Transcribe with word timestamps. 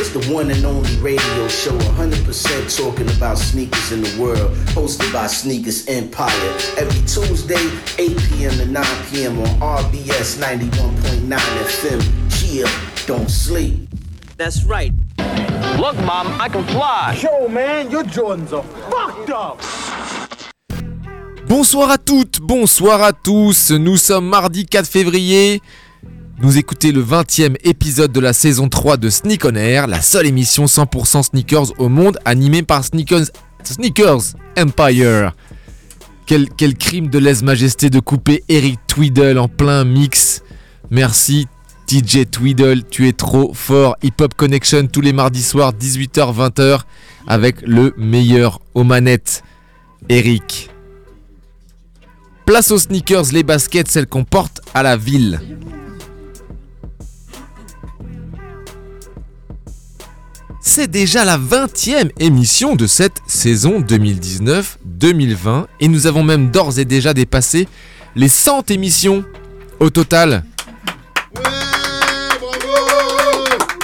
It's 0.00 0.08
the 0.08 0.32
one 0.32 0.50
and 0.50 0.64
only 0.64 0.96
radio 0.96 1.46
show 1.48 1.76
100% 1.76 2.74
talking 2.74 3.06
about 3.18 3.36
sneakers 3.36 3.92
in 3.92 4.00
the 4.00 4.18
world, 4.18 4.50
hosted 4.72 5.12
by 5.12 5.26
Sneakers 5.26 5.86
Empire. 5.88 6.32
Every 6.78 7.02
Tuesday, 7.02 7.60
8 7.98 8.16
p.m. 8.30 8.52
to 8.52 8.64
9 8.64 8.84
p.m. 9.10 9.38
on 9.38 9.46
RBS 9.60 10.40
91.9 10.40 11.28
FM. 11.28 12.00
Chill, 12.32 12.66
don't 13.06 13.28
sleep. 13.28 13.74
That's 14.38 14.64
right. 14.64 14.90
Look, 15.76 15.96
Mom, 15.98 16.40
I 16.40 16.48
can 16.48 16.64
fly. 16.68 17.18
Yo, 17.20 17.46
man, 17.48 17.90
your 17.90 18.04
Jordans 18.04 18.54
are 18.54 18.64
fucked 18.90 19.28
up. 19.28 19.60
Bonsoir 21.46 21.90
à 21.90 21.98
toutes, 21.98 22.40
bonsoir 22.40 23.02
à 23.02 23.12
tous, 23.12 23.72
nous 23.72 23.98
sommes 23.98 24.30
mardi 24.30 24.64
4 24.64 24.88
février. 24.88 25.60
Nous 26.42 26.56
écoutez 26.56 26.90
le 26.90 27.04
20e 27.04 27.56
épisode 27.64 28.12
de 28.12 28.20
la 28.20 28.32
saison 28.32 28.70
3 28.70 28.96
de 28.96 29.10
Sneak 29.10 29.44
on 29.44 29.54
Air, 29.56 29.86
la 29.86 30.00
seule 30.00 30.26
émission 30.26 30.64
100% 30.64 31.24
sneakers 31.24 31.78
au 31.78 31.90
monde 31.90 32.18
animée 32.24 32.62
par 32.62 32.82
Sneakers, 32.82 33.26
Empire. 34.56 35.34
Quel, 36.24 36.48
crime 36.78 37.08
de 37.08 37.18
lèse-majesté 37.18 37.90
de 37.90 38.00
couper 38.00 38.42
Eric 38.48 38.78
Tweedle 38.86 39.38
en 39.38 39.48
plein 39.48 39.84
mix. 39.84 40.42
Merci 40.90 41.46
TJ 41.86 42.30
Tweedle, 42.30 42.84
tu 42.88 43.06
es 43.06 43.12
trop 43.12 43.52
fort. 43.52 43.96
Hip 44.02 44.22
Hop 44.22 44.32
Connection 44.34 44.86
tous 44.86 45.02
les 45.02 45.12
mardis 45.12 45.42
soirs 45.42 45.74
18h-20h 45.74 46.80
avec 47.26 47.60
le 47.60 47.92
meilleur 47.98 48.60
aux 48.72 48.84
manettes, 48.84 49.42
Eric. 50.08 50.70
Place 52.46 52.70
aux 52.70 52.78
sneakers, 52.78 53.26
les 53.30 53.42
baskets, 53.42 53.88
celles 53.88 54.06
qu'on 54.06 54.24
porte 54.24 54.62
à 54.72 54.82
la 54.82 54.96
ville. 54.96 55.38
C'est 60.60 60.90
déjà 60.90 61.24
la 61.24 61.38
20e 61.38 62.10
émission 62.18 62.76
de 62.76 62.86
cette 62.86 63.22
saison 63.26 63.80
2019-2020 63.80 65.66
et 65.80 65.88
nous 65.88 66.06
avons 66.06 66.22
même 66.22 66.50
d'ores 66.50 66.78
et 66.78 66.84
déjà 66.84 67.14
dépassé 67.14 67.66
les 68.14 68.28
100 68.28 68.70
émissions 68.70 69.24
au 69.80 69.90
total. 69.90 70.44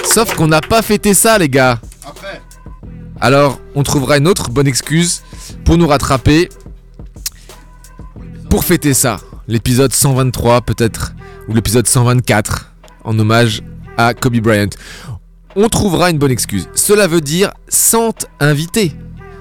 Sauf 0.05 0.35
qu'on 0.35 0.47
n'a 0.47 0.61
pas 0.61 0.81
fêté 0.81 1.13
ça 1.13 1.37
les 1.37 1.49
gars. 1.49 1.79
Alors 3.19 3.59
on 3.73 3.83
trouvera 3.83 4.17
une 4.17 4.27
autre 4.27 4.49
bonne 4.49 4.67
excuse 4.67 5.23
pour 5.65 5.77
nous 5.77 5.87
rattraper 5.87 6.49
pour 8.49 8.63
fêter 8.63 8.93
ça, 8.93 9.17
l'épisode 9.47 9.91
123 9.93 10.61
peut-être, 10.61 11.13
ou 11.47 11.53
l'épisode 11.53 11.85
124, 11.85 12.71
en 13.03 13.19
hommage 13.19 13.61
à 13.97 14.13
Kobe 14.13 14.37
Bryant. 14.37 14.69
On 15.59 15.69
trouvera 15.69 16.11
une 16.11 16.19
bonne 16.19 16.29
excuse. 16.29 16.69
Cela 16.75 17.07
veut 17.07 17.19
dire 17.19 17.51
100 17.67 18.27
invités. 18.39 18.91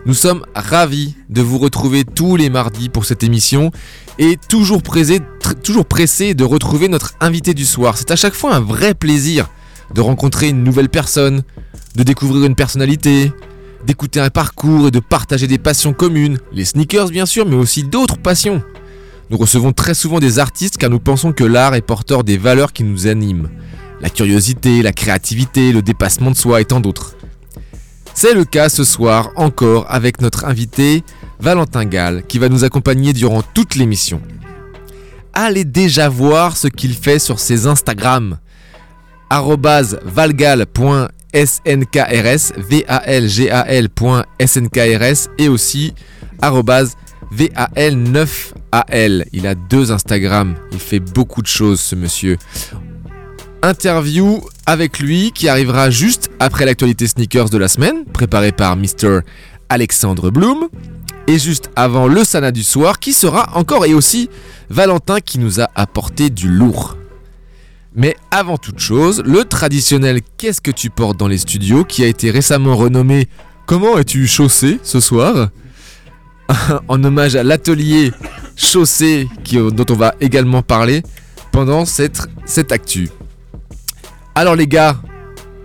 Nous 0.07 0.15
sommes 0.15 0.47
ravis 0.55 1.15
de 1.29 1.43
vous 1.43 1.59
retrouver 1.59 2.05
tous 2.05 2.37
les 2.37 2.49
mardis 2.49 2.89
pour 2.89 3.05
cette 3.05 3.23
émission 3.23 3.71
et 4.19 4.39
toujours 4.49 4.83
pressés, 4.83 5.21
toujours 5.63 5.85
pressés 5.85 6.33
de 6.33 6.43
retrouver 6.43 6.89
notre 6.89 7.13
invité 7.21 7.53
du 7.53 7.67
soir. 7.67 7.99
C'est 7.99 8.13
à 8.13 8.17
chaque 8.17 8.33
fois 8.33 8.55
un 8.55 8.61
vrai 8.61 8.95
plaisir 8.95 9.51
de 9.93 10.01
rencontrer 10.01 10.49
une 10.49 10.65
nouvelle 10.65 10.89
personne, 10.89 11.43
de 11.97 12.03
découvrir 12.03 12.47
une 12.47 12.55
personnalité, 12.55 13.31
d'écouter 13.87 14.19
un 14.19 14.31
parcours 14.31 14.87
et 14.87 14.91
de 14.91 15.01
partager 15.01 15.47
des 15.47 15.59
passions 15.59 15.93
communes, 15.93 16.39
les 16.51 16.65
sneakers 16.65 17.11
bien 17.11 17.27
sûr, 17.27 17.45
mais 17.45 17.57
aussi 17.57 17.83
d'autres 17.83 18.17
passions. 18.17 18.63
Nous 19.29 19.37
recevons 19.37 19.75
très 19.75 19.93
souvent 19.93 20.19
des 20.19 20.39
artistes 20.39 20.79
car 20.79 20.89
nous 20.89 20.99
pensons 20.99 21.35
que 21.35 21.45
l'art 21.45 21.75
est 21.75 21.83
porteur 21.83 22.25
des 22.25 22.39
valeurs 22.39 22.73
qui 22.73 22.85
nous 22.85 23.07
animent. 23.07 23.51
La 24.01 24.11
curiosité, 24.11 24.83
la 24.83 24.93
créativité, 24.93 25.73
le 25.73 25.83
dépassement 25.83 26.31
de 26.31 26.37
soi 26.37 26.61
et 26.61 26.65
tant 26.65 26.81
d'autres. 26.81 27.17
C'est 28.15 28.35
le 28.35 28.45
cas 28.45 28.69
ce 28.69 28.85
soir 28.85 29.31
encore 29.37 29.87
avec 29.89 30.21
notre 30.21 30.45
invité 30.47 31.03
Valentin 31.39 31.85
Gall 31.85 32.23
qui 32.27 32.39
va 32.39 32.49
nous 32.49 32.65
accompagner 32.65 33.13
durant 33.13 33.43
toute 33.43 33.75
l'émission. 33.75 34.23
Allez 35.35 35.65
déjà 35.65 36.09
voir 36.09 36.57
ce 36.57 36.69
qu'il 36.69 36.95
fait 36.95 37.19
sur 37.19 37.41
ses 37.41 37.67
Instagram. 37.67 38.39
valgal.snkrs, 39.31 41.09
V-A-L-G-A-L.snkrs 42.57 45.29
et 45.37 45.49
aussi 45.49 45.93
arobase 46.41 46.97
VAL9AL. 47.35 49.25
Il 49.33 49.47
a 49.47 49.55
deux 49.55 49.93
Instagram. 49.93 50.55
Il 50.73 50.79
fait 50.79 51.01
beaucoup 51.01 51.43
de 51.43 51.47
choses, 51.47 51.81
ce 51.81 51.95
monsieur. 51.95 52.39
Interview 53.63 54.41
avec 54.67 54.99
lui 54.99 55.33
qui 55.33 55.49
arrivera 55.49 55.91
juste 55.91 56.31
après 56.39 56.65
l'actualité 56.67 57.07
sneakers 57.07 57.49
de 57.51 57.59
la 57.59 57.69
semaine, 57.69 58.05
préparée 58.13 58.53
par 58.53 58.77
Mr. 58.77 59.21
Alexandre 59.69 60.31
Bloom. 60.31 60.69
Et 61.29 61.39
juste 61.41 61.71
avant 61.75 62.07
le 62.07 62.23
Sana 62.23 62.53
du 62.53 62.63
soir, 62.63 63.01
qui 63.01 63.13
sera 63.13 63.51
encore 63.57 63.85
et 63.85 63.95
aussi 63.95 64.31
Valentin 64.71 65.19
qui 65.21 65.41
nous 65.41 65.61
a 65.61 65.69
apporté 65.75 66.31
du 66.31 66.49
lourd. 66.49 66.97
Mais 67.97 68.15
avant 68.31 68.59
toute 68.59 68.79
chose, 68.79 69.23
le 69.27 69.45
traditionnel 69.45 70.21
Qu'est-ce 70.39 70.61
que 70.61 70.71
tu 70.71 70.89
portes 70.91 71.17
dans 71.17 71.27
les 71.27 71.39
studios, 71.39 71.83
qui 71.85 72.05
a 72.05 72.07
été 72.07 72.31
récemment 72.31 72.77
renommé 72.77 73.27
Comment 73.67 73.99
es-tu 73.99 74.27
chaussé 74.29 74.79
ce 74.85 75.01
soir? 75.01 75.49
En 76.89 77.03
hommage 77.03 77.35
à 77.35 77.43
l'atelier 77.43 78.13
chaussée 78.55 79.29
qui- 79.43 79.57
dont 79.57 79.87
on 79.91 79.97
va 79.97 80.15
également 80.21 80.63
parler 80.63 81.03
pendant 81.51 81.85
cette, 81.87 82.21
cette 82.45 82.71
actu. 82.71 83.09
Alors 84.37 84.55
les 84.55 84.67
gars, 84.67 85.01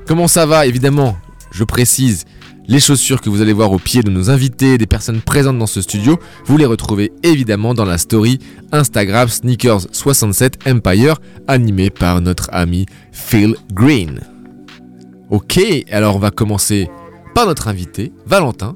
comment 0.08 0.30
ça 0.30 0.46
va? 0.46 0.66
Évidemment, 0.66 1.18
je 1.52 1.66
précise, 1.66 2.24
les 2.70 2.80
chaussures 2.80 3.20
que 3.20 3.30
vous 3.30 3.42
allez 3.42 3.52
voir 3.52 3.74
au 3.74 3.80
pied 3.80 4.02
de 4.02 4.09
nos 4.09 4.30
invités, 4.30 4.78
des 4.78 4.88
personnes 4.88 5.20
présentes 5.20 5.59
dans 5.59 5.68
ce 5.68 5.82
studio, 5.82 6.18
vous 6.46 6.56
les 6.56 6.66
retrouvez 6.66 7.12
évidemment 7.22 7.74
dans 7.74 7.84
la 7.84 7.98
story 7.98 8.40
Instagram 8.72 9.28
Sneakers67 9.28 10.72
Empire 10.72 11.20
animée 11.50 11.90
par 11.90 12.22
notre 12.22 12.48
ami 12.54 12.86
Phil 13.12 13.58
Green. 13.74 14.22
Ok, 15.30 15.59
alors 15.92 16.16
on 16.16 16.20
va 16.20 16.32
commencer 16.32 16.90
par 17.36 17.48
notre 17.48 17.68
invité, 17.68 18.14
Valentin. 18.26 18.74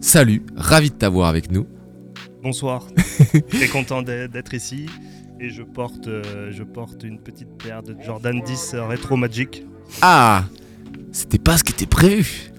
Salut, 0.00 0.46
ravi 0.56 0.88
de 0.88 0.94
t'avoir 0.94 1.28
avec 1.28 1.50
nous. 1.50 1.66
Bonsoir. 2.42 2.86
Très 3.50 3.68
content 3.68 4.00
d'être 4.00 4.32
d'être 4.32 4.54
ici. 4.54 4.86
Et 5.40 5.50
je 5.50 5.62
porte, 5.62 6.08
euh, 6.08 6.50
je 6.50 6.62
porte 6.62 7.02
une 7.04 7.18
petite 7.18 7.48
paire 7.62 7.82
de 7.82 7.94
Jordan 8.04 8.40
10 8.44 8.76
Retro 8.88 9.16
Magic. 9.16 9.64
Ah 10.00 10.44
C'était 11.12 11.38
pas 11.38 11.58
ce 11.58 11.64
qui 11.64 11.72
était 11.72 11.86
prévu 11.86 12.50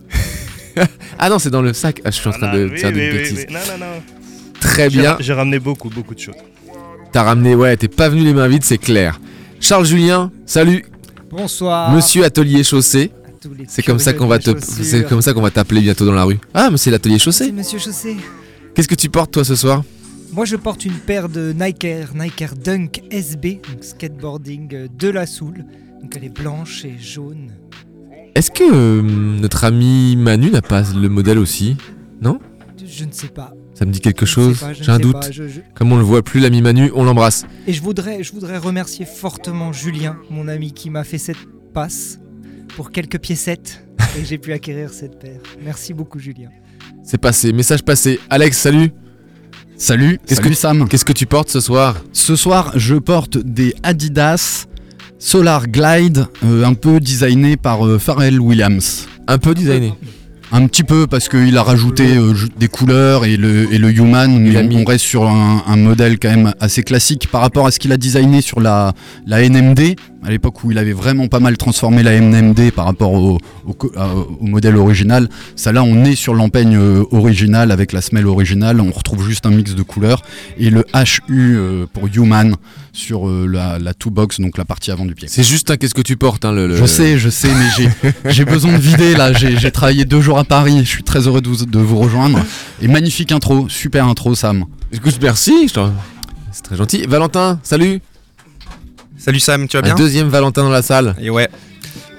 Ah 1.20 1.30
non, 1.30 1.40
c'est 1.40 1.50
dans 1.50 1.64
le 1.64 1.74
sac. 1.74 2.02
Ah, 2.06 2.12
je 2.12 2.18
suis 2.20 2.28
en 2.30 2.32
train 2.32 2.54
de 2.54 2.70
oui, 2.72 2.78
faire 2.78 2.92
des 2.92 3.10
oui, 3.10 3.18
bêtises. 3.18 3.46
oui. 3.48 3.54
Non, 3.54 3.60
non, 3.72 3.86
non. 3.86 4.02
Très 4.60 4.90
bien. 4.90 5.18
J'ai 5.20 5.34
ramené 5.34 5.60
beaucoup, 5.60 5.90
beaucoup 5.90 6.14
de 6.14 6.20
choses. 6.20 6.36
T'as 7.12 7.24
ramené, 7.24 7.56
ouais, 7.56 7.76
t'es 7.78 7.88
pas 7.88 8.10
venu 8.10 8.24
les 8.24 8.34
mains 8.34 8.48
vides, 8.48 8.64
c'est 8.64 8.78
clair. 8.78 9.20
Charles 9.60 9.86
Julien, 9.86 10.32
salut. 10.46 10.86
Bonsoir. 11.32 11.92
Monsieur 11.92 12.24
Atelier 12.26 12.64
Chaussé. 12.64 13.12
à 13.26 13.32
tous 13.42 13.54
les 13.56 13.66
C'est 13.68 13.82
comme 13.82 13.98
ça 13.98 14.14
qu'on 14.14 14.28
va 14.28 14.38
te, 14.38 14.52
c'est 14.60 15.08
comme 15.08 15.22
ça 15.22 15.34
qu'on 15.34 15.42
va 15.42 15.50
t'appeler 15.50 15.82
bientôt 15.82 16.06
dans 16.06 16.14
la 16.14 16.26
rue. 16.26 16.38
Ah, 16.54 16.70
mais 16.70 16.78
c'est 16.78 16.92
l'Atelier. 16.92 17.16
Monsieur 17.16 17.80
Chaussé. 17.80 18.18
Qu'est-ce 18.76 18.88
que 18.88 18.96
tu 18.96 19.10
portes 19.10 19.32
toi 19.32 19.44
ce 19.44 19.56
soir? 19.56 19.84
Moi, 20.38 20.46
je 20.46 20.56
porte 20.56 20.86
une 20.86 20.94
paire 20.94 21.30
de 21.30 21.52
Nike 21.52 21.84
Air, 21.84 22.14
Nike 22.14 22.42
Air 22.44 22.54
Dunk 22.56 23.02
SB, 23.10 23.60
donc 23.72 23.84
skateboarding 23.84 24.70
euh, 24.76 24.88
de 24.96 25.08
la 25.10 25.26
Soule. 25.26 25.66
Donc 26.00 26.16
elle 26.16 26.26
est 26.26 26.30
blanche 26.30 26.86
et 26.86 26.96
jaune. 27.00 27.54
Est-ce 28.36 28.52
que 28.52 28.62
euh, 28.64 29.02
notre 29.02 29.64
ami 29.64 30.16
Manu 30.16 30.52
n'a 30.52 30.62
pas 30.62 30.84
le 30.94 31.10
modèle 31.10 31.40
aussi? 31.40 31.76
Je 32.86 33.04
ne 33.06 33.12
sais 33.12 33.30
pas. 33.30 33.52
Ça 33.74 33.86
me 33.86 33.92
dit 33.92 34.00
quelque 34.00 34.28
Je 34.28 34.32
chose 34.32 34.64
J'ai 34.80 34.92
un 34.92 35.00
doute. 35.00 35.20
pas, 35.20 35.32
je- 35.32 35.48
je- 35.48 35.60
Comme 35.74 35.92
on 35.92 35.98
le 35.98 36.04
voit 36.04 36.22
plus, 36.22 36.40
l'ami 36.40 36.62
Manu, 36.62 36.92
on 36.94 37.04
l'embrasse. 37.04 37.46
Et 37.66 37.74
je 37.74 37.82
voudrais, 37.82 38.22
je 38.24 38.32
voudrais 38.32 38.60
remercier 38.60 39.06
fortement 39.06 39.74
Julien, 39.74 40.18
mon 40.30 40.48
ami, 40.48 40.72
qui 40.72 40.92
m'a 40.92 41.04
fait 41.04 41.18
cette 41.18 41.38
passe 41.74 42.20
pour 42.76 42.92
quelques 42.92 43.18
piécettes. 43.20 43.84
et 44.20 44.24
j'ai 44.24 44.38
pu 44.38 44.54
acquérir 44.54 44.92
cette 44.92 45.18
paire. 45.18 45.42
Merci 45.64 45.96
beaucoup, 45.96 46.20
Julien. 46.20 46.50
C'est 47.04 47.18
passé, 47.20 47.52
message 47.54 47.84
passé. 47.84 48.20
Alex, 48.30 48.56
salut. 48.58 48.92
Salut, 49.78 50.20
Qu'est-ce 50.26 50.42
salut 50.42 50.54
que- 50.56 50.60
Sam. 50.60 50.88
Qu'est-ce 50.90 51.06
que 51.06 51.14
tu 51.14 51.26
portes 51.26 51.50
ce 51.50 51.60
soir 51.60 51.96
Ce 52.14 52.36
soir, 52.36 52.72
je 52.76 52.96
porte 52.96 53.38
des 53.38 53.76
Adidas 53.84 54.66
Solar 55.20 55.68
Glide, 55.68 56.28
euh, 56.46 56.64
un 56.66 56.74
peu 56.74 57.00
designé 57.00 57.58
par 57.58 57.86
euh, 57.86 57.98
Pharrell 58.00 58.40
Williams. 58.40 59.08
Un 59.28 59.38
peu 59.38 59.54
designé. 59.54 59.94
Un 60.52 60.66
petit 60.68 60.84
peu 60.84 61.08
parce 61.08 61.28
qu'il 61.28 61.58
a 61.58 61.64
rajouté 61.64 62.16
euh, 62.16 62.34
des 62.58 62.68
couleurs 62.70 63.26
et 63.26 63.36
le, 63.36 63.72
et 63.74 63.78
le 63.78 63.92
human, 63.92 64.40
mais 64.40 64.58
on, 64.76 64.86
reste 64.86 65.04
sur 65.06 65.28
un, 65.28 65.64
un 65.68 65.76
modèle 65.76 66.18
quand 66.20 66.30
même 66.30 66.54
assez 66.60 66.84
classique 66.84 67.28
par 67.30 67.42
rapport 67.42 67.68
à 67.68 67.72
ce 67.72 67.80
qu'il 67.80 67.92
a 67.92 67.98
designé 67.98 68.42
sur 68.42 68.62
la, 68.62 68.94
la 69.26 69.48
NMD, 69.48 69.96
à 70.28 70.30
l'époque 70.30 70.62
où 70.66 70.72
il 70.72 70.78
avait 70.78 70.92
vraiment 70.92 71.28
pas 71.28 71.40
mal 71.40 71.56
transformé 71.56 72.04
la 72.04 72.20
NMD 72.20 72.72
par 72.72 72.84
rapport 72.84 73.14
au, 73.14 73.38
modèle 74.42 74.76
original. 74.76 75.30
Ça 75.56 75.72
là, 75.72 75.84
on 75.84 76.04
est 76.04 76.16
sur 76.16 76.34
l'empeigne 76.34 76.76
euh, 76.76 77.06
originale 77.12 77.72
avec 77.72 77.94
la 77.94 78.02
semelle 78.02 78.28
originale, 78.28 78.82
on 78.82 78.92
retrouve 78.92 79.26
juste 79.26 79.46
un 79.46 79.52
mix 79.52 79.74
de 79.74 79.82
couleurs 79.84 80.22
et 80.58 80.70
le 80.70 80.84
HU 80.94 81.56
euh, 81.56 81.86
pour 81.92 82.08
human 82.14 82.56
sur 82.92 83.30
euh, 83.30 83.48
la, 83.50 83.80
la 83.80 83.94
two 83.94 84.10
box, 84.10 84.42
donc 84.42 84.58
la 84.58 84.66
partie 84.66 84.92
avant 84.92 85.06
du 85.06 85.16
pied. 85.16 85.30
C'est 85.32 85.44
juste, 85.44 85.72
hein, 85.72 85.78
qu'est-ce 85.78 85.94
que 85.96 86.02
tu 86.02 86.18
portes 86.18 86.44
hein, 86.44 86.52
le, 86.52 86.68
le- 86.68 86.76
Je 86.76 86.86
sais, 86.86 87.18
je 87.18 87.30
sais, 87.30 87.48
mais 87.48 87.90
j'ai- 88.34 88.46
besoin 88.46 88.74
de 88.74 88.80
vider 88.80 89.16
là. 89.16 89.32
J'ai 89.32 89.72
travaillé 89.72 90.04
deux 90.04 90.20
jours 90.20 90.40
à 90.40 90.44
Paris. 90.44 90.80
Je 90.80 90.90
suis 90.90 91.04
très 91.04 91.26
heureux 91.26 91.40
de 91.42 91.48
vous, 91.48 91.66
de 91.66 91.80
vous 91.80 92.00
rejoindre. 92.00 92.40
Et 92.82 92.90
magnifique 92.90 93.32
intro, 93.32 93.70
super 93.70 94.06
intro, 94.06 94.36
Sam. 94.36 94.66
Écoute, 94.92 95.20
merci. 95.22 95.72
C'est 96.52 96.64
très 96.64 96.76
gentil. 96.76 97.06
Valentin, 97.08 97.60
salut. 97.64 98.02
Salut 99.18 99.40
Sam, 99.40 99.68
tu 99.68 99.78
vas 99.78 99.80
Un 99.80 99.84
bien 99.84 99.96
deuxième 99.96 100.28
Valentin 100.30 100.64
dans 100.64 100.70
la 100.70 100.82
salle. 100.82 101.16
Et 101.20 101.30
ouais. 101.30 101.50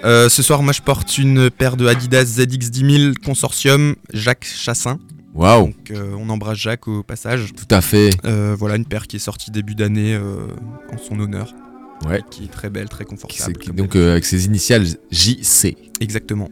Euh, 0.04 0.28
ce 0.28 0.42
soir, 0.42 0.62
moi 0.62 0.72
je 0.72 0.82
porte 0.82 1.18
une 1.18 1.50
paire 1.50 1.76
de 1.76 1.86
Adidas 1.86 2.24
ZX10000 2.24 3.14
Consortium 3.24 3.94
Jacques 4.12 4.44
Chassin. 4.44 4.98
Waouh, 5.34 5.66
Donc 5.66 5.90
euh, 5.90 6.14
on 6.18 6.28
embrasse 6.30 6.58
Jacques 6.58 6.88
au 6.88 7.02
passage. 7.02 7.52
tout 7.56 7.72
à 7.74 7.80
fait. 7.80 8.10
Euh, 8.24 8.56
voilà 8.58 8.76
une 8.76 8.84
paire 8.84 9.06
qui 9.06 9.16
est 9.16 9.20
sortie 9.20 9.50
début 9.50 9.74
d'année 9.74 10.18
en 10.92 10.98
son 10.98 11.18
honneur. 11.20 11.54
Ouais. 12.08 12.22
Qui 12.30 12.44
est 12.44 12.48
très 12.52 12.70
belle, 12.70 12.88
très 12.88 13.04
confortable. 13.04 13.54
donc 13.74 13.96
avec 13.96 14.24
ses 14.24 14.46
initiales 14.46 14.86
JC. 15.10 15.76
Exactement. 16.00 16.48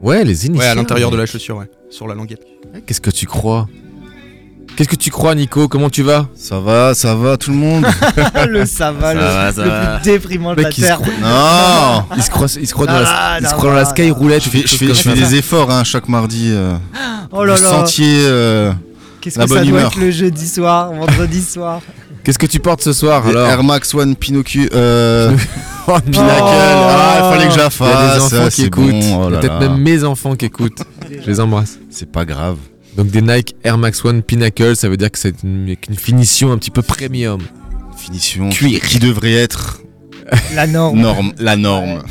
Ouais, 0.00 0.24
les 0.24 0.46
initiales. 0.46 0.66
Ouais, 0.66 0.70
à 0.72 0.74
l'intérieur 0.74 1.10
de 1.10 1.16
la 1.16 1.24
chaussure, 1.24 1.56
ouais. 1.56 1.70
Sur 1.88 2.06
la 2.06 2.14
languette. 2.14 2.44
Qu'est-ce 2.86 3.00
que 3.00 3.10
tu 3.10 3.26
crois? 3.26 3.66
Qu'est-ce 4.74 4.88
que 4.88 4.96
tu 4.96 5.10
crois, 5.10 5.34
Nico 5.34 5.68
Comment 5.68 5.88
tu 5.88 6.02
vas 6.02 6.26
Ça 6.34 6.60
va, 6.60 6.92
ça 6.94 7.14
va 7.14 7.36
tout 7.38 7.50
le 7.50 7.56
monde 7.56 7.86
le 8.48 8.66
ça 8.66 8.92
va, 8.92 9.14
le, 9.14 9.20
va, 9.20 9.52
ça 9.52 9.62
le 9.64 9.70
va. 9.70 9.86
plus 10.00 10.10
déprimant 10.12 10.54
de 10.54 10.62
la 10.62 10.70
se 10.70 10.80
terre. 10.82 10.98
croit- 11.00 11.12
Non 11.22 12.04
Il 12.16 12.22
se 12.22 12.30
croit, 12.30 12.46
il 12.60 12.66
se 12.66 12.74
croit 12.74 12.86
dans 12.86 12.92
la, 13.00 13.38
il 13.40 13.46
se 13.46 13.50
non, 13.52 13.56
croit 13.58 13.70
dans 13.70 13.76
la 13.76 13.84
non, 13.84 13.90
sky 13.90 14.10
roulette. 14.10 14.42
Je 14.44 14.50
fais, 14.50 14.62
je 14.66 14.76
fais, 14.76 14.88
je 14.88 14.92
fais 14.94 15.14
des 15.14 15.34
efforts 15.36 15.70
hein, 15.70 15.82
chaque 15.84 16.08
mardi. 16.08 16.50
euh, 16.50 16.74
Oh 17.32 17.44
là 17.44 17.54
là, 17.54 17.58
sentiez 17.58 18.18
euh, 18.26 18.72
qu'est-ce 19.22 19.38
la 19.38 19.44
que 19.46 19.50
ça 19.50 19.56
bonne 19.56 19.68
doit 19.68 19.78
humeur. 19.80 19.92
être 19.92 19.98
le 20.00 20.10
jeudi 20.10 20.46
soir, 20.48 20.92
vendredi 20.92 21.42
soir. 21.42 21.80
Qu'est-ce 22.22 22.38
que 22.38 22.46
tu 22.46 22.58
portes 22.60 22.82
ce 22.82 22.92
soir 22.92 23.22
des 23.22 23.30
alors 23.30 23.48
Air 23.48 23.62
Max 23.62 23.94
One 23.94 24.14
Pinocchio. 24.16 24.64
Euh, 24.74 25.30
Oh, 25.88 25.98
Pinacle. 26.00 26.26
Ah, 26.42 27.18
il 27.18 27.32
fallait 27.38 27.48
que 27.48 27.56
la 27.58 27.68
Il 27.70 27.86
y 27.86 28.10
a 28.10 28.14
des 28.16 28.20
enfants 28.24 28.48
qui 28.50 28.64
écoutent. 28.64 28.90
bon, 28.90 29.24
oh 29.24 29.28
peut-être 29.30 29.60
même 29.60 29.76
mes 29.78 30.02
enfants 30.02 30.34
qui 30.34 30.46
écoutent. 30.46 30.82
Je 31.08 31.30
les 31.30 31.38
embrasse. 31.40 31.78
C'est 31.90 32.10
pas 32.10 32.24
grave. 32.24 32.56
Donc 32.96 33.08
des 33.08 33.20
Nike 33.22 33.54
Air 33.62 33.76
Max 33.78 34.04
One 34.04 34.22
Pinnacle, 34.22 34.74
ça 34.76 34.88
veut 34.88 34.96
dire 34.96 35.10
que 35.10 35.18
c'est 35.18 35.42
une, 35.42 35.76
finition 35.96 36.52
un 36.52 36.58
petit 36.58 36.70
peu 36.70 36.82
premium. 36.82 37.42
Finition 37.96 38.48
Cuir. 38.50 38.80
qui 38.80 38.98
devrait 38.98 39.32
être 39.34 39.80
La 40.54 40.66
norme. 40.66 40.98
norme, 41.00 41.32
la 41.38 41.56
norme. 41.56 42.02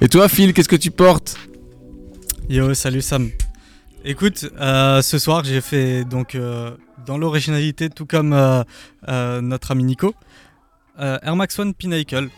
Et 0.00 0.08
toi, 0.08 0.28
Phil, 0.28 0.52
qu'est-ce 0.52 0.68
que 0.68 0.76
tu 0.76 0.90
portes? 0.90 1.36
Yo, 2.48 2.74
salut 2.74 3.02
Sam. 3.02 3.30
Écoute, 4.04 4.46
euh, 4.60 5.02
ce 5.02 5.18
soir 5.18 5.44
j'ai 5.44 5.60
fait 5.60 6.04
donc 6.04 6.34
euh, 6.34 6.70
dans 7.06 7.18
l'originalité, 7.18 7.88
tout 7.90 8.06
comme 8.06 8.32
euh, 8.32 8.62
euh, 9.08 9.40
notre 9.40 9.70
ami 9.72 9.84
Nico, 9.84 10.14
euh, 10.98 11.18
Air 11.22 11.36
Max 11.36 11.56
One 11.58 11.74
Pinnacle. 11.74 12.28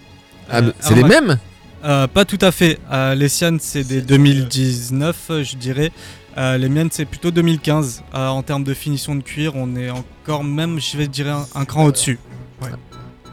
Ah, 0.50 0.60
C'est 0.80 0.94
les 0.94 1.02
Max- 1.02 1.14
mêmes? 1.20 1.38
Euh, 1.84 2.06
Pas 2.08 2.24
tout 2.24 2.38
à 2.42 2.52
fait. 2.52 2.78
Euh, 2.92 3.14
les 3.14 3.28
siennes 3.28 3.58
c'est 3.60 3.84
des 3.84 4.02
2019, 4.02 5.16
euh, 5.30 5.44
je 5.44 5.56
dirais. 5.56 5.90
Euh, 6.38 6.56
les 6.56 6.69
miennes 6.69 6.88
c'est 6.90 7.05
plutôt 7.05 7.31
2015. 7.31 8.02
Euh, 8.14 8.26
en 8.29 8.43
termes 8.43 8.64
de 8.64 8.75
finition 8.75 9.14
de 9.14 9.23
cuir, 9.23 9.52
on 9.55 9.76
est 9.76 9.90
encore 9.90 10.44
même, 10.44 10.81
je 10.81 10.96
vais 10.96 11.06
dire, 11.06 11.29
un, 11.29 11.46
un 11.55 11.64
cran 11.64 11.84
au-dessus. 11.84 12.19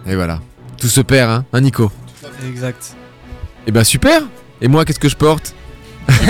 Et 0.06 0.16
voilà. 0.16 0.40
Tout 0.78 0.88
se 0.88 1.02
perd, 1.02 1.30
hein, 1.30 1.46
hein 1.54 1.62
Nico 1.62 1.92
Exact. 2.48 2.96
Et 3.68 3.72
ben 3.72 3.84
super 3.84 4.24
Et 4.62 4.68
moi, 4.68 4.86
qu'est-ce 4.86 5.00
que 5.00 5.10
je 5.10 5.16
porte? 5.16 5.54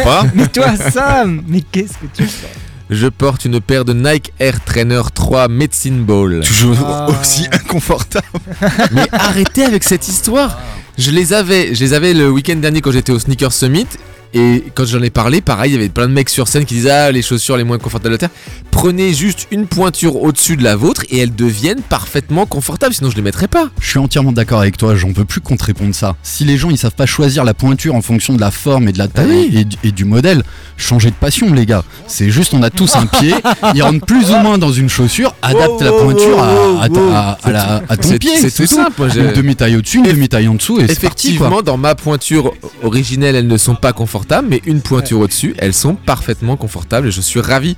Pas 0.03 0.23
Mais 0.35 0.47
toi, 0.47 0.75
Sam, 0.75 1.43
mais 1.47 1.61
qu'est-ce 1.61 1.93
que 1.93 2.07
tu 2.13 2.23
fais 2.25 2.47
Je 2.89 3.07
porte 3.07 3.45
une 3.45 3.61
paire 3.61 3.85
de 3.85 3.93
Nike 3.93 4.33
Air 4.39 4.63
Trainer 4.63 5.01
3 5.13 5.47
Medicine 5.47 6.03
Ball. 6.03 6.41
Toujours 6.43 6.77
Ah. 6.85 7.07
aussi 7.09 7.45
inconfortable. 7.51 8.25
Mais 8.91 9.07
arrêtez 9.13 9.63
avec 9.63 9.83
cette 9.83 10.07
histoire 10.07 10.59
Je 10.97 11.11
les 11.11 11.31
avais, 11.33 11.73
je 11.75 11.79
les 11.83 11.93
avais 11.93 12.13
le 12.13 12.29
week-end 12.29 12.55
dernier 12.57 12.81
quand 12.81 12.91
j'étais 12.91 13.11
au 13.13 13.19
Sneaker 13.19 13.53
Summit. 13.53 13.87
Et 14.33 14.63
quand 14.75 14.85
j'en 14.85 15.01
ai 15.01 15.09
parlé, 15.09 15.41
pareil, 15.41 15.71
il 15.71 15.73
y 15.73 15.77
avait 15.77 15.89
plein 15.89 16.07
de 16.07 16.13
mecs 16.13 16.29
sur 16.29 16.47
scène 16.47 16.65
qui 16.65 16.75
disaient 16.75 16.91
Ah, 16.91 17.11
les 17.11 17.21
chaussures 17.23 17.57
les 17.57 17.63
moins 17.63 17.79
confortables 17.79 18.09
de 18.09 18.15
la 18.15 18.17
terre. 18.19 18.29
Prenez 18.71 19.13
juste 19.13 19.47
une 19.51 19.65
pointure 19.65 20.15
au-dessus 20.21 20.55
de 20.55 20.63
la 20.63 20.75
vôtre 20.75 21.03
et 21.09 21.17
elles 21.17 21.33
deviennent 21.35 21.81
parfaitement 21.81 22.45
confortables, 22.45 22.93
sinon 22.93 23.09
je 23.09 23.15
les 23.15 23.21
mettrais 23.23 23.47
pas. 23.47 23.69
Je 23.81 23.89
suis 23.89 23.99
entièrement 23.99 24.31
d'accord 24.31 24.59
avec 24.61 24.77
toi, 24.77 24.95
j'en 24.95 25.11
peux 25.13 25.25
plus 25.25 25.41
qu'on 25.41 25.57
te 25.57 25.63
réponde 25.65 25.93
ça. 25.95 26.15
Si 26.23 26.45
les 26.45 26.57
gens 26.57 26.69
ils 26.69 26.77
savent 26.77 26.93
pas 26.93 27.07
choisir 27.07 27.43
la 27.43 27.53
pointure 27.55 27.95
en 27.95 28.01
fonction 28.01 28.33
de 28.35 28.39
la 28.39 28.51
forme 28.51 28.87
et 28.87 28.91
de 28.93 28.99
la 28.99 29.07
taille 29.07 29.27
oui. 29.51 29.57
et, 29.57 29.63
du- 29.65 29.77
et 29.83 29.91
du 29.91 30.05
modèle, 30.05 30.43
changez 30.77 31.09
de 31.09 31.15
passion 31.15 31.51
les 31.53 31.65
gars. 31.65 31.83
C'est 32.07 32.29
juste 32.29 32.53
on 32.53 32.61
a 32.61 32.69
tous 32.69 32.95
un 32.95 33.07
pied, 33.07 33.33
ils 33.73 33.81
rentrent 33.81 34.05
plus 34.05 34.29
ou 34.31 34.37
moins 34.37 34.57
dans 34.59 34.71
une 34.71 34.89
chaussure, 34.89 35.33
adapte 35.41 35.81
la 35.81 35.91
pointure 35.91 36.39
à, 36.41 36.83
à 36.83 36.89
ta- 36.89 37.29
à 37.43 37.51
la- 37.51 37.83
à 37.89 37.97
ton 37.97 38.09
C'est- 38.09 38.19
pied. 38.19 38.37
c'est 38.39 38.51
tout 38.51 38.67
simple, 38.67 38.93
moi, 38.99 39.09
j'ai- 39.09 39.21
Une 39.21 39.33
demi-taille 39.33 39.75
au-dessus, 39.75 39.97
une 39.97 40.03
demi-taille 40.03 40.47
en 40.47 40.53
dessous 40.55 40.75
et 40.79 40.85
parti. 40.85 40.91
Effectivement, 40.93 41.61
dans 41.63 41.77
ma 41.77 41.95
pointure 41.95 42.53
originelle, 42.83 43.35
elles 43.35 43.47
ne 43.47 43.57
sont 43.57 43.75
pas 43.75 43.91
confortables, 43.93 44.18
mais 44.47 44.61
une 44.65 44.81
pointure 44.81 45.19
au-dessus, 45.19 45.55
elles 45.57 45.73
sont 45.73 45.95
parfaitement 45.95 46.57
confortables 46.57 47.07
et 47.07 47.11
je 47.11 47.21
suis 47.21 47.39
ravi 47.41 47.75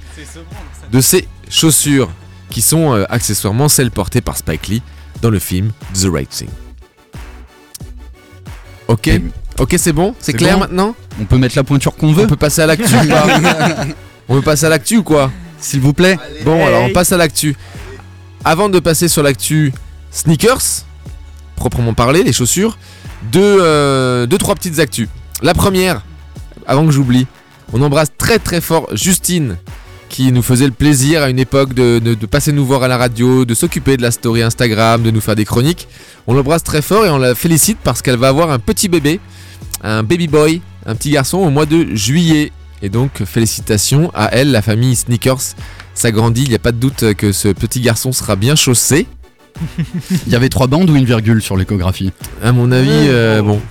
de 0.91 1.01
ces 1.01 1.27
chaussures 1.49 2.09
qui 2.49 2.61
sont 2.61 2.93
euh, 2.93 3.05
accessoirement 3.09 3.69
celles 3.69 3.91
portées 3.91 4.21
par 4.21 4.37
Spike 4.37 4.67
Lee 4.67 4.81
dans 5.21 5.29
le 5.29 5.39
film 5.39 5.71
The 5.93 6.07
Right 6.11 6.29
Thing. 6.29 6.49
Ok, 8.87 9.09
ok, 9.59 9.75
c'est 9.77 9.93
bon, 9.93 10.13
c'est 10.19 10.33
clair 10.33 10.55
bon 10.55 10.61
maintenant? 10.61 10.95
On 11.19 11.25
peut 11.25 11.37
mettre 11.37 11.55
la 11.55 11.63
pointure 11.63 11.95
qu'on 11.95 12.09
On 12.09 12.13
veut, 12.13 12.27
peut 12.27 12.35
passer 12.35 12.61
à 12.61 12.65
l'actu 12.65 12.93
ou 12.93 13.07
pas? 13.07 13.25
On 14.29 14.35
peut 14.35 14.41
passer 14.41 14.65
à 14.65 14.69
l'actu 14.69 14.97
ou 14.97 15.03
quoi? 15.03 15.31
S'il 15.59 15.79
vous 15.79 15.93
plaît. 15.93 16.17
Bon, 16.43 16.65
alors 16.65 16.83
on 16.83 16.89
passe 16.93 17.11
à 17.11 17.17
l'actu. 17.17 17.55
Avant 18.43 18.69
de 18.69 18.79
passer 18.79 19.07
sur 19.07 19.21
l'actu 19.21 19.71
sneakers, 20.09 20.85
proprement 21.55 21.93
parler, 21.93 22.23
les 22.23 22.33
chaussures, 22.33 22.77
deux, 23.31 23.59
euh, 23.61 24.25
deux 24.25 24.37
trois 24.37 24.55
petites 24.55 24.79
actus. 24.79 25.07
La 25.43 25.53
première, 25.53 26.01
avant 26.67 26.85
que 26.85 26.91
j'oublie, 26.91 27.27
on 27.73 27.81
embrasse 27.81 28.09
très 28.17 28.39
très 28.39 28.61
fort 28.61 28.87
Justine 28.93 29.57
qui 30.09 30.31
nous 30.33 30.41
faisait 30.41 30.65
le 30.65 30.71
plaisir 30.73 31.23
à 31.23 31.29
une 31.29 31.39
époque 31.39 31.73
de, 31.73 31.99
de- 31.99 32.15
de 32.15 32.25
passer 32.25 32.51
nous 32.51 32.65
voir 32.65 32.83
à 32.83 32.89
la 32.89 32.97
radio, 32.97 33.45
de 33.45 33.53
s'occuper 33.53 33.95
de 33.95 34.01
la 34.01 34.11
story 34.11 34.41
Instagram, 34.41 35.01
de 35.01 35.09
nous 35.11 35.21
faire 35.21 35.35
des 35.37 35.45
chroniques. 35.45 35.87
On 36.27 36.33
l'embrasse 36.33 36.63
très 36.63 36.81
fort 36.81 37.05
et 37.05 37.09
on 37.09 37.17
la 37.17 37.33
félicite 37.33 37.77
parce 37.81 38.01
qu'elle 38.01 38.17
va 38.17 38.27
avoir 38.27 38.51
un 38.51 38.59
petit 38.59 38.89
bébé, 38.89 39.21
un 39.83 40.03
baby 40.03 40.27
boy, 40.27 40.61
un 40.85 40.95
petit 40.95 41.11
garçon 41.11 41.37
au 41.37 41.49
mois 41.49 41.65
de 41.65 41.95
juillet. 41.95 42.51
Et 42.81 42.89
donc 42.89 43.23
félicitations 43.25 44.11
à 44.13 44.29
elle, 44.33 44.51
la 44.51 44.61
famille 44.61 44.95
Sneakers 44.97 45.55
s'agrandit, 45.93 46.43
il 46.43 46.49
n'y 46.49 46.55
a 46.55 46.59
pas 46.59 46.71
de 46.73 46.77
doute 46.77 47.13
que 47.13 47.31
ce 47.31 47.47
petit 47.47 47.79
garçon 47.79 48.11
sera 48.11 48.35
bien 48.35 48.55
chaussé. 48.55 49.07
Il 50.27 50.31
y 50.31 50.35
avait 50.35 50.49
trois 50.49 50.67
bandes 50.67 50.89
ou 50.89 50.95
une 50.95 51.05
virgule 51.05 51.41
sur 51.41 51.55
l'échographie? 51.57 52.11
À 52.43 52.51
mon 52.51 52.71
avis, 52.71 52.89
euh, 52.91 53.41
bon, 53.41 53.61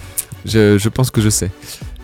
je, 0.44 0.78
je 0.78 0.88
pense 0.88 1.10
que 1.10 1.20
je 1.20 1.28
sais. 1.30 1.50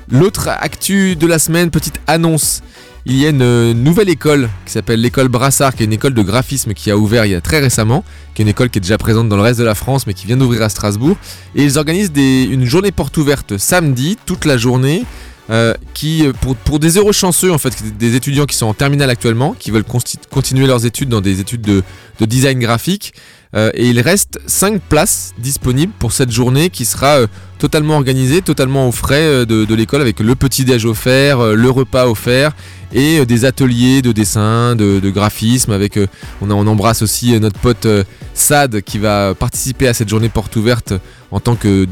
L'autre 0.08 0.48
actu 0.48 1.16
de 1.16 1.26
la 1.26 1.38
semaine, 1.40 1.70
petite 1.70 2.00
annonce. 2.06 2.62
Il 3.06 3.16
y 3.16 3.26
a 3.26 3.30
une 3.30 3.42
euh, 3.42 3.74
nouvelle 3.74 4.08
école 4.08 4.48
qui 4.64 4.72
s'appelle 4.72 5.00
l'école 5.00 5.28
Brassard, 5.28 5.74
qui 5.74 5.82
est 5.82 5.86
une 5.86 5.92
école 5.92 6.14
de 6.14 6.22
graphisme 6.22 6.74
qui 6.74 6.90
a 6.90 6.96
ouvert 6.96 7.24
il 7.24 7.32
y 7.32 7.34
a 7.34 7.40
très 7.40 7.58
récemment, 7.58 8.04
qui 8.34 8.42
est 8.42 8.44
une 8.44 8.48
école 8.48 8.70
qui 8.70 8.78
est 8.78 8.80
déjà 8.80 8.98
présente 8.98 9.28
dans 9.28 9.36
le 9.36 9.42
reste 9.42 9.58
de 9.58 9.64
la 9.64 9.74
France, 9.74 10.06
mais 10.06 10.14
qui 10.14 10.26
vient 10.26 10.36
d'ouvrir 10.36 10.62
à 10.62 10.68
Strasbourg. 10.68 11.16
Et 11.56 11.64
ils 11.64 11.76
organisent 11.78 12.12
une 12.16 12.64
journée 12.64 12.92
porte 12.92 13.16
ouverte 13.16 13.58
samedi, 13.58 14.16
toute 14.26 14.44
la 14.44 14.56
journée, 14.56 15.04
euh, 15.50 15.74
qui, 15.94 16.26
euh, 16.26 16.32
pour, 16.64 16.78
des 16.80 16.98
heureux 16.98 17.12
chanceux, 17.12 17.52
en 17.52 17.58
fait, 17.58 17.96
des 17.96 18.16
étudiants 18.16 18.46
qui 18.46 18.56
sont 18.56 18.66
en 18.66 18.74
terminale 18.74 19.10
actuellement, 19.10 19.54
qui 19.58 19.70
veulent 19.70 19.84
continuer 20.30 20.66
leurs 20.66 20.86
études 20.86 21.08
dans 21.08 21.20
des 21.20 21.40
études 21.40 21.62
de, 21.62 21.84
de 22.18 22.26
design 22.26 22.58
graphique. 22.58 23.12
Euh, 23.54 23.70
et 23.74 23.88
il 23.88 24.00
reste 24.00 24.40
5 24.46 24.80
places 24.80 25.34
disponibles 25.38 25.92
pour 25.98 26.12
cette 26.12 26.30
journée 26.30 26.68
qui 26.68 26.84
sera 26.84 27.18
euh, 27.18 27.26
totalement 27.58 27.94
organisée, 27.94 28.42
totalement 28.42 28.88
aux 28.88 28.92
frais 28.92 29.22
euh, 29.22 29.44
de, 29.44 29.74
l'école 29.74 30.00
avec 30.00 30.20
le 30.20 30.34
petit 30.34 30.64
déj 30.64 30.84
offert, 30.84 31.54
le 31.54 31.70
repas 31.70 32.06
offert 32.06 32.52
et 32.92 33.24
des 33.26 33.44
ateliers 33.44 34.02
de 34.02 34.12
dessin, 34.12 34.74
de, 34.74 35.10
graphisme. 35.10 35.72
Avec, 35.72 35.98
on, 36.40 36.50
embrasse 36.50 37.02
aussi 37.02 37.38
notre 37.40 37.58
pote 37.58 37.86
Sad 38.34 38.80
qui 38.80 38.98
va 38.98 39.34
participer 39.34 39.88
à 39.88 39.94
cette 39.94 40.08
journée 40.08 40.28
porte 40.28 40.54
ouverte 40.56 40.94
en 41.30 41.40
tant 41.40 41.56
que, 41.56 41.86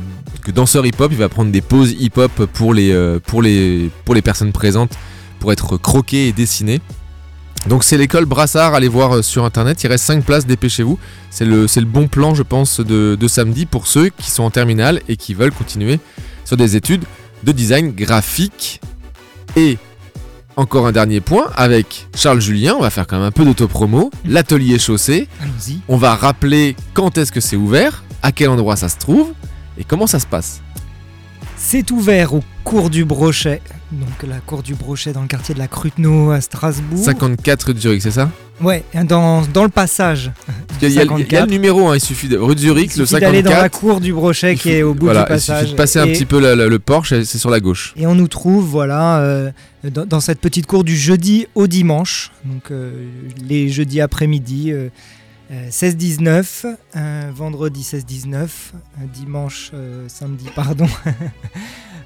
danseur 0.55 0.87
hip-hop. 0.87 1.11
Il 1.13 1.19
va 1.19 1.29
prendre 1.29 1.51
des 1.51 1.61
pauses 1.61 1.93
hip-hop 1.99 2.47
pour 2.53 2.73
les, 2.75 3.19
pour, 3.27 3.43
les, 3.43 3.91
pour 4.05 4.15
les 4.15 4.23
personnes 4.23 4.53
présentes 4.53 4.93
pour 5.41 5.53
être 5.53 5.77
croquées 5.77 6.29
et 6.29 6.33
dessinées. 6.33 6.81
Donc 7.69 7.83
c'est 7.83 7.97
l'école 7.97 8.27
Brassard, 8.27 8.75
allez 8.75 8.89
voir 8.89 9.17
euh, 9.17 9.23
sur 9.23 9.45
internet, 9.45 9.83
il 9.83 9.87
reste 9.87 10.05
5 10.05 10.25
places, 10.25 10.47
dépêchez-vous. 10.47 10.99
C'est 11.31 11.45
le, 11.45 11.67
bon 11.85 12.09
plan 12.09 12.35
je 12.35 12.43
pense 12.43 12.81
de, 12.81 13.17
de 13.19 13.29
samedi 13.29 13.67
pour 13.67 13.87
ceux 13.87 14.11
qui 14.11 14.31
sont 14.31 14.43
en 14.43 14.51
terminale 14.51 15.01
et 15.09 15.17
qui 15.17 15.35
veulent 15.35 15.53
continuer 15.53 15.99
sur 16.45 16.57
des 16.57 16.77
études 16.77 17.05
de 17.43 17.53
design 17.53 17.93
graphique. 17.93 18.81
Et 19.57 19.79
encore 20.57 20.87
un 20.87 20.93
dernier 20.93 21.21
point 21.21 21.51
avec 21.57 22.07
Charles 22.15 22.41
Julien. 22.41 22.75
On 22.79 22.83
va 22.83 22.91
faire 22.91 23.07
quand 23.07 23.17
même 23.17 23.27
un 23.27 23.33
peu 23.33 23.45
d'autopromo. 23.45 24.11
L'atelier 24.25 24.79
chaussée. 24.79 25.29
Allons-y. 25.41 25.81
On 25.89 25.97
va 25.97 26.15
rappeler 26.15 26.77
quand 26.93 27.19
est-ce 27.19 27.33
que 27.33 27.41
c'est 27.41 27.57
ouvert, 27.57 28.05
à 28.23 28.33
quel 28.33 28.51
endroit 28.51 28.77
ça 28.77 28.89
se 28.89 28.99
trouve 28.99 29.33
et 29.79 29.85
comment 29.85 30.07
ça 30.07 30.21
se 30.21 30.27
passe. 30.27 30.61
C'est 31.57 31.91
ouvert 31.91 32.35
au 32.35 32.43
cours 32.63 32.91
du 32.91 33.05
Brochet. 33.05 33.63
Donc 33.95 34.29
la 34.29 34.39
cour 34.41 34.63
du 34.63 34.75
Brochet 34.75 35.13
dans 35.13 35.23
le 35.23 35.29
quartier 35.29 35.55
de 35.55 35.61
la 35.61 35.69
Cruteno 35.69 36.31
à 36.33 36.41
Strasbourg. 36.41 37.05
54 37.05 37.67
rue 37.67 37.75
de 37.75 37.79
Zurich, 37.79 38.03
c'est 38.03 38.11
ça? 38.11 38.29
Ouais, 38.61 38.83
dans, 39.05 39.43
dans 39.43 39.63
le 39.63 39.69
passage. 39.69 40.33
il 40.83 40.89
y, 40.91 40.99
a, 40.99 41.05
il 41.05 41.21
y 41.21 41.37
le 41.41 41.47
numéro, 41.47 41.89
hein, 41.89 41.95
il 41.97 42.01
suffit 42.01 42.29
de 42.29 42.37
rue 42.37 42.55
de 42.55 42.61
Zurich, 42.61 42.93
Il 42.97 43.01
le 43.01 43.07
suffit 43.07 43.21
d'aller 43.21 43.43
dans 43.43 43.51
la 43.51 43.57
54. 43.63 43.81
cour 43.81 44.01
du 44.01 44.13
Brochet 44.13 44.57
qui 44.57 44.71
est 44.71 44.83
au 44.83 44.95
bout 44.95 45.07
Voilà, 45.07 45.23
du 45.23 45.29
passage. 45.29 45.59
il 45.59 45.61
suffit 45.63 45.73
de 45.73 45.77
passer 45.77 45.99
un 46.01 46.07
Et- 46.07 46.13
petit 46.13 46.25
peu 46.27 46.41
le, 46.41 46.79
Porsche, 46.79 47.23
c'est 47.23 47.39
sur 47.39 47.51
la 47.51 47.61
gauche. 47.61 47.95
Et 47.97 48.07
on 48.07 48.15
nous 48.15 48.29
trouve 48.29 48.65
voilà 48.67 49.19
euh, 49.21 49.51
dans, 49.85 50.07
dans 50.07 50.21
cette 50.21 50.41
petite 50.41 50.67
cour 50.67 50.83
du 50.85 50.97
jeudi 50.97 51.47
au 51.55 51.67
dimanche, 51.67 52.31
donc 52.45 52.71
euh, 52.71 52.93
les 53.47 53.69
jeudis 53.69 54.01
après-midi 54.01 54.73
euh, 54.73 54.89
euh, 55.53 55.69
16-19, 55.71 56.67
euh, 56.97 57.31
vendredi 57.35 57.83
16-19, 57.83 58.35
euh, 58.35 58.47
dimanche 59.15 59.71
samedi 60.09 60.47
pardon 60.55 60.87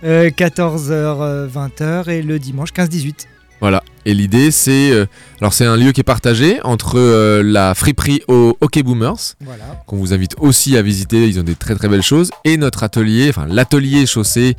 euh, 0.05 0.31
14h-20h 0.31 2.09
et 2.11 2.23
le 2.23 2.38
dimanche 2.38 2.71
15-18. 2.73 3.26
Voilà. 3.61 3.83
Et 4.05 4.14
l'idée, 4.14 4.50
c'est. 4.52 4.93
euh, 4.93 5.07
alors, 5.40 5.52
c'est 5.52 5.64
un 5.64 5.76
lieu 5.76 5.90
qui 5.93 6.00
est 6.00 6.05
partagé 6.05 6.61
entre 6.62 6.97
euh, 6.99 7.43
la 7.43 7.75
friperie 7.75 8.23
au 8.28 8.57
Hockey 8.61 8.83
Boomers, 8.85 9.35
Voilà. 9.45 9.64
qu'on 9.87 9.97
vous 9.97 10.12
invite 10.14 10.37
aussi 10.38 10.76
à 10.76 10.83
visiter. 10.83 11.26
Ils 11.26 11.40
ont 11.40 11.43
des 11.43 11.57
très 11.57 11.75
très 11.75 11.88
belles 11.88 12.02
choses. 12.02 12.31
Et 12.45 12.57
notre 12.57 12.85
atelier, 12.85 13.26
enfin, 13.31 13.47
l'atelier 13.49 14.07
chaussée 14.07 14.57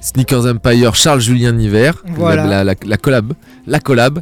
Sneakers 0.00 0.46
Empire 0.46 0.94
Charles 0.94 1.20
Julien 1.20 1.52
Niver, 1.52 1.90
Voilà. 2.16 2.46
la, 2.46 2.64
la- 2.64 2.74
la 2.86 2.96
collab, 2.96 3.32
la 3.66 3.80
collab, 3.80 4.20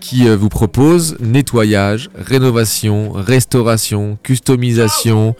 qui 0.00 0.28
euh, 0.28 0.36
vous 0.36 0.48
propose 0.50 1.16
nettoyage, 1.20 2.10
rénovation, 2.14 3.12
restauration, 3.12 4.18
customisation, 4.22 5.34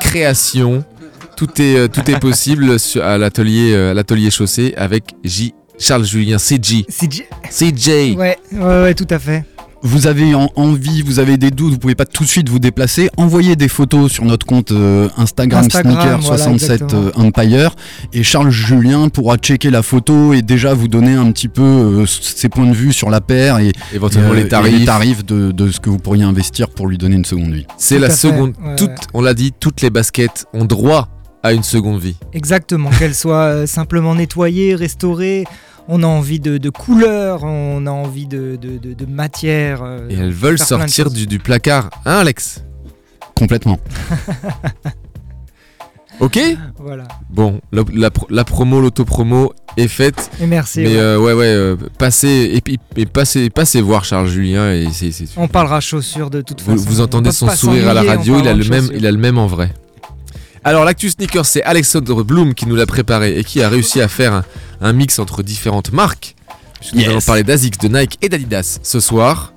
création. 0.00 0.84
Tout 1.36 1.60
est, 1.60 1.76
euh, 1.76 1.88
tout 1.88 2.08
est 2.10 2.18
possible 2.18 2.76
à 3.02 3.18
l'atelier 3.18 3.72
euh, 3.74 3.92
l'atelier 3.94 4.30
chaussée 4.30 4.74
avec 4.76 5.04
J. 5.24 5.52
Charles 5.78 6.04
Julien 6.04 6.38
CJ. 6.38 6.84
CJ. 6.88 7.24
CJ. 7.50 7.88
Ouais, 8.16 8.38
ouais, 8.52 8.58
ouais, 8.58 8.94
tout 8.94 9.06
à 9.10 9.18
fait. 9.18 9.44
Vous 9.82 10.06
avez 10.06 10.34
en- 10.34 10.50
envie, 10.56 11.02
vous 11.02 11.18
avez 11.18 11.36
des 11.36 11.50
doutes, 11.50 11.74
vous 11.74 11.78
pouvez 11.78 11.94
pas 11.94 12.06
tout 12.06 12.24
de 12.24 12.28
suite 12.28 12.48
vous 12.48 12.58
déplacer. 12.58 13.10
Envoyez 13.18 13.54
des 13.56 13.68
photos 13.68 14.10
sur 14.10 14.24
notre 14.24 14.46
compte 14.46 14.72
euh, 14.72 15.08
Instagram, 15.18 15.66
Instagram, 15.66 16.18
voilà, 16.22 16.42
Sneaker67 16.46 16.52
exactement. 16.54 17.02
euh, 17.04 17.10
Empire 17.14 17.76
et 18.14 18.22
Charles 18.22 18.50
Julien 18.50 19.10
pourra 19.10 19.36
checker 19.36 19.68
la 19.70 19.82
photo 19.82 20.32
et 20.32 20.40
déjà 20.40 20.72
vous 20.72 20.88
donner 20.88 21.12
un 21.14 21.30
petit 21.30 21.48
peu 21.48 21.62
euh, 21.62 22.06
ses 22.06 22.48
points 22.48 22.66
de 22.66 22.74
vue 22.74 22.92
sur 22.94 23.10
la 23.10 23.20
paire 23.20 23.58
et 23.58 23.70
Éventuellement 23.94 24.32
les 24.32 24.48
tarifs. 24.48 24.74
et 24.74 24.78
les 24.78 24.84
tarifs 24.86 25.24
de, 25.26 25.52
de 25.52 25.70
ce 25.70 25.78
que 25.78 25.90
vous 25.90 25.98
pourriez 25.98 26.24
investir 26.24 26.70
pour 26.70 26.88
lui 26.88 26.96
donner 26.96 27.16
une 27.16 27.26
seconde 27.26 27.52
vie. 27.52 27.66
C'est 27.76 27.96
Tout 27.96 28.00
la 28.02 28.08
fait, 28.08 28.16
seconde. 28.16 28.54
ouais, 28.64 28.76
toute- 28.76 28.88
ouais. 28.88 28.94
On 29.12 29.20
l'a 29.20 29.34
dit, 29.34 29.52
toutes 29.60 29.82
les 29.82 29.90
baskets 29.90 30.46
ont 30.54 30.64
droit 30.64 31.10
à 31.46 31.52
une 31.52 31.62
seconde 31.62 32.00
vie. 32.00 32.16
Exactement, 32.32 32.90
qu'elle 32.90 33.14
soit 33.24 33.44
euh, 33.44 33.66
simplement 33.66 34.14
nettoyée, 34.14 34.74
restaurée. 34.74 35.44
On 35.88 36.02
a 36.02 36.06
envie 36.06 36.40
de, 36.40 36.58
de 36.58 36.68
couleurs, 36.70 37.44
on 37.44 37.86
a 37.86 37.90
envie 37.92 38.26
de, 38.26 38.56
de, 38.60 38.76
de- 38.78 38.92
de 38.94 39.06
matière. 39.06 39.82
euh, 39.84 40.08
Et 40.10 40.14
elles 40.14 40.32
veulent 40.32 40.58
sortir 40.58 41.10
du, 41.10 41.26
du 41.26 41.38
placard. 41.38 41.90
Hein, 42.04 42.16
Alex? 42.18 42.64
Complètement. 43.36 43.78
Ok 46.18 46.38
Voilà. 46.78 47.04
Bon, 47.28 47.60
la, 47.72 47.82
la 47.92 48.10
pro- 48.10 48.26
la 48.30 48.44
promo, 48.44 48.80
l'autopromo 48.80 49.52
est 49.76 49.86
faite. 49.86 50.30
Et 50.40 50.46
merci. 50.46 50.80
Mais 50.80 50.94
ouais. 50.94 50.96
euh, 50.96 51.18
ouais, 51.18 51.34
ouais, 51.34 51.44
euh, 51.44 51.76
passez, 51.98 52.50
et, 52.54 52.60
puis- 52.62 52.78
et 52.96 53.04
passez, 53.04 53.50
passez 53.50 53.82
voir 53.82 54.02
Charles 54.06 54.28
Julien. 54.28 54.72
Et 54.72 54.88
On 55.36 55.46
parlera 55.46 55.80
chaussures 55.80 56.30
de 56.30 56.40
toute 56.40 56.62
vous, 56.62 56.72
façon. 56.78 56.88
vous 56.88 57.00
entendez 57.02 57.28
On 57.28 57.32
peut 57.32 57.36
son 57.36 57.48
sourire 57.50 57.88
à 57.90 57.92
la 57.94 58.02
radio, 58.02 58.38
il 58.40 58.48
a, 58.48 58.54
le 58.54 58.64
même, 58.64 58.88
il 58.94 59.06
a 59.06 59.12
le 59.12 59.18
même 59.18 59.36
en 59.36 59.46
vrai. 59.46 59.74
Alors, 60.66 60.84
l'actu 60.84 61.08
sneaker, 61.10 61.46
c'est 61.46 61.62
Alexandre 61.62 62.24
Bloom 62.24 62.52
qui 62.52 62.66
nous 62.66 62.74
l'a 62.74 62.86
préparé 62.86 63.38
et 63.38 63.44
qui 63.44 63.62
a 63.62 63.68
réussi 63.68 64.00
à 64.00 64.08
faire 64.08 64.32
un, 64.32 64.44
un 64.80 64.92
mix 64.92 65.20
entre 65.20 65.44
différentes 65.44 65.92
marques. 65.92 66.34
Puisque 66.80 66.94
Nous 66.94 67.04
allons 67.04 67.20
parler 67.20 67.44
d'Asics, 67.44 67.80
de 67.80 67.86
Nike 67.86 68.18
et 68.20 68.28
d'Adidas 68.28 68.80
ce 68.82 68.98
soir. 68.98 69.52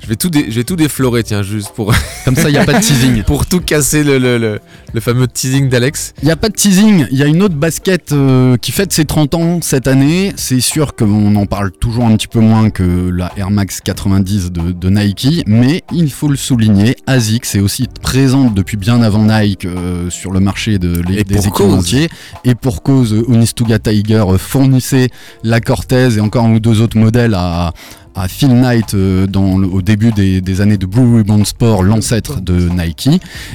Je 0.00 0.06
vais 0.06 0.16
tout, 0.16 0.30
dé- 0.30 0.46
je 0.48 0.54
vais 0.54 0.64
tout 0.64 0.76
déflorer, 0.76 1.22
tiens, 1.22 1.42
juste 1.42 1.68
pour, 1.74 1.94
Comme 2.24 2.34
ça, 2.36 2.48
il 2.48 2.52
n'y 2.52 2.58
a 2.58 2.64
pas 2.64 2.72
de 2.72 2.80
teasing. 2.80 3.22
pour 3.26 3.44
tout 3.44 3.60
casser 3.60 4.02
le, 4.04 4.16
le- 4.16 4.38
le- 4.38 4.60
le 4.94 5.00
fameux 5.00 5.26
teasing 5.26 5.68
d'Alex. 5.68 6.14
Il 6.22 6.26
n'y 6.26 6.30
a 6.30 6.36
pas 6.36 6.48
de 6.48 6.54
teasing, 6.54 7.06
il 7.10 7.18
y 7.18 7.22
a 7.22 7.26
une 7.26 7.42
autre 7.42 7.56
basket 7.56 8.12
euh, 8.12 8.56
qui 8.56 8.70
fête 8.72 8.92
ses 8.92 9.04
30 9.04 9.34
ans 9.34 9.58
cette 9.60 9.88
année. 9.88 10.32
C'est 10.36 10.60
sûr 10.60 10.94
qu'on 10.94 11.34
en 11.34 11.46
parle 11.46 11.72
toujours 11.72 12.04
un 12.06 12.16
petit 12.16 12.28
peu 12.28 12.38
moins 12.40 12.70
que 12.70 13.10
la 13.10 13.32
Air 13.36 13.50
Max 13.50 13.80
90 13.80 14.52
de, 14.52 14.70
de 14.72 14.90
Nike, 14.90 15.42
mais 15.46 15.82
il 15.92 16.10
faut 16.12 16.28
le 16.28 16.36
souligner, 16.36 16.96
ASICS 17.08 17.56
est 17.56 17.60
aussi 17.60 17.88
présente 18.02 18.54
depuis 18.54 18.76
bien 18.76 19.02
avant 19.02 19.24
Nike 19.24 19.64
euh, 19.64 20.08
sur 20.10 20.30
le 20.30 20.38
marché 20.40 20.78
de, 20.78 21.02
les- 21.08 21.24
des 21.24 21.34
pour 21.34 21.46
équipementiers. 21.46 22.08
Et 22.44 22.54
pour 22.54 22.82
cause, 22.84 23.12
Onistuga 23.26 23.78
Tiger 23.80 24.24
fournissait 24.38 25.08
la 25.42 25.60
Cortez 25.60 26.10
et 26.16 26.20
encore 26.20 26.44
un 26.44 26.54
ou 26.54 26.60
deux 26.60 26.80
autres 26.80 26.96
modèles 26.98 27.34
à 27.34 27.72
à 28.16 28.28
Phil 28.28 28.46
Knight 28.54 28.94
euh, 28.94 29.26
dans 29.26 29.58
le- 29.58 29.66
au 29.66 29.82
début 29.82 30.12
des, 30.12 30.40
des 30.40 30.60
années 30.60 30.76
de 30.76 30.86
Blue 30.86 31.16
Ribbon 31.16 31.44
Sport, 31.44 31.82
l'ancêtre 31.82 32.40
de 32.40 32.68
Nike. 32.68 33.08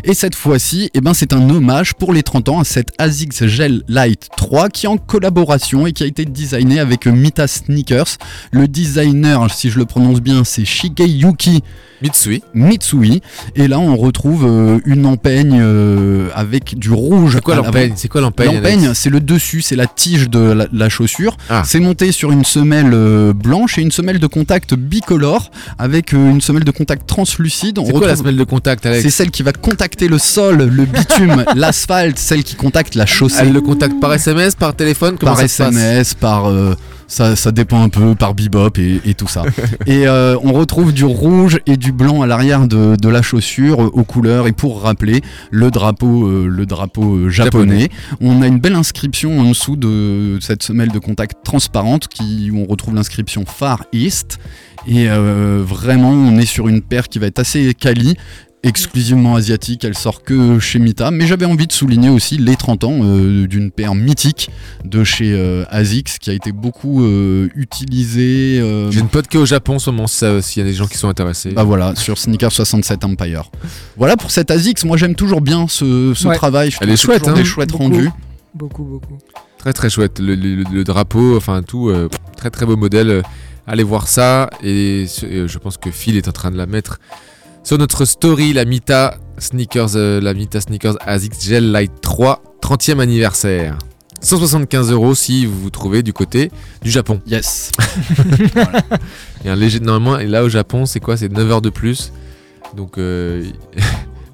Et 0.03 0.13
cette 0.13 0.35
fois-ci, 0.35 0.89
eh 0.93 0.99
ben, 0.99 1.13
c'est 1.13 1.28
un 1.33 1.49
hommage 1.49 1.93
pour 1.93 2.13
les 2.13 2.23
30 2.23 2.49
ans 2.49 2.59
à 2.59 2.63
cette 2.63 2.91
ASICS 2.97 3.47
Gel 3.47 3.83
Light 3.87 4.29
3 4.37 4.69
qui 4.69 4.85
est 4.85 4.89
en 4.89 4.97
collaboration 4.97 5.87
et 5.87 5.93
qui 5.93 6.03
a 6.03 6.05
été 6.05 6.25
designé 6.25 6.79
avec 6.79 7.05
Mita 7.05 7.47
Sneakers. 7.47 8.17
Le 8.51 8.67
designer, 8.67 9.51
si 9.53 9.69
je 9.69 9.77
le 9.77 9.85
prononce 9.85 10.21
bien, 10.21 10.43
c'est 10.43 10.65
Shigeyuki 10.65 11.63
Mitsui. 12.01 12.43
Mitsui. 12.53 13.21
Et 13.55 13.67
là, 13.67 13.79
on 13.79 13.95
retrouve 13.97 14.45
euh, 14.45 14.79
une 14.85 15.05
empeigne 15.05 15.59
euh, 15.61 16.29
avec 16.33 16.77
du 16.77 16.91
rouge. 16.91 17.33
C'est 17.35 17.41
quoi 17.41 17.55
l'avant. 17.55 17.67
l'empeigne 17.67 17.93
C'est 17.95 18.07
quoi 18.07 18.21
l'empeigne 18.21 18.55
L'empeigne, 18.55 18.93
c'est 18.93 19.09
le 19.09 19.19
dessus, 19.19 19.61
c'est 19.61 19.75
la 19.75 19.87
tige 19.87 20.29
de 20.29 20.39
la, 20.39 20.67
la 20.71 20.89
chaussure. 20.89 21.35
Ah. 21.49 21.63
C'est 21.65 21.79
monté 21.79 22.11
sur 22.11 22.31
une 22.31 22.45
semelle 22.45 22.93
euh, 22.93 23.33
blanche 23.33 23.77
et 23.77 23.81
une 23.81 23.91
semelle 23.91 24.19
de 24.19 24.27
contact 24.27 24.75
bicolore 24.75 25.51
avec 25.77 26.13
une 26.13 26.41
semelle 26.41 26.63
de 26.63 26.71
contact 26.71 27.07
translucide. 27.07 27.79
C'est 27.85 27.91
quoi 27.91 28.07
la 28.07 28.15
semelle 28.15 28.37
de 28.37 28.43
contact, 28.43 28.85
Alex 28.85 29.03
C'est 29.03 29.09
celle 29.09 29.31
qui 29.31 29.43
va 29.43 29.51
contacter 29.51 30.07
le 30.07 30.17
sol, 30.17 30.57
le 30.57 30.85
bitume, 30.85 31.18
l'asphalte, 31.55 32.17
celle 32.17 32.43
qui 32.43 32.55
contacte 32.55 32.95
la 32.95 33.05
chaussée. 33.05 33.39
Elle 33.41 33.53
le 33.53 33.61
contacte 33.61 33.99
par 33.99 34.13
SMS, 34.13 34.55
par 34.55 34.75
téléphone 34.75 35.17
Comment 35.19 35.33
par 35.33 35.47
ça 35.47 35.69
SMS, 35.69 36.13
par 36.13 36.47
euh, 36.47 36.75
ça, 37.09 37.35
ça 37.35 37.51
dépend 37.51 37.81
un 37.81 37.89
peu, 37.89 38.15
par 38.15 38.35
bebop 38.35 38.77
et, 38.77 39.01
et 39.03 39.13
tout 39.15 39.27
ça. 39.27 39.43
et 39.87 40.07
euh, 40.07 40.37
on 40.43 40.53
retrouve 40.53 40.93
du 40.93 41.03
rouge 41.03 41.59
et 41.65 41.75
du 41.75 41.91
blanc 41.91 42.21
à 42.21 42.27
l'arrière 42.27 42.67
de, 42.67 42.95
de 42.95 43.09
la 43.09 43.21
chaussure 43.21 43.81
euh, 43.81 43.89
aux 43.91 44.03
couleurs 44.03 44.47
et 44.47 44.51
pour 44.53 44.83
rappeler 44.83 45.21
le 45.49 45.71
drapeau, 45.71 46.27
euh, 46.27 46.47
le 46.47 46.65
drapeau 46.65 47.29
japonais. 47.29 47.89
On 48.21 48.41
a 48.41 48.47
une 48.47 48.59
belle 48.59 48.75
inscription 48.75 49.39
en 49.39 49.49
dessous 49.49 49.75
de 49.75 50.37
cette 50.39 50.63
semelle 50.63 50.91
de 50.91 50.99
contact 50.99 51.43
transparente 51.43 52.07
qui 52.07 52.51
où 52.51 52.59
on 52.59 52.65
retrouve 52.65 52.95
l'inscription 52.95 53.43
Far 53.45 53.83
East. 53.91 54.37
Et 54.87 55.07
vraiment, 55.09 56.11
on 56.11 56.37
est 56.37 56.45
sur 56.45 56.69
une 56.69 56.81
paire 56.81 57.09
qui 57.09 57.19
va 57.19 57.27
être 57.27 57.39
assez 57.39 57.73
quali 57.73 58.15
exclusivement 58.63 59.35
asiatique, 59.35 59.85
elle 59.85 59.97
sort 59.97 60.21
que 60.23 60.59
chez 60.59 60.79
Mita, 60.79 61.11
mais 61.11 61.25
j'avais 61.27 61.45
envie 61.45 61.65
de 61.67 61.71
souligner 61.71 62.09
aussi 62.09 62.37
les 62.37 62.55
30 62.57 62.83
ans 62.83 62.99
euh, 63.03 63.47
d'une 63.47 63.71
paire 63.71 63.95
mythique 63.95 64.49
de 64.83 65.03
chez 65.05 65.31
euh, 65.33 65.63
ASICS 65.69 66.17
qui 66.19 66.29
a 66.29 66.33
été 66.33 66.51
beaucoup 66.51 67.03
euh, 67.03 67.47
utilisée. 67.55 68.59
euh, 68.59 68.91
J'ai 68.91 68.99
une 68.99 69.07
pote 69.07 69.27
qui 69.27 69.37
est 69.37 69.39
au 69.39 69.45
Japon 69.45 69.75
en 69.75 69.79
ce 69.79 69.89
moment, 69.89 70.07
ça, 70.07 70.41
s'il 70.41 70.61
y 70.61 70.65
a 70.65 70.69
des 70.69 70.75
gens 70.75 70.87
qui 70.87 70.97
sont 70.97 71.07
intéressés. 71.07 71.51
bah 71.51 71.63
voilà, 71.63 71.95
sur 71.95 72.17
Sneaker 72.17 72.51
67 72.51 73.05
Empire. 73.05 73.49
Voilà 73.97 74.17
pour 74.17 74.29
cette 74.31 74.51
ASICS, 74.51 74.83
moi 74.85 74.97
j'aime 74.97 75.15
toujours 75.15 75.39
bien 75.41 75.67
ce, 75.69 76.13
ce 76.13 76.27
Ouais. 76.27 76.35
travail, 76.35 76.69
je 76.71 76.77
Elle 76.81 76.89
est 76.89 76.97
chouette, 76.97 77.27
hein. 77.29 77.33
des 77.33 77.45
chouettes 77.45 77.69
Beaucoup. 77.71 77.83
rendus. 77.83 78.09
Beaucoup, 78.53 78.83
beaucoup. 78.83 79.17
Très 79.57 79.73
très 79.73 79.89
chouette. 79.89 80.19
Le, 80.19 80.35
le- 80.35 80.63
le 80.63 80.83
drapeau, 80.83 81.37
enfin 81.37 81.61
tout, 81.63 81.89
euh, 81.89 82.09
très 82.35 82.49
très 82.49 82.65
beau 82.65 82.75
modèle. 82.75 83.23
Allez 83.67 83.83
voir 83.83 84.07
ça. 84.07 84.49
Et 84.63 85.05
je 85.21 85.57
pense 85.59 85.77
que 85.77 85.91
Phil 85.91 86.17
est 86.17 86.27
en 86.27 86.31
train 86.31 86.49
de 86.49 86.57
la 86.57 86.65
mettre 86.65 86.99
sur 87.69 87.77
notre 87.77 88.03
story, 88.03 88.51
la 88.51 88.65
Mita 88.65 89.19
Sneakers, 89.37 89.95
euh, 89.95 90.19
la 90.19 90.33
Mita 90.33 90.59
Sneakers 90.59 90.97
ASICS 91.05 91.45
Gel 91.45 91.71
Light 91.71 91.91
3, 92.01 92.41
30e 92.63 92.97
anniversaire. 92.97 93.77
175 94.21 94.91
euros 94.91 95.13
si 95.13 95.45
vous 95.45 95.61
vous 95.61 95.69
trouvez 95.69 96.01
du 96.01 96.11
côté 96.11 96.49
du 96.81 96.89
Japon. 96.89 97.21
Yes. 97.27 97.71
Il 99.43 99.45
y 99.45 99.49
a 99.49 99.53
un 99.53 99.55
léger, 99.55 99.79
normalement, 99.81 100.17
et 100.17 100.25
là 100.25 100.43
au 100.43 100.49
Japon, 100.49 100.87
c'est 100.87 100.99
quoi? 100.99 101.15
C'est 101.15 101.31
9 101.31 101.51
heures 101.51 101.61
de 101.61 101.69
plus. 101.69 102.11
Donc, 102.75 102.97
euh, 102.97 103.45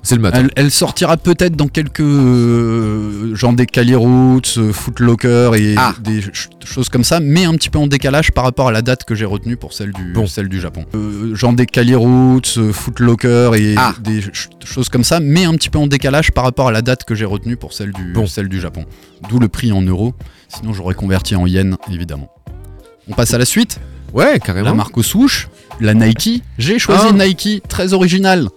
c'est 0.05 0.15
le 0.15 0.21
matin. 0.21 0.39
Elle, 0.41 0.51
elle 0.55 0.71
sortira 0.71 1.17
peut-être 1.17 1.55
dans 1.55 1.67
quelques 1.67 2.00
euh, 2.00 3.35
genre 3.35 3.53
des 3.53 3.65
Cali 3.65 3.95
Roots, 3.95 4.57
euh, 4.57 4.71
Footlocker 4.71 5.51
et 5.55 5.75
Ah. 5.77 5.93
des 6.01 6.21
ch- 6.21 6.50
choses 6.63 6.89
comme 6.89 7.03
ça, 7.03 7.19
mais 7.19 7.45
un 7.45 7.53
petit 7.53 7.69
peu 7.69 7.79
en 7.79 7.88
décalage 7.88 8.31
par 8.31 8.43
rapport 8.43 8.67
à 8.67 8.71
la 8.71 8.81
date 8.81 9.03
que 9.03 9.15
j'ai 9.15 9.25
retenue 9.25 9.57
pour 9.57 9.74
celle 9.74 9.91
du, 9.91 10.13
Bon. 10.13 10.27
celle 10.27 10.47
du 10.50 10.59
Japon. 10.59 10.85
Euh, 10.95 11.35
genre 11.35 11.53
des 11.53 11.65
Cali 11.65 11.95
Roots, 11.95 12.57
euh, 12.57 12.71
Footlocker 12.71 13.51
et 13.55 13.75
Ah. 13.77 13.93
des 14.01 14.21
ch- 14.21 14.50
choses 14.63 14.89
comme 14.89 15.03
ça, 15.03 15.19
mais 15.19 15.45
un 15.45 15.53
petit 15.53 15.69
peu 15.69 15.79
en 15.79 15.88
décalage 15.88 16.31
par 16.31 16.43
rapport 16.43 16.67
à 16.67 16.71
la 16.71 16.81
date 16.81 17.03
que 17.03 17.15
j'ai 17.15 17.25
retenue 17.25 17.57
pour 17.57 17.74
celle 17.74 17.91
du, 17.91 18.13
Bon. 18.13 18.27
celle 18.27 18.47
du 18.50 18.59
Japon. 18.59 18.85
D'où 19.29 19.39
le 19.39 19.47
prix 19.47 19.71
en 19.71 19.81
euros. 19.81 20.13
Sinon 20.47 20.74
j'aurais 20.74 20.95
converti 20.95 21.35
en 21.35 21.45
yens 21.47 21.75
évidemment. 21.91 22.29
On 23.09 23.13
passe 23.13 23.33
à 23.33 23.38
la 23.38 23.45
suite 23.45 23.79
Ouais, 24.13 24.39
carrément. 24.39 24.69
La 24.69 24.74
marque 24.74 24.97
aux 24.97 25.03
souches, 25.03 25.50
la 25.81 25.93
Nike. 25.93 26.41
J'ai 26.57 26.79
choisi 26.79 27.03
Ah. 27.07 27.12
une 27.12 27.17
Nike 27.21 27.62
très 27.67 27.91
originale. 27.91 28.47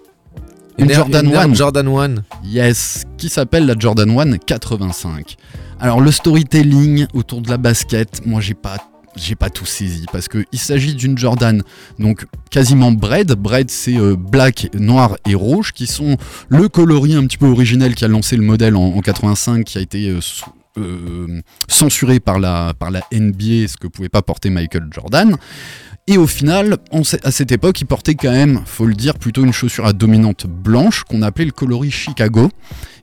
Une, 0.78 0.92
Jordan 0.92 1.26
une 1.26 1.36
1. 1.36 1.54
Jordan 1.54 1.88
1. 1.88 2.14
Yes, 2.44 3.04
qui 3.16 3.28
s'appelle 3.28 3.66
la 3.66 3.74
Jordan 3.78 4.08
1 4.18 4.38
85. 4.38 5.36
Alors 5.80 6.00
le 6.00 6.10
storytelling 6.10 7.06
autour 7.14 7.40
de 7.40 7.50
la 7.50 7.56
basket, 7.56 8.24
moi 8.26 8.40
j'ai 8.40 8.54
pas 8.54 8.76
j'ai 9.16 9.34
pas 9.34 9.50
tout 9.50 9.66
saisi 9.66 10.04
parce 10.12 10.28
que 10.28 10.44
il 10.52 10.58
s'agit 10.60 10.94
d'une 10.94 11.18
Jordan 11.18 11.62
donc 11.98 12.26
quasiment 12.50 12.92
bread. 12.92 13.32
Bread 13.32 13.70
c'est 13.70 13.96
euh, 13.96 14.14
black, 14.16 14.68
noir 14.74 15.16
et 15.28 15.34
rouge 15.34 15.72
qui 15.72 15.86
sont 15.88 16.16
le 16.48 16.68
coloris 16.68 17.14
un 17.14 17.26
petit 17.26 17.38
peu 17.38 17.46
originel 17.46 17.94
qui 17.96 18.04
a 18.04 18.08
lancé 18.08 18.36
le 18.36 18.42
modèle 18.42 18.76
en, 18.76 18.84
en 18.94 19.00
85 19.00 19.64
qui 19.64 19.78
a 19.78 19.80
été 19.80 20.08
euh, 20.08 20.20
sous- 20.20 20.44
euh, 20.78 21.40
censuré 21.66 22.20
par 22.20 22.38
la, 22.38 22.72
par 22.78 22.92
la 22.92 23.00
NBA, 23.12 23.66
ce 23.66 23.76
que 23.76 23.88
pouvait 23.88 24.08
pas 24.08 24.22
porter 24.22 24.50
Michael 24.50 24.88
Jordan. 24.92 25.34
Et 26.10 26.16
au 26.16 26.26
final, 26.26 26.78
à 27.22 27.30
cette 27.30 27.52
époque, 27.52 27.82
il 27.82 27.84
portait 27.84 28.14
quand 28.14 28.32
même, 28.32 28.62
faut 28.64 28.86
le 28.86 28.94
dire, 28.94 29.18
plutôt 29.18 29.44
une 29.44 29.52
chaussure 29.52 29.84
à 29.84 29.92
dominante 29.92 30.46
blanche 30.46 31.04
qu'on 31.04 31.20
appelait 31.20 31.44
le 31.44 31.50
coloris 31.50 31.90
Chicago, 31.90 32.48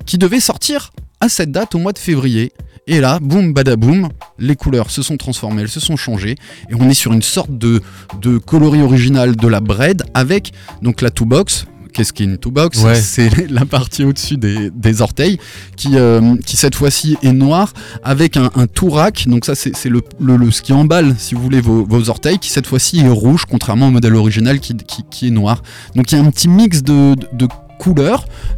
qui 0.07 0.17
devait 0.17 0.39
sortir 0.39 0.89
à 1.21 1.29
cette 1.29 1.51
date 1.51 1.75
au 1.75 1.77
mois 1.77 1.93
de 1.93 1.99
février. 1.99 2.51
Et 2.87 2.99
là, 2.99 3.19
boum, 3.21 3.53
badaboum, 3.53 4.09
les 4.39 4.55
couleurs 4.55 4.89
se 4.89 5.03
sont 5.03 5.17
transformées, 5.17 5.61
elles 5.61 5.69
se 5.69 5.79
sont 5.79 5.97
changées, 5.97 6.33
et 6.71 6.73
on 6.73 6.89
est 6.89 6.95
sur 6.95 7.13
une 7.13 7.21
sorte 7.21 7.55
de, 7.55 7.79
de 8.21 8.39
coloris 8.39 8.81
original 8.81 9.35
de 9.35 9.47
la 9.47 9.59
bread 9.59 10.01
avec 10.15 10.51
donc 10.81 11.01
la 11.01 11.11
two 11.11 11.25
box. 11.25 11.67
Qu'est-ce 11.95 12.11
qu'une 12.13 12.37
two 12.37 12.51
box 12.51 12.83
Ouais. 12.83 12.95
C'est 12.95 13.49
la 13.49 13.65
partie 13.65 14.03
au-dessus 14.03 14.35
des, 14.37 14.69
des 14.69 15.01
orteils 15.01 15.39
qui, 15.77 15.91
euh, 15.93 16.35
qui 16.45 16.57
cette 16.57 16.75
fois-ci 16.75 17.15
est 17.23 17.31
noire 17.31 17.71
avec 18.03 18.35
un, 18.37 18.51
un 18.55 18.67
tout 18.67 18.89
rack. 18.89 19.27
Donc 19.27 19.45
ça 19.45 19.55
c'est 19.55 19.71
le, 19.89 20.01
le- 20.19 20.35
le- 20.37 20.51
ce 20.51 20.61
qui 20.61 20.73
emballe 20.73 21.15
si 21.17 21.33
vous 21.35 21.41
voulez 21.41 21.61
vos, 21.61 21.85
vos 21.85 22.09
orteils 22.09 22.37
qui 22.37 22.49
cette 22.49 22.67
fois-ci 22.67 22.99
est 22.99 23.07
rouge 23.09 23.45
contrairement 23.49 23.87
au 23.87 23.91
modèle 23.91 24.15
original 24.15 24.59
qui, 24.59 24.75
qui, 24.75 25.03
qui 25.09 25.27
est 25.27 25.31
noir. 25.31 25.63
Donc 25.95 26.11
il 26.11 26.17
y 26.17 26.21
a 26.21 26.23
un 26.23 26.29
petit 26.29 26.49
mix 26.49 26.83
de, 26.83 27.15
de. 27.33 27.47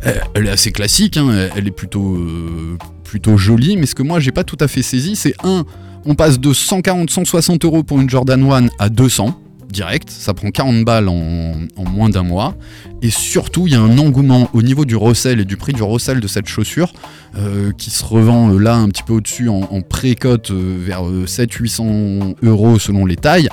Euh, 0.06 0.13
elle 0.36 0.48
est 0.48 0.51
assez 0.51 0.72
classique, 0.72 1.17
hein, 1.17 1.27
elle- 1.32 1.51
elle 1.58 1.67
est 1.67 1.72
plutôt, 1.72 2.15
euh, 2.15 2.77
plutôt 3.03 3.38
jolie. 3.38 3.77
Mais 3.77 3.86
ce 3.86 3.94
que 3.96 4.03
moi 4.03 4.20
j'ai 4.20 4.32
pas 4.32 4.44
tout 4.44 4.58
à 4.60 4.67
fait 4.67 4.82
saisi 4.82 5.15
c'est 5.15 5.36
un, 5.44 5.63
on 6.06 6.15
passe 6.15 6.39
de 6.39 6.53
140-160 6.53 7.65
euros 7.65 7.84
pour 7.84 8.00
une 8.00 8.10
Jordan 8.10 8.41
1 8.51 8.67
à 8.79 8.89
200 8.89 9.39
direct, 9.72 10.10
ça 10.10 10.34
prend 10.34 10.50
40 10.50 10.84
balles 10.86 11.10
en, 11.10 11.54
en 11.76 11.84
moins 11.90 12.10
d'un 12.10 12.24
mois. 12.24 12.56
Et 13.02 13.10
surtout, 13.10 13.68
il 13.68 13.74
y 13.74 13.76
a 13.76 13.82
un 13.82 13.98
engouement 13.98 14.50
au 14.54 14.62
niveau 14.62 14.86
du 14.86 14.96
recel 14.96 15.40
et 15.40 15.46
du 15.46 15.58
prix 15.58 15.74
du 15.74 15.84
recel 15.84 16.20
de 16.20 16.28
cette 16.28 16.48
chaussure 16.48 16.94
euh, 17.38 17.72
qui 17.78 17.90
se 17.90 18.04
revend 18.04 18.52
euh, 18.52 18.58
là 18.60 18.76
un 18.76 18.88
petit 18.90 19.04
peu 19.04 19.14
au-dessus 19.14 19.50
en, 19.50 19.62
en 19.72 19.82
pré-cote 19.82 20.52
euh, 20.52 20.78
vers 20.80 21.04
700-800 21.04 22.36
euros 22.44 22.80
selon 22.80 23.06
les 23.06 23.16
tailles 23.16 23.50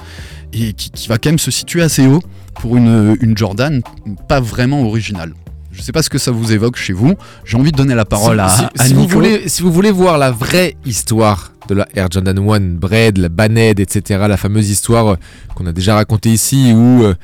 et 0.53 0.73
qui, 0.73 0.91
qui 0.91 1.09
va 1.09 1.19
quand 1.19 1.31
même 1.31 1.39
se 1.39 1.51
situer 1.51 1.83
assez 1.83 2.07
haut 2.07 2.23
pour 2.61 2.77
une, 2.77 3.17
une 3.21 3.37
Jordan 3.37 3.81
pas 4.29 4.41
vraiment 4.41 4.83
originale. 4.87 5.33
Je 5.73 5.83
sais 5.83 5.91
pas 5.91 6.03
ce 6.05 6.09
que 6.11 6.19
ça 6.19 6.31
vous 6.31 6.53
évoque 6.53 6.77
chez 6.77 6.93
vous. 6.93 7.15
J'ai 7.45 7.57
envie 7.57 7.73
de 7.73 7.77
donner 7.77 7.97
la 7.97 8.05
parole 8.05 8.37
si, 8.37 8.41
à, 8.43 8.49
si- 8.49 8.65
à 8.79 8.85
si 8.87 8.95
vous 8.95 9.01
Nico. 9.01 9.15
voulez, 9.15 9.49
si 9.49 9.63
vous 9.63 9.73
voulez 9.73 9.91
voir 9.91 10.19
la 10.19 10.31
vraie 10.31 10.77
histoire 10.87 11.51
de 11.69 11.75
la 11.75 11.89
Air 11.95 12.09
Jordan 12.11 12.39
1, 12.39 12.61
Bread, 12.79 13.19
la 13.19 13.29
Baned, 13.29 13.81
etc., 13.81 14.25
la 14.29 14.37
fameuse 14.37 14.71
histoire 14.71 15.09
euh, 15.09 15.17
qu'on 15.55 15.67
a 15.67 15.73
déjà 15.73 15.95
racontée 15.95 16.31
ici 16.31 16.73
où 16.73 17.05
euh, 17.05 17.15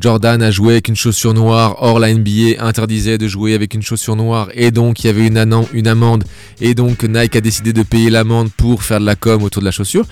Jordan 0.00 0.42
a 0.42 0.50
joué 0.50 0.74
avec 0.74 0.88
une 0.88 0.96
chaussure 0.96 1.34
noire, 1.34 1.76
or 1.80 1.98
la 1.98 2.12
NBA 2.12 2.60
interdisait 2.60 3.18
de 3.18 3.26
jouer 3.26 3.54
avec 3.54 3.74
une 3.74 3.82
chaussure 3.82 4.16
noire, 4.16 4.48
et 4.54 4.70
donc 4.70 5.02
il 5.02 5.08
y 5.08 5.10
avait 5.10 5.26
une, 5.26 5.36
amende, 5.38 6.24
et 6.60 6.74
donc 6.74 7.02
Nike 7.02 7.36
a 7.36 7.40
décidé 7.40 7.72
de 7.72 7.82
payer 7.82 8.10
l'amende 8.10 8.50
pour 8.56 8.82
faire 8.82 9.00
de 9.00 9.06
la 9.06 9.16
com 9.16 9.42
autour 9.42 9.60
de 9.60 9.66
la 9.66 9.72
chaussure. 9.72 10.06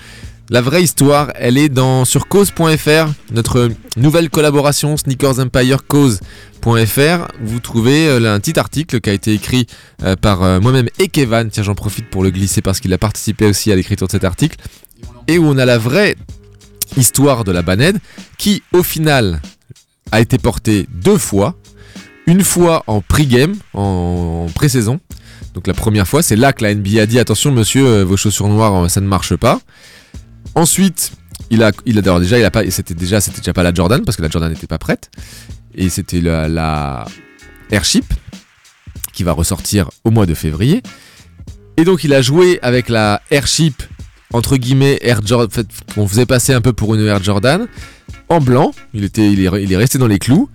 La 0.51 0.61
vraie 0.61 0.83
histoire, 0.83 1.31
elle 1.33 1.57
est 1.57 1.69
dans 1.69 2.05
sur 2.05 2.27
cause.fr, 2.27 3.09
notre 3.31 3.71
nouvelle 3.97 4.29
collaboration 4.29 4.95
Sneakers 4.95 5.39
Empire 5.39 5.87
cause.fr. 5.87 7.27
Vous 7.41 7.59
trouvez 7.59 8.07
euh, 8.07 8.31
un 8.31 8.39
petit 8.39 8.59
article 8.59 9.01
qui 9.01 9.09
a 9.09 9.13
été 9.13 9.33
écrit 9.33 9.65
euh, 10.03 10.15
par 10.15 10.43
euh, 10.43 10.59
moi-même 10.59 10.87
et 10.99 11.07
Kevin. 11.07 11.49
Tiens, 11.49 11.63
j'en 11.63 11.73
profite 11.73 12.11
pour 12.11 12.23
le 12.23 12.29
glisser 12.29 12.61
parce 12.61 12.79
qu'il 12.79 12.93
a 12.93 12.99
participé 12.99 13.47
aussi 13.47 13.71
à 13.71 13.75
l'écriture 13.75 14.05
de 14.05 14.11
cet 14.11 14.23
article. 14.23 14.57
Et 15.27 15.39
où 15.39 15.45
on 15.47 15.57
a 15.57 15.65
la 15.65 15.79
vraie 15.79 16.15
histoire 16.95 17.43
de 17.43 17.51
la 17.51 17.63
Baned 17.63 17.97
qui, 18.37 18.61
au 18.71 18.83
final, 18.83 19.41
a 20.11 20.21
été 20.21 20.37
portée 20.37 20.85
deux 20.93 21.17
fois. 21.17 21.55
Une 22.27 22.43
fois 22.43 22.83
en 22.85 23.01
pre-game, 23.01 23.55
en, 23.73 24.45
pré-saison. 24.53 24.99
Donc 25.55 25.65
la 25.65 25.73
première 25.73 26.07
fois, 26.07 26.21
c'est 26.21 26.35
là 26.35 26.53
que 26.53 26.63
la 26.63 26.75
NBA 26.75 27.01
a 27.01 27.05
dit 27.07 27.17
attention 27.17 27.51
monsieur, 27.51 28.03
vos 28.03 28.17
chaussures 28.17 28.47
noires, 28.47 28.91
ça 28.91 29.01
ne 29.01 29.07
marche 29.07 29.35
pas. 29.35 29.59
Ensuite, 30.55 31.11
il 31.49 31.61
a, 31.63 31.71
déjà, 32.19 32.63
il 32.63 32.71
c'était 32.71 32.93
déjà, 32.93 33.21
c'était 33.21 33.53
pas 33.53 33.63
la 33.63 33.73
Jordan 33.73 34.03
parce 34.03 34.17
que 34.17 34.21
la 34.21 34.29
Jordan 34.29 34.51
n'était 34.51 34.67
pas 34.67 34.77
prête. 34.77 35.11
Et 35.75 35.89
c'était 35.89 36.21
la, 36.21 37.05
Airship 37.71 38.05
qui 39.11 39.23
va 39.23 39.31
ressortir 39.31 39.89
au 40.03 40.11
mois 40.11 40.25
de 40.25 40.33
février. 40.33 40.81
Et 41.77 41.83
donc 41.83 42.03
il 42.03 42.13
a 42.13 42.21
joué 42.21 42.59
avec 42.61 42.89
la 42.89 43.21
Airship 43.31 43.83
entre 44.33 44.57
guillemets 44.57 44.97
Air 45.01 45.21
Jordan, 45.25 45.65
qu'on 45.93 46.07
faisait 46.07 46.25
passer 46.25 46.53
un 46.53 46.61
peu 46.61 46.73
pour 46.73 46.95
une 46.95 47.05
Air 47.05 47.21
Jordan 47.23 47.67
en 48.29 48.39
blanc. 48.39 48.73
Il 48.93 49.03
était, 49.03 49.31
il 49.31 49.41
est, 49.41 49.77
resté 49.77 49.97
dans 49.97 50.07
les 50.07 50.19
clous. 50.19 50.49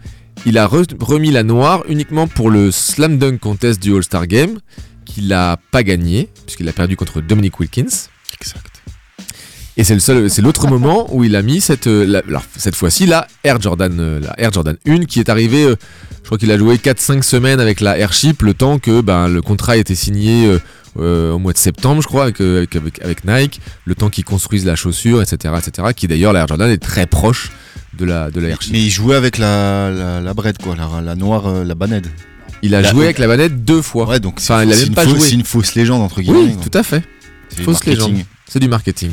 Il 0.47 0.57
a 0.57 0.67
re- 0.67 0.87
remis 0.99 1.31
la 1.31 1.43
noire 1.43 1.85
uniquement 1.89 2.27
pour 2.27 2.51
le 2.51 2.71
Slam 2.71 3.19
Dunk 3.19 3.39
Contest 3.39 3.83
du 3.83 3.95
All-Star 3.95 4.27
Game 4.27 4.59
qu'il 5.05 5.29
n'a 5.29 5.59
pas 5.71 5.83
gagné 5.83 6.31
puisqu'il 6.47 6.69
a 6.69 6.73
perdu 6.73 6.97
contre 6.97 7.21
Dominic 7.21 7.59
Wilkins. 7.59 8.09
Exact. 8.41 8.80
Et 9.81 9.85
c'est 9.85 9.95
le 9.95 10.01
seul, 10.01 10.29
c'est 10.29 10.43
l'autre 10.43 10.69
moment 10.75 11.09
où 11.15 11.25
il 11.25 11.35
a 11.37 11.41
mis 11.43 11.63
cette, 11.63 11.87
euh, 11.87 12.05
la- 12.07 12.23
alors, 12.29 12.45
cette 12.55 12.77
fois-ci 12.77 13.07
la 13.07 13.27
Air 13.45 13.59
Jordan, 13.63 13.97
euh, 13.99 14.21
la 14.21 14.39
Air 14.39 14.53
Jordan 14.53 14.77
1 14.87 15.07
qui 15.07 15.21
est 15.21 15.31
arrivée. 15.31 15.65
euh, 15.65 15.77
je 16.23 16.27
crois 16.27 16.37
qu'il 16.37 16.53
a 16.53 16.59
joué 16.59 16.77
4-5 16.77 17.23
semaines 17.23 17.61
avec 17.61 17.81
la 17.81 17.97
Airship, 17.99 18.43
le 18.43 18.53
temps 18.53 18.79
que 18.79 19.01
ben, 19.01 19.27
le 19.29 19.41
contrat 19.41 19.79
ait 19.79 19.81
été 19.81 19.95
signé 19.95 20.59
euh, 20.99 21.33
au 21.33 21.39
mois 21.39 21.55
de 21.55 21.59
septembre, 21.59 22.03
je 22.03 22.07
crois, 22.09 22.25
avec, 22.25 22.41
avec, 22.43 22.77
avec- 22.77 23.03
avec 23.03 23.25
Nike, 23.25 23.61
le 23.87 23.95
temps 23.95 24.11
qu'ils 24.11 24.25
construisent 24.25 24.67
la 24.67 24.77
chaussure, 24.77 25.23
etc., 25.23 25.55
etc. 25.57 25.89
Qui 25.97 26.07
d'ailleurs 26.09 26.35
la 26.35 26.41
Air 26.41 26.49
Jordan 26.49 26.71
est 26.71 26.77
très 26.77 27.07
proche 27.07 27.51
de 27.99 28.05
la, 28.05 28.31
de 28.31 28.39
la 28.39 28.49
Airship. 28.51 28.73
Mais 28.73 28.83
il 28.83 28.91
jouait 28.91 29.17
avec 29.17 29.39
la, 29.39 29.91
la, 29.91 30.21
la 30.21 30.35
bread, 30.35 30.59
quoi, 30.63 30.77
la, 30.77 31.01
la 31.01 31.15
noire, 31.15 31.51
la 31.65 31.75
banette. 31.75 32.05
Il 32.63 32.75
a 32.75 32.83
La- 32.83 32.91
joué 32.91 33.05
avec 33.05 33.19
la 33.19 33.27
manette 33.29 33.65
deux 33.65 33.81
fois. 33.81 34.07
Ouais, 34.07 34.21
donc 34.21 34.35
c'est 34.41 34.53
Enfin, 34.53 34.65
il 34.65 34.71
a 34.73 34.75
c'est 34.75 34.81
même 34.81 34.89
une 34.91 34.95
pas 34.95 35.05
fausse- 35.05 35.11
joué. 35.17 35.21
c'est 35.21 35.35
une 35.37 35.45
fausse 35.45 35.75
légende, 35.75 36.03
entre 36.03 36.21
guillemets. 36.21 36.55
Oui, 36.55 36.57
tout 36.71 36.77
à 36.79 36.83
fait. 36.83 37.03
Fausse 37.65 37.83
légende. 37.87 38.17
C'est 38.47 38.61
du 38.61 38.69
marketing. 38.69 39.11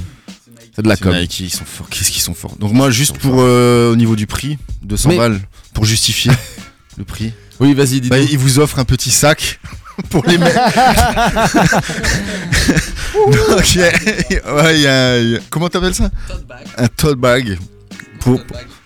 C'est 0.77 0.83
de 0.83 0.87
la 0.89 0.95
com. 0.95 1.11
Nike, 1.13 1.39
ils 1.39 1.49
sont 1.49 1.65
forts. 1.65 1.89
Qu'est-ce 1.89 2.11
qu'ils 2.11 2.21
sont 2.21 2.35
forts. 2.35 2.55
Donc 2.57 2.71
moi, 2.71 2.91
juste 2.91 3.17
pour 3.17 3.37
euh, 3.41 3.91
au 3.91 3.95
niveau 3.95 4.15
du 4.15 4.27
prix, 4.27 4.57
200 4.83 5.09
Mais- 5.09 5.17
balles, 5.17 5.41
pour 5.73 5.83
justifier 5.85 6.31
le 6.97 7.03
prix. 7.03 7.33
Oui, 7.59 7.73
vas-y, 7.73 7.99
dis 7.99 8.09
Bah, 8.09 8.19
ils 8.19 8.37
vous 8.37 8.59
offrent 8.59 8.77
un 8.77 8.85
petit 8.85 9.09
sac 9.09 9.59
pour 10.11 10.23
les 10.27 10.37
mecs. 10.37 10.53
Donc, 13.49 13.75
il 13.75 13.81
y 13.81 13.83
a- 13.83 14.55
ouais, 14.55 14.75
il 14.75 14.81
y 14.81 14.87
a, 14.87 15.19
il 15.19 15.29
y 15.31 15.35
a- 15.35 15.39
comment 15.49 15.67
t'appelles 15.69 15.95
ça? 15.95 16.09
Un 16.77 16.87
tote 16.87 17.17
bag. 17.19 17.57
Pour, 18.19 18.39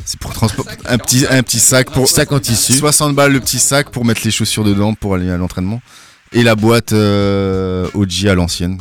c'est 0.05 0.19
pour 0.19 0.33
transporter 0.33 0.71
un 0.85 0.97
petit, 0.97 1.25
un 1.29 1.43
petit 1.43 1.59
sac 1.59 1.91
pour 1.91 2.07
Sac 2.07 2.31
en 2.31 2.39
tissu. 2.39 2.73
60 2.73 3.15
balles 3.15 3.33
le 3.33 3.39
petit 3.39 3.59
sac 3.59 3.89
pour 3.91 4.05
mettre 4.05 4.21
les 4.23 4.31
chaussures 4.31 4.63
dedans 4.63 4.93
pour 4.93 5.15
aller 5.15 5.29
à 5.29 5.37
l'entraînement 5.37 5.81
et 6.31 6.43
la 6.43 6.55
boîte 6.55 6.93
euh, 6.93 7.87
OG 7.93 8.27
à 8.27 8.35
l'ancienne. 8.35 8.77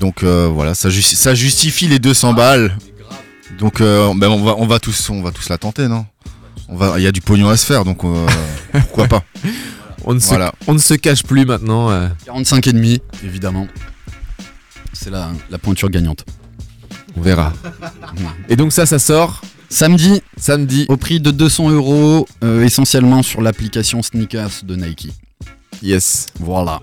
Donc 0.00 0.22
euh, 0.22 0.48
voilà, 0.52 0.74
ça, 0.74 0.88
justi- 0.90 1.16
ça 1.16 1.34
justifie 1.34 1.88
les 1.88 1.98
200 1.98 2.32
balles. 2.34 2.76
Donc 3.58 3.80
euh, 3.80 4.12
ben, 4.16 4.28
on 4.28 4.44
va 4.44 4.54
on 4.58 4.66
va 4.66 4.78
tous 4.78 5.10
on 5.10 5.22
va 5.22 5.32
tous 5.32 5.48
la 5.48 5.58
tenter 5.58 5.88
non? 5.88 6.06
On 6.68 6.76
va 6.76 6.98
il 6.98 7.02
y 7.02 7.06
a 7.06 7.12
du 7.12 7.20
pognon 7.20 7.48
à 7.48 7.56
se 7.56 7.66
faire 7.66 7.84
donc 7.84 8.04
euh, 8.04 8.26
pourquoi 8.72 9.08
pas? 9.08 9.24
On 10.04 10.14
ne, 10.14 10.20
se, 10.20 10.28
Voilà. 10.28 10.52
on 10.66 10.74
ne 10.74 10.78
se 10.78 10.94
cache 10.94 11.22
plus 11.24 11.44
maintenant. 11.44 11.90
euh, 11.90 12.08
45 12.24 12.66
et 12.68 12.72
demi, 12.72 13.00
évidemment. 13.24 13.66
C'est 14.92 15.10
la, 15.10 15.30
la 15.50 15.58
pointure 15.58 15.90
gagnante. 15.90 16.24
on 17.16 17.20
verra. 17.20 17.52
Et 18.48 18.56
donc 18.56 18.72
ça, 18.72 18.86
ça 18.86 18.98
sort 18.98 19.42
Samedi, 19.68 20.22
samedi. 20.38 20.86
au 20.88 20.96
prix 20.96 21.20
de 21.20 21.30
200 21.30 21.70
euros, 21.70 22.26
euh, 22.42 22.64
essentiellement 22.64 23.22
sur 23.22 23.42
l'application 23.42 24.02
Sneakers 24.02 24.62
de 24.62 24.76
Nike. 24.76 25.08
Yes. 25.82 26.26
Voilà. 26.40 26.80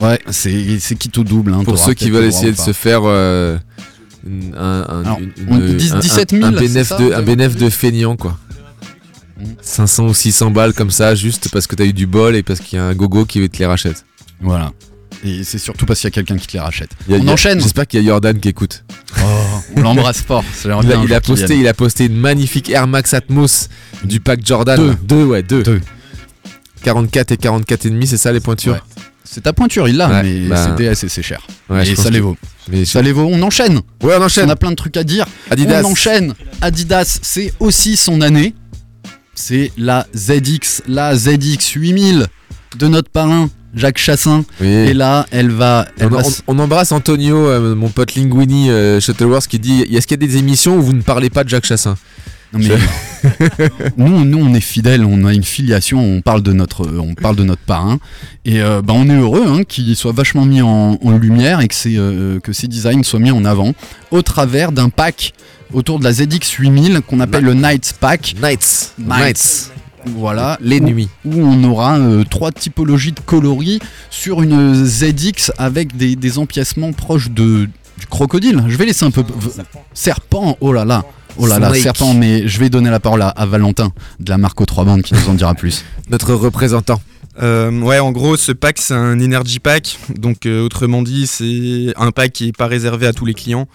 Ouais, 0.00 0.18
c'est 0.30 0.96
quitte 0.98 1.18
au 1.18 1.24
double. 1.24 1.52
hein, 1.54 1.64
Pour 1.64 1.78
ceux 1.78 1.94
qui 1.94 2.10
veulent 2.10 2.24
essayer 2.24 2.52
de 2.52 2.56
se 2.58 2.72
faire 2.72 3.00
euh, 3.04 3.56
une- 4.26 4.54
un, 4.56 4.84
un, 4.88 5.04
Alors, 5.04 5.18
une- 5.18 5.32
on 5.48 5.58
une- 5.58 5.76
dit 5.76 5.90
un- 5.92 5.98
17 5.98 6.30
000, 6.32 6.44
un, 6.44 6.52
c'est 6.52 6.58
bénéf 6.60 6.88
ça, 6.88 6.98
de, 6.98 7.08
t'as 7.10 7.18
un 7.18 7.22
bénéf 7.22 7.56
de 7.56 7.70
feignant 7.70 8.16
quoi. 8.16 8.38
Mhm. 9.40 9.54
500 9.60 10.06
ou 10.08 10.14
600 10.14 10.50
balles 10.50 10.74
comme 10.74 10.90
ça, 10.90 11.14
juste 11.14 11.48
parce 11.52 11.66
que 11.66 11.74
t'as 11.76 11.84
eu 11.84 11.92
du 11.92 12.06
bol 12.06 12.36
et 12.36 12.42
parce 12.42 12.60
qu'il 12.60 12.78
y 12.78 12.80
a 12.80 12.84
un 12.84 12.94
gogo 12.94 13.24
qui 13.24 13.48
te 13.48 13.58
les 13.58 13.66
rachète. 13.66 14.04
Voilà. 14.40 14.72
Et 15.24 15.42
c'est 15.42 15.58
surtout 15.58 15.86
parce 15.86 16.00
qu'il 16.00 16.08
y 16.08 16.12
a 16.12 16.14
quelqu'un 16.14 16.36
qui 16.36 16.46
te 16.46 16.52
les 16.52 16.60
rachète. 16.60 16.90
A- 17.10 17.14
on 17.14 17.28
a- 17.28 17.32
enchaîne. 17.32 17.60
J'espère 17.60 17.86
qu'il 17.86 18.00
y 18.02 18.04
a 18.04 18.06
Jordan 18.12 18.38
qui 18.38 18.48
écoute. 18.48 18.84
on 19.76 19.80
l'embrasse 19.80 20.20
fort. 20.20 20.44
Il 20.64 20.70
a, 20.92 20.96
il 21.02 21.20
posté, 21.22 21.56
il 21.58 21.66
a 21.68 21.72
posté 21.74 22.06
une 22.06 22.16
magnifique 22.16 22.68
Air 22.68 22.86
Max 22.86 23.14
Atmos 23.14 23.68
du 24.04 24.20
pack 24.20 24.40
Jordan. 24.44 24.76
Deux. 24.76 24.96
Deux, 25.02 25.24
ouais, 25.24 25.42
deux. 25.42 25.62
Deux. 25.62 25.80
44 26.84 27.32
et 27.32 27.36
44 27.36 27.86
et 27.86 27.90
demi, 27.90 28.06
c'est 28.06 28.16
ça 28.16 28.30
les 28.32 28.40
pointures 28.40 28.74
Ouais. 28.74 28.80
C'est 29.24 29.40
ta 29.40 29.52
pointure, 29.52 29.88
il 29.88 29.96
l'a, 29.96 30.08
Ouais, 30.08 30.22
mais 30.22 30.48
bah- 30.48 30.56
c'est 30.76 30.76
DS 30.76 31.04
et 31.04 31.08
c'est 31.08 31.22
cher. 31.22 31.40
Ouais, 31.68 31.88
et 31.88 31.96
ça 31.96 32.10
les 32.10 32.20
vaut. 32.20 32.36
Mais 32.70 32.84
Ça 32.84 33.02
les 33.02 33.10
vaut, 33.10 33.26
on 33.30 33.42
enchaîne. 33.42 33.80
Ouais, 34.02 34.14
on 34.18 34.22
enchaîne. 34.22 34.46
On 34.46 34.50
a 34.52 34.56
plein 34.56 34.70
de 34.70 34.76
trucs 34.76 34.96
à 34.96 35.02
dire. 35.02 35.26
Adidas. 35.50 35.82
On 35.82 35.90
enchaîne. 35.92 36.34
Adidas, 36.60 37.18
c'est 37.22 37.52
aussi 37.58 37.96
son 37.96 38.20
année. 38.20 38.54
C'est 39.34 39.72
la 39.76 40.06
ZX, 40.14 40.82
la 40.86 41.16
ZX 41.16 41.72
8000 41.74 42.26
de 42.78 42.86
notre 42.86 43.10
parrain 43.10 43.48
Jacques 43.74 43.98
Chassin. 43.98 44.44
Oui. 44.60 44.68
Et 44.68 44.94
là, 44.94 45.26
elle 45.32 45.50
va. 45.50 45.88
Elle 45.98 46.06
On, 46.06 46.10
va 46.10 46.18
on- 46.18 46.20
s- 46.28 46.42
on 46.46 46.58
embrasse 46.60 46.92
Antonio, 46.92 47.36
euh, 47.48 47.74
mon 47.74 47.88
pote 47.88 48.14
Linguini 48.14 48.70
euh, 48.70 49.00
Shuttleworth, 49.00 49.48
qui 49.48 49.58
dit 49.58 49.80
Est-ce 49.82 50.06
qu'il 50.06 50.20
y 50.20 50.24
a 50.24 50.26
des 50.28 50.36
émissions 50.36 50.76
où 50.76 50.82
vous 50.82 50.92
ne 50.92 51.02
parlez 51.02 51.30
pas 51.30 51.42
de 51.44 51.48
Jacques 51.48 51.66
Chassin? 51.66 51.96
Non, 52.54 52.60
mais- 52.68 53.68
nous, 53.96 54.24
nous, 54.24 54.38
on 54.38 54.54
est 54.54 54.60
fidèles, 54.60 55.04
on 55.04 55.24
a 55.24 55.32
une 55.32 55.44
filiation, 55.44 56.00
on 56.00 56.20
parle 56.20 56.42
de 56.42 56.52
notre, 56.52 56.86
on 56.98 57.14
parle 57.14 57.36
de 57.36 57.44
notre 57.44 57.62
parrain, 57.62 57.98
et 58.44 58.60
euh, 58.60 58.82
bah, 58.82 58.92
on 58.96 59.08
est 59.08 59.16
heureux 59.16 59.44
hein, 59.46 59.62
qu'il 59.64 59.94
soit 59.96 60.12
vachement 60.12 60.44
mis 60.44 60.62
en, 60.62 60.98
en 61.02 61.10
lumière 61.18 61.60
et 61.60 61.68
que, 61.68 61.74
ces, 61.74 61.96
euh, 61.96 62.38
que 62.40 62.52
ces 62.52 62.68
designs 62.68 63.02
soient 63.02 63.20
mis 63.20 63.30
en 63.30 63.44
avant 63.44 63.72
au 64.10 64.22
travers 64.22 64.72
d'un 64.72 64.88
pack 64.88 65.32
autour 65.72 65.98
de 65.98 66.04
la 66.04 66.12
ZX 66.12 66.52
8000 66.58 67.00
qu'on 67.06 67.20
appelle 67.20 67.44
le 67.44 67.54
Nights 67.54 67.94
Pack. 67.98 68.34
Nights. 68.42 68.94
Nights. 68.98 69.70
Voilà, 70.06 70.58
Les 70.60 70.80
où- 70.80 70.84
nuits. 70.84 71.08
Où 71.24 71.32
on 71.40 71.64
aura 71.64 71.98
euh, 71.98 72.24
trois 72.28 72.52
typologies 72.52 73.12
de 73.12 73.20
coloris 73.20 73.80
sur 74.10 74.42
une 74.42 74.84
ZX 74.84 75.50
avec 75.56 75.96
des, 75.96 76.14
des 76.14 76.38
empiècements 76.38 76.92
proches 76.92 77.30
de, 77.30 77.68
du 77.98 78.06
crocodile. 78.10 78.62
Je 78.68 78.76
vais 78.76 78.84
laisser 78.84 79.06
un 79.06 79.10
peu. 79.10 79.24
Serpent, 79.94 80.58
oh 80.60 80.72
là 80.74 80.84
là. 80.84 81.04
Oh 81.36 81.46
là 81.46 81.58
là, 81.58 81.68
Snake. 81.70 81.82
serpent, 81.82 82.14
mais 82.14 82.46
je 82.46 82.58
vais 82.60 82.70
donner 82.70 82.90
la 82.90 83.00
parole 83.00 83.22
à, 83.22 83.28
à 83.28 83.46
Valentin 83.46 83.92
de 84.20 84.30
la 84.30 84.38
marque 84.38 84.60
aux 84.60 84.66
trois 84.66 84.84
bandes 84.84 85.02
qui 85.02 85.14
nous 85.14 85.28
en 85.28 85.34
dira 85.34 85.54
plus. 85.54 85.84
Notre 86.10 86.34
représentant. 86.34 87.00
Euh, 87.42 87.80
ouais, 87.80 87.98
en 87.98 88.12
gros, 88.12 88.36
ce 88.36 88.52
pack, 88.52 88.78
c'est 88.78 88.94
un 88.94 89.20
energy 89.20 89.58
pack. 89.58 89.98
Donc, 90.16 90.46
euh, 90.46 90.64
autrement 90.64 91.02
dit, 91.02 91.26
c'est 91.26 91.92
un 91.96 92.12
pack 92.12 92.32
qui 92.32 92.48
est 92.48 92.56
pas 92.56 92.66
réservé 92.66 93.06
à 93.06 93.12
tous 93.12 93.24
les 93.24 93.34
clients. 93.34 93.66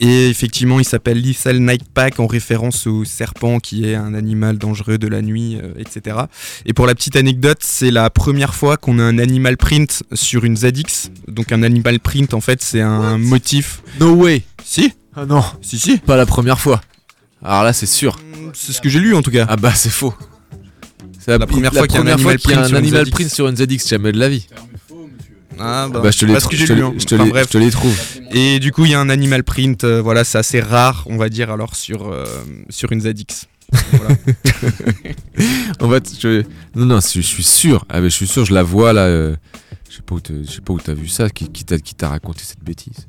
Et 0.00 0.28
effectivement, 0.28 0.78
il 0.78 0.84
s'appelle 0.84 1.20
Lethal 1.20 1.58
Night 1.58 1.82
Pack 1.92 2.20
en 2.20 2.26
référence 2.26 2.86
au 2.86 3.04
serpent 3.04 3.58
qui 3.58 3.88
est 3.88 3.94
un 3.94 4.14
animal 4.14 4.58
dangereux 4.58 4.98
de 4.98 5.08
la 5.08 5.22
nuit, 5.22 5.58
euh, 5.60 5.72
etc. 5.78 6.16
Et 6.64 6.72
pour 6.72 6.86
la 6.86 6.94
petite 6.94 7.16
anecdote, 7.16 7.58
c'est 7.60 7.90
la 7.90 8.08
première 8.10 8.54
fois 8.54 8.76
qu'on 8.76 8.98
a 8.98 9.02
un 9.02 9.18
animal 9.18 9.56
print 9.56 10.04
sur 10.12 10.44
une 10.44 10.56
ZX. 10.56 11.10
Donc, 11.26 11.50
un 11.50 11.62
animal 11.62 11.98
print, 11.98 12.34
en 12.34 12.40
fait, 12.40 12.62
c'est 12.62 12.82
un 12.82 13.18
motif. 13.18 13.82
No 13.98 14.12
way 14.12 14.42
Si 14.64 14.92
Ah 15.16 15.26
non 15.26 15.42
Si, 15.60 15.78
si. 15.78 15.98
Pas 15.98 16.16
la 16.16 16.26
première 16.26 16.60
fois. 16.60 16.80
Alors 17.44 17.62
là, 17.62 17.72
c'est 17.72 17.86
sûr. 17.86 18.18
C'est 18.54 18.72
ce 18.72 18.80
que 18.80 18.88
j'ai 18.88 19.00
lu 19.00 19.14
en 19.14 19.22
tout 19.22 19.30
cas. 19.30 19.46
Ah 19.48 19.56
bah, 19.56 19.72
c'est 19.74 19.90
faux. 19.90 20.14
C'est 21.18 21.36
La 21.38 21.46
première 21.46 21.72
fois 21.72 21.86
qu'il 21.86 21.96
y 21.96 21.98
a 21.98 22.02
un 22.02 22.06
animal 22.06 22.38
qu'il 22.38 22.50
y 22.50 22.54
a 22.54 22.56
print 22.56 22.64
un 22.64 22.68
sur 22.68 22.76
une 22.78 22.84
animal 22.84 23.10
print 23.10 23.30
sur 23.30 23.48
une 23.48 23.56
ZX, 23.56 23.88
jamais 23.88 24.12
de 24.12 24.18
la 24.18 24.28
vie. 24.28 24.46
Ah 25.60 25.88
Bah, 25.92 26.10
je 26.10 26.18
te 26.18 26.24
les 26.24 26.32
parce 26.32 26.44
trou- 26.44 26.50
que 26.52 26.56
j'ai 26.56 26.66
je 26.66 26.72
te 26.72 26.72
lu. 26.74 26.80
les- 26.82 26.86
hein. 26.86 26.94
je 26.98 27.04
te 27.04 27.14
Enfin, 27.16 27.24
les- 27.24 27.30
bref. 27.30 27.46
je 27.48 27.52
te 27.52 27.58
les 27.58 27.70
trouve. 27.70 27.96
Et 28.30 28.60
du 28.60 28.70
coup, 28.72 28.84
il 28.84 28.92
y 28.92 28.94
a 28.94 29.00
un 29.00 29.08
animal 29.10 29.42
print, 29.42 29.82
euh, 29.84 30.00
voilà, 30.00 30.22
c'est 30.24 30.38
assez 30.38 30.60
rare, 30.60 31.02
on 31.06 31.16
va 31.16 31.28
dire, 31.28 31.50
alors 31.50 31.74
sur, 31.74 32.10
euh, 32.12 32.24
sur 32.70 32.92
une 32.92 33.00
ZX. 33.00 33.46
Voilà. 33.92 34.14
En 35.80 35.90
fait, 35.90 36.10
je... 36.20 36.42
non, 36.74 36.86
non, 36.86 37.00
je 37.00 37.20
suis 37.20 37.42
sûr. 37.42 37.84
Ah, 37.88 38.00
mais 38.00 38.08
je 38.10 38.14
suis 38.14 38.26
sûr, 38.26 38.44
je 38.44 38.54
la 38.54 38.62
vois 38.62 38.92
là. 38.92 39.02
euh, 39.02 39.36
Je 39.90 39.96
sais 39.96 40.02
pas 40.02 40.14
où 40.14 40.20
t'as- 40.20 40.34
je 40.46 40.50
sais 40.50 40.60
pas 40.60 40.72
où 40.72 40.80
t'as 40.80 40.94
vu 40.94 41.08
ça, 41.08 41.28
qui, 41.30 41.48
qui 41.50 41.64
t'a 41.64 41.78
qui 41.78 41.94
t'a 41.94 42.08
raconté 42.08 42.42
cette 42.44 42.62
bêtise. 42.64 43.06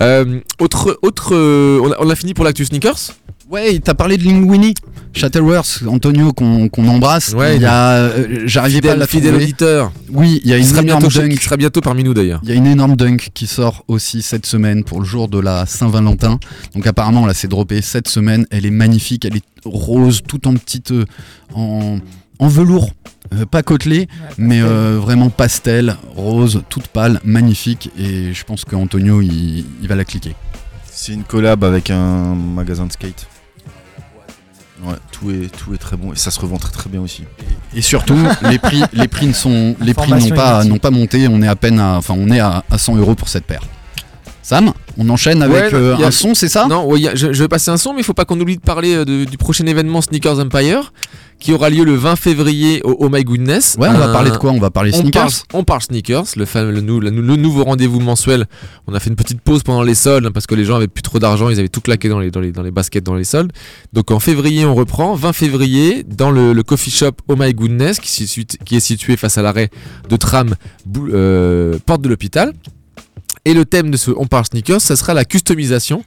Euh, 0.00 0.40
autre, 0.60 0.98
autre, 1.02 1.34
euh, 1.34 1.80
on, 1.82 1.92
a, 1.92 1.96
on 2.00 2.10
a 2.10 2.16
fini 2.16 2.34
pour 2.34 2.44
l'actu 2.44 2.64
sneakers? 2.64 3.12
Ouais, 3.50 3.78
t'as 3.78 3.94
parlé 3.94 4.16
de 4.16 4.24
Linguini, 4.24 4.74
Shuttleworth, 5.12 5.82
Antonio 5.86 6.32
qu'on 6.32 6.68
qu'on 6.68 6.88
embrasse. 6.88 7.34
Ouais, 7.34 7.56
il 7.56 7.62
y 7.62 7.66
a, 7.66 7.92
euh, 7.96 8.42
j'arrivais 8.46 8.80
pas 8.80 8.92
à 8.92 8.94
Fidèle, 8.94 8.98
la 8.98 9.06
fidèle 9.06 9.34
auditeur. 9.34 9.92
Oui, 10.10 10.40
il 10.44 10.50
y 10.50 10.54
a 10.54 10.56
Il 10.56 10.62
une 10.62 10.66
sera, 10.66 10.82
énorme 10.82 11.00
bientôt, 11.02 11.18
dunk. 11.20 11.30
il 11.32 11.40
sera 11.40 11.56
bientôt 11.56 11.80
parmi 11.82 12.04
nous 12.04 12.14
d'ailleurs. 12.14 12.40
Il 12.42 12.48
y 12.48 12.52
a 12.52 12.54
une 12.54 12.66
énorme 12.66 12.96
dunk 12.96 13.28
qui 13.34 13.46
sort 13.46 13.84
aussi 13.86 14.22
cette 14.22 14.46
semaine 14.46 14.82
pour 14.82 14.98
le 15.00 15.04
jour 15.06 15.28
de 15.28 15.38
la 15.38 15.66
Saint-Valentin. 15.66 16.38
Donc 16.74 16.86
apparemment 16.86 17.26
là 17.26 17.34
c'est 17.34 17.48
droppé 17.48 17.82
cette 17.82 18.08
semaine. 18.08 18.46
Elle 18.50 18.64
est 18.66 18.70
magnifique, 18.70 19.24
elle 19.26 19.36
est 19.36 19.44
rose, 19.64 20.22
tout 20.26 20.48
en 20.48 20.54
petite, 20.54 20.90
euh, 20.92 21.04
en, 21.54 21.98
en 22.38 22.48
velours, 22.48 22.90
Euh, 23.34 23.46
pas 23.46 23.62
côtelé, 23.62 24.06
mais 24.36 24.60
euh, 24.62 24.98
vraiment 25.00 25.30
pastel, 25.30 25.96
rose, 26.14 26.62
toute 26.68 26.88
pâle, 26.88 27.20
magnifique. 27.24 27.90
Et 27.98 28.32
je 28.34 28.44
pense 28.44 28.64
qu'Antonio 28.64 29.20
il, 29.22 29.64
il 29.82 29.88
va 29.88 29.96
la 29.96 30.04
cliquer. 30.04 30.34
C'est 30.90 31.12
une 31.12 31.24
collab 31.24 31.62
avec 31.64 31.90
un 31.90 32.34
magasin 32.34 32.86
de 32.86 32.92
skate. 32.92 33.26
Ouais, 34.82 34.94
tout 35.12 35.30
est, 35.30 35.48
tout 35.56 35.72
est 35.72 35.78
très 35.78 35.96
bon 35.96 36.12
et 36.12 36.16
ça 36.16 36.30
se 36.32 36.40
revend 36.40 36.58
très 36.58 36.72
très 36.72 36.90
bien 36.90 37.00
aussi. 37.00 37.22
Et 37.74 37.80
surtout, 37.80 38.18
les 38.50 38.58
prix, 38.58 38.82
les 38.92 39.06
prix 39.08 39.26
ne 39.28 39.32
sont, 39.32 39.76
les 39.80 39.94
prix 39.94 40.04
Information 40.12 40.30
n'ont 40.30 40.34
pas, 40.36 40.54
inutile. 40.56 40.72
n'ont 40.72 40.78
pas 40.78 40.90
monté. 40.90 41.28
On 41.28 41.42
est 41.42 41.48
à 41.48 41.56
peine 41.56 41.78
à, 41.78 41.96
enfin 41.96 42.14
on 42.16 42.28
est 42.30 42.40
à, 42.40 42.64
à 42.70 42.78
100 42.78 42.96
euros 42.96 43.14
pour 43.14 43.28
cette 43.28 43.44
paire. 43.44 43.62
Sam, 44.42 44.72
on 44.98 45.08
enchaîne 45.08 45.42
avec 45.42 45.72
Ouais, 45.72 45.74
euh, 45.74 45.96
a- 45.96 46.06
un 46.08 46.10
son, 46.10 46.34
c'est 46.34 46.48
ça? 46.48 46.66
Non, 46.66 46.86
ouais, 46.86 47.08
a- 47.08 47.14
je, 47.14 47.32
je 47.32 47.42
vais 47.42 47.48
passer 47.48 47.70
un 47.70 47.78
son, 47.78 47.94
mais 47.94 48.00
il 48.00 48.04
faut 48.04 48.12
pas 48.14 48.24
qu'on 48.26 48.38
oublie 48.40 48.56
de 48.56 48.60
parler 48.62 48.94
euh, 48.94 49.04
de- 49.06 49.24
du 49.24 49.38
prochain 49.38 49.64
événement 49.66 50.02
Sneakers 50.02 50.38
Empire 50.40 50.92
qui 51.38 51.52
aura 51.52 51.68
lieu 51.68 51.84
le 51.84 51.94
20 51.94 52.16
février 52.16 52.80
au 52.84 52.96
Oh 53.00 53.08
My 53.10 53.22
Goodness. 53.22 53.76
Ouais, 53.78 53.88
on 53.88 53.92
va 53.98 54.08
Un- 54.08 54.12
parler 54.12 54.30
de 54.30 54.36
quoi? 54.38 54.50
On 54.52 54.58
va 54.58 54.70
parler 54.70 54.92
on 54.94 55.00
sneakers? 55.00 55.22
parle, 55.22 55.32
on 55.52 55.64
parle 55.64 55.82
sneakers, 55.82 56.24
le, 56.36 56.44
fameux- 56.46 56.72
le, 56.72 56.80
nou- 56.80 57.00
le 57.00 57.10
nou- 57.10 57.22
le 57.22 57.36
nouveau 57.36 57.64
rendez-vous 57.64 58.00
mensuel. 58.00 58.46
On 58.86 58.94
a 58.94 59.00
fait 59.00 59.10
une 59.10 59.16
petite 59.16 59.40
pause 59.40 59.62
pendant 59.62 59.82
les 59.82 59.94
soldes 59.94 60.30
parce 60.30 60.46
que 60.46 60.54
les 60.54 60.64
gens 60.64 60.76
avaient 60.76 60.88
plus 60.88 61.02
trop 61.02 61.18
d'argent, 61.18 61.50
ils 61.50 61.58
avaient 61.58 61.68
tout 61.68 61.80
claqué 61.82 62.08
dans 62.08 62.18
les, 62.20 62.30
dans, 62.30 62.40
les, 62.40 62.52
dans 62.52 62.62
les 62.62 62.70
baskets, 62.70 63.04
dans 63.04 63.14
les 63.14 63.24
soldes. 63.24 63.52
Donc 63.92 64.10
en 64.10 64.20
février, 64.20 64.64
on 64.64 64.74
reprend. 64.74 65.14
20 65.14 65.32
février, 65.34 66.04
dans 66.08 66.30
le, 66.30 66.52
le 66.52 66.62
coffee 66.62 66.90
shop 66.90 67.12
Oh 67.28 67.34
My 67.38 67.52
Goodness 67.52 68.00
qui, 68.00 68.08
se 68.10 68.24
situe- 68.26 68.46
qui 68.64 68.76
est 68.76 68.80
situé 68.80 69.16
face 69.16 69.36
à 69.36 69.42
l'arrêt 69.42 69.70
de 70.08 70.16
tram 70.16 70.54
euh, 71.12 71.78
porte 71.84 72.00
de 72.02 72.08
l'hôpital. 72.08 72.52
Et 73.44 73.52
le 73.52 73.66
thème 73.66 73.90
de 73.90 73.96
ce 73.98 74.10
On 74.16 74.26
parle 74.26 74.46
sneakers, 74.46 74.80
ça 74.80 74.96
sera 74.96 75.12
la 75.12 75.24
customisation. 75.26 76.02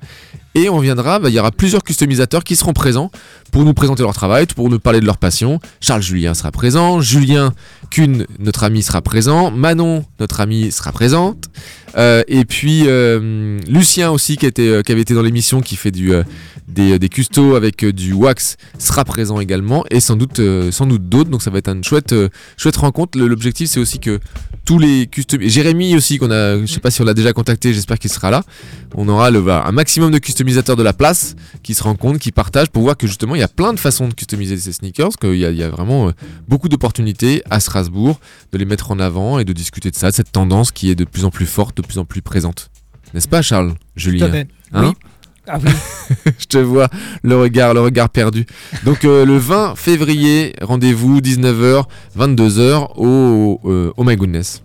Et 0.57 0.69
on 0.69 0.79
viendra, 0.79 1.19
bah, 1.19 1.29
il 1.29 1.35
y 1.35 1.39
aura 1.39 1.51
plusieurs 1.51 1.83
customisateurs 1.83 2.43
qui 2.43 2.55
seront 2.55 2.73
présents 2.73 3.11
pour 3.51 3.63
nous 3.63 3.75
présenter 3.75 4.01
leur 4.01 4.15
travail, 4.15 4.47
pour 4.47 4.71
nous 4.71 4.79
parler 4.79 4.99
de 4.99 5.05
leur 5.05 5.17
passion. 5.17 5.59
Charles 5.81 6.01
Julien 6.01 6.33
sera 6.33 6.51
présent, 6.51 6.99
Julien 6.99 7.53
Kuhn, 7.91 8.25
notre 8.39 8.63
ami, 8.63 8.81
sera 8.81 9.03
présent, 9.03 9.51
Manon, 9.51 10.03
notre 10.19 10.41
ami, 10.41 10.71
sera 10.71 10.91
présente. 10.91 11.45
Euh, 11.97 12.21
et 12.27 12.45
puis 12.45 12.83
euh, 12.85 13.59
Lucien 13.67 14.11
aussi, 14.11 14.37
euh, 14.43 14.81
qui 14.81 14.91
avait 14.91 15.01
été 15.01 15.13
dans 15.13 15.21
l'émission, 15.21 15.61
qui 15.61 15.75
fait 15.75 15.91
des, 15.91 17.09
custos 17.09 17.55
avec 17.55 17.85
du 17.85 18.13
wax, 18.13 18.57
sera 18.77 19.05
présent 19.05 19.39
également. 19.39 19.83
Et 19.89 19.99
sans 19.99 20.15
doute, 20.15 20.41
d'autres. 20.41 21.29
Donc 21.29 21.41
ça 21.41 21.49
va 21.49 21.59
être 21.59 21.69
une 21.69 21.83
chouette, 21.83 22.13
rencontre. 22.77 23.17
L'objectif, 23.19 23.69
c'est 23.69 23.79
aussi 23.79 23.99
que 23.99 24.19
tous 24.65 24.79
les 24.79 25.07
custom... 25.07 25.41
Jérémy 25.41 25.95
aussi, 25.95 26.17
qu'on 26.17 26.29
a, 26.29 26.59
je 26.59 26.65
sais 26.65 26.79
pas 26.79 26.91
si 26.91 27.01
on 27.01 27.05
l'a 27.05 27.13
déjà 27.13 27.31
contacté, 27.31 27.73
j'espère 27.73 27.97
qu'il 27.97 28.11
sera 28.11 28.29
là. 28.31 28.43
On 28.95 29.07
aura 29.07 29.31
voilà, 29.31 29.65
un 29.65 29.71
maximum 29.71 30.11
de 30.11 30.17
customisateurs 30.47 30.77
de 30.77 30.83
la 30.83 30.93
place 30.93 31.35
qui 31.61 31.73
se 31.73 31.83
rencontrent, 31.83 32.19
qui 32.19 32.31
partagent 32.31 32.69
pour 32.69 32.83
voir 32.83 32.95
que 32.95 33.05
justement 33.05 33.35
il 33.35 33.39
y 33.39 33.43
a 33.43 33.49
plein 33.49 33.73
de 33.73 33.79
façons 33.79 34.07
de 34.07 34.13
customiser 34.13 34.57
ces 34.57 34.71
sneakers, 34.71 35.17
qu'il 35.19 35.35
y 35.35 35.45
a, 35.45 35.51
il 35.51 35.57
y 35.57 35.63
a 35.63 35.69
vraiment 35.69 36.07
euh, 36.07 36.11
beaucoup 36.47 36.69
d'opportunités 36.69 37.43
à 37.49 37.59
Strasbourg 37.59 38.19
de 38.53 38.57
les 38.57 38.65
mettre 38.65 38.91
en 38.91 38.99
avant 38.99 39.39
et 39.39 39.45
de 39.45 39.51
discuter 39.51 39.91
de 39.91 39.95
ça, 39.95 40.09
de 40.09 40.15
cette 40.15 40.31
tendance 40.31 40.71
qui 40.71 40.89
est 40.89 40.95
de 40.95 41.03
plus 41.03 41.25
en 41.25 41.31
plus 41.31 41.45
forte, 41.45 41.75
de 41.77 41.81
plus 41.81 41.97
en 41.97 42.05
plus 42.05 42.21
présente. 42.21 42.69
N'est-ce 43.13 43.27
pas 43.27 43.41
Charles 43.41 43.73
Julien. 43.95 44.31
Hein 44.73 44.83
oui. 44.83 44.93
Ah 45.47 45.59
oui. 45.63 45.71
Je 46.39 46.45
te 46.45 46.57
vois 46.57 46.87
le 47.23 47.37
regard, 47.37 47.73
le 47.73 47.81
regard 47.81 48.09
perdu. 48.09 48.45
Donc 48.85 49.03
euh, 49.03 49.25
le 49.25 49.37
20 49.37 49.75
février, 49.75 50.53
rendez-vous 50.61 51.19
19h, 51.19 51.83
22h 52.17 52.93
au 52.97 53.59
euh, 53.65 53.91
Oh 53.97 54.03
My 54.03 54.15
Goodness. 54.15 54.63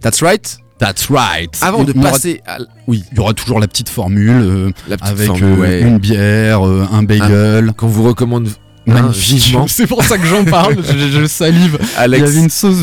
That's 0.00 0.22
right. 0.22 0.58
That's 0.80 1.08
right. 1.10 1.56
Avant 1.60 1.84
de 1.84 1.92
aura- 1.92 2.10
passer 2.10 2.40
à... 2.46 2.56
Oui, 2.86 3.04
Il 3.12 3.18
y 3.18 3.20
aura 3.20 3.34
toujours 3.34 3.60
la 3.60 3.68
petite 3.68 3.88
formule 3.90 4.30
euh, 4.42 4.70
la 4.88 4.96
petite 4.96 5.12
avec 5.12 5.26
formule, 5.26 5.44
euh, 5.52 5.56
ouais. 5.56 5.80
une 5.82 5.98
bière, 5.98 6.66
euh, 6.66 6.86
un 6.90 7.02
bagel. 7.02 7.72
qu'on 7.76 7.86
vous 7.86 8.02
recommande 8.02 8.48
Magnifique. 8.86 9.36
vivement. 9.44 9.66
C'est 9.68 9.86
pour 9.86 10.02
ça 10.02 10.16
que 10.16 10.26
j'en 10.26 10.42
parle. 10.44 10.76
je, 10.82 11.10
je 11.20 11.26
salive. 11.26 11.78
Alex, 11.98 12.22
Il 12.22 12.26
y 12.26 12.30
avait 12.32 12.42
une 12.44 12.50
sauce 12.50 12.76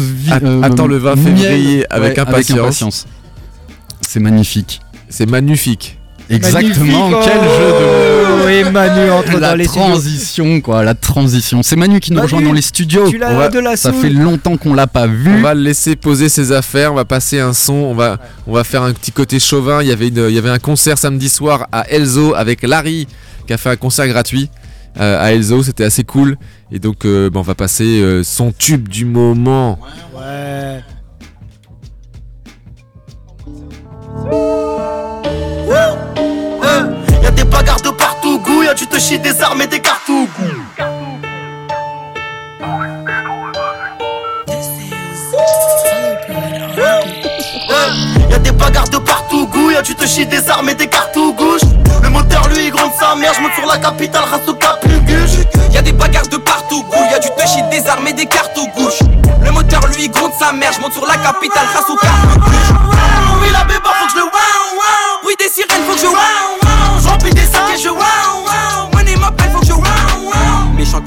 euh, 0.44 0.62
attends 0.62 0.86
le 0.88 0.98
20 0.98 1.16
février 1.18 1.86
avec 1.90 2.14
Ouais, 2.14 2.20
impatience. 2.20 3.08
C'est 4.02 4.20
magnifique. 4.20 4.80
c'est 5.10 5.26
magnifique. 5.28 5.97
Exactement. 6.30 7.10
Magnifique, 7.10 7.32
Quel 7.32 7.40
oh 7.42 7.60
jeu 7.60 7.68
de 7.68 8.38
mots. 8.42 8.46
Oui, 8.48 8.72
Manu 8.72 9.10
entre 9.12 9.40
la 9.40 9.50
dans 9.50 9.56
les 9.56 9.66
studios. 9.66 9.84
transition, 9.86 10.62
quoi, 10.62 10.84
la 10.84 10.94
transition. 10.94 11.64
C'est 11.64 11.76
Manu 11.76 12.00
qui 12.00 12.12
nous 12.12 12.18
Manu, 12.18 12.26
rejoint 12.26 12.42
dans 12.42 12.54
les 12.54 12.62
studios. 12.62 13.10
Tu 13.10 13.18
l'as 13.18 13.32
On 13.32 13.38
va- 13.38 13.50
de 13.50 13.60
la 13.60 13.76
Ça 13.78 13.92
fait 13.94 14.10
longtemps 14.10 14.58
qu'on 14.58 14.74
l'a 14.74 14.88
pas 14.88 15.08
vu. 15.08 15.30
On 15.38 15.42
va 15.42 15.54
le 15.54 15.62
laisser 15.62 15.96
poser 15.96 16.30
ses 16.30 16.52
affaires, 16.52 16.92
on 16.92 16.96
va 16.96 17.06
passer 17.06 17.40
un 17.40 17.54
son, 17.54 17.74
on 17.74 17.94
va, 17.94 18.18
on 18.46 18.54
va 18.54 18.64
faire 18.64 18.84
un 18.84 18.94
petit 18.94 19.12
côté 19.12 19.40
chauvin. 19.40 19.82
Il 19.82 19.88
y, 19.88 19.92
avait 19.92 20.08
une- 20.10 20.26
il 20.30 20.36
y 20.36 20.38
avait 20.38 20.50
un 20.50 20.60
concert 20.60 20.98
samedi 20.98 21.30
soir 21.30 21.68
à 21.72 21.90
Elzo 21.90 22.34
avec 22.36 22.64
Larry 22.64 23.08
qui 23.46 23.54
a 23.54 23.58
fait 23.58 23.70
un 23.70 23.76
concert 23.78 24.08
gratuit 24.08 24.50
euh, 25.00 25.24
à 25.24 25.32
Elzo, 25.32 25.62
c'était 25.64 25.84
assez 25.86 26.04
cool. 26.04 26.38
Et 26.72 26.80
donc 26.80 27.06
euh, 27.06 27.30
bah, 27.30 27.40
on 27.40 27.44
va 27.44 27.56
passer 27.56 28.02
euh, 28.02 28.24
son 28.24 28.52
tube 28.52 28.88
du 28.90 29.06
moment. 29.06 29.78
Ouais. 30.16 30.22
Y'a 30.78 30.82
y'a 38.78 38.86
du 38.86 38.88
te 38.88 39.00
chier 39.00 39.18
des 39.18 39.42
armes 39.42 39.62
et 39.62 39.68
des 39.68 39.80
cartouches. 39.80 40.30
Y'a 48.30 48.38
des 48.40 48.52
bagarres 48.52 48.90
de 48.90 48.98
partout, 48.98 49.48
goût, 49.48 49.66
gouilla, 49.66 49.82
tu 49.82 49.96
te 49.96 50.06
chies 50.06 50.26
des 50.26 50.50
armes 50.50 50.70
et 50.70 50.76
des 50.76 50.88
cartouches. 50.88 51.62
Le 52.04 52.10
moteur 52.10 52.48
lui 52.50 52.70
gronde 52.70 52.92
sa 53.00 53.16
mère, 53.16 53.34
je 53.34 53.42
monte 53.42 53.54
sur 53.54 53.66
la 53.66 53.78
capitale, 53.78 54.24
race 54.30 54.48
au 54.48 54.54
capuguche. 54.54 55.46
Y'a 55.72 55.82
des 55.82 55.94
bagarres 55.94 56.28
de 56.28 56.38
partout, 56.38 56.84
gouilla, 56.84 57.20
du 57.20 57.30
te 57.30 57.48
chies 57.48 57.64
des 57.72 57.88
armes 57.88 58.08
et 58.08 58.14
des 58.14 58.26
cartouches. 58.26 59.00
Le 59.44 59.52
moteur 59.52 59.88
lui 59.88 60.10
gronde 60.10 60.34
sa 60.40 60.52
mère, 60.54 60.72
je 60.74 60.82
monte 60.82 60.94
sur 60.94 61.06
la 61.06 61.18
capitale, 61.18 61.66
grâce 61.74 61.90
au. 61.90 61.98
Oui, 63.42 63.50
la 63.52 63.64
béba, 63.64 63.90
faut 64.00 64.06
que 64.06 64.12
je 64.12 64.18
le 64.18 64.24
wow, 64.24 64.30
wow. 64.30 65.26
Oui, 65.26 65.34
des 65.40 65.50
sirènes, 65.50 65.84
faut 65.88 65.94
que 65.94 66.00
je 66.00 66.08
wow, 66.08 66.14
wow. 66.14 67.02
Je 67.02 67.08
remplis 67.08 67.34
des 67.34 67.46
sacs 67.46 67.74
et 67.74 67.82
je 67.82 67.90
wow, 67.90 67.98
wow. 67.98 68.57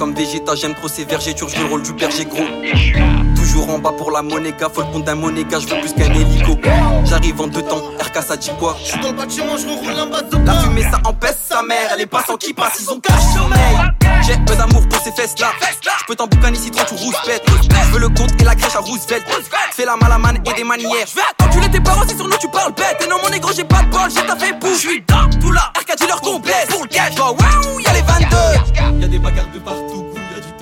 Comme 0.00 0.14
Vegeta, 0.14 0.54
j'aime 0.54 0.74
trop 0.74 0.88
ces 0.88 1.04
vergers, 1.04 1.36
joue 1.36 1.46
le 1.60 1.66
rôle 1.68 1.82
du 1.82 1.92
berger 1.92 2.24
gros. 2.24 3.29
Toujours 3.50 3.70
en 3.70 3.78
bas 3.80 3.90
pour 3.98 4.12
la 4.12 4.22
monéga, 4.22 4.68
faut 4.72 4.82
le 4.82 4.92
compte 4.92 5.04
d'un 5.04 5.16
monéga, 5.16 5.58
je 5.58 5.66
veux 5.66 5.80
plus 5.80 5.92
qu'un 5.92 6.14
hélico. 6.14 6.56
J'arrive 7.04 7.40
en 7.40 7.48
deux 7.48 7.62
temps, 7.62 7.82
RK 8.00 8.22
ça 8.22 8.36
dit 8.36 8.50
quoi? 8.60 8.76
Je 8.80 8.92
suis 8.92 9.00
dans 9.00 9.08
le 9.10 9.16
bâtiment, 9.16 9.56
je 9.56 9.66
roule 9.66 9.98
un 9.98 10.06
bateau. 10.06 10.38
La 10.46 10.54
fumée 10.60 10.82
ça 10.82 11.00
empêche 11.04 11.34
sa 11.48 11.60
mère, 11.62 11.96
les 11.98 12.06
passants 12.06 12.36
qui 12.36 12.54
passent, 12.54 12.78
ils 12.80 12.90
ont 12.90 13.00
caché 13.00 13.26
sommeil. 13.34 13.76
J'ai 14.22 14.36
peu 14.46 14.54
d'amour 14.54 14.86
pour 14.88 15.02
ces 15.02 15.10
fesses 15.10 15.34
là. 15.40 15.50
Je 15.82 16.04
peux 16.06 16.14
t'en 16.14 16.28
boucaner 16.28 16.58
si 16.58 16.70
trop 16.70 16.84
tu 16.86 16.94
rouspètes. 16.94 17.42
Je 17.48 17.92
veux 17.92 17.98
le 17.98 18.08
compte 18.10 18.30
et 18.40 18.44
la 18.44 18.54
crèche 18.54 18.76
à 18.76 18.80
Roosevelt. 18.80 19.24
Fais 19.72 19.84
la 19.84 19.96
malamane 19.96 20.38
et 20.46 20.52
des 20.52 20.64
manières. 20.64 21.06
Je 21.08 21.16
vais 21.16 21.22
t'enculer 21.36 21.68
tes 21.70 21.80
parents 21.80 22.06
si 22.06 22.16
sur 22.16 22.28
nous 22.28 22.38
tu 22.38 22.48
parles 22.48 22.72
bête. 22.74 23.02
Et 23.04 23.08
non 23.08 23.16
mon 23.20 23.30
négro 23.30 23.50
j'ai 23.52 23.64
pas 23.64 23.82
de 23.82 23.90
bol, 23.90 24.08
j'ai 24.14 24.24
taffé 24.26 24.52
pour. 24.60 24.70
Je 24.70 24.78
suis 24.78 25.04
dans 25.08 25.28
tout 25.40 25.50
là. 25.50 25.72
RK 25.76 25.96
dit 25.98 26.06
leur 26.06 26.20
complet. 26.20 26.52
Pour 26.68 26.82
le 26.82 26.88
cash, 26.88 27.16
bah 27.16 27.32
waouh, 27.32 27.80
y'a 27.80 27.92
les 27.94 28.02
22. 28.02 29.00
Y'a 29.00 29.08
des 29.08 29.18
bagarres 29.18 29.50
de 29.52 29.58
partout. 29.58 30.09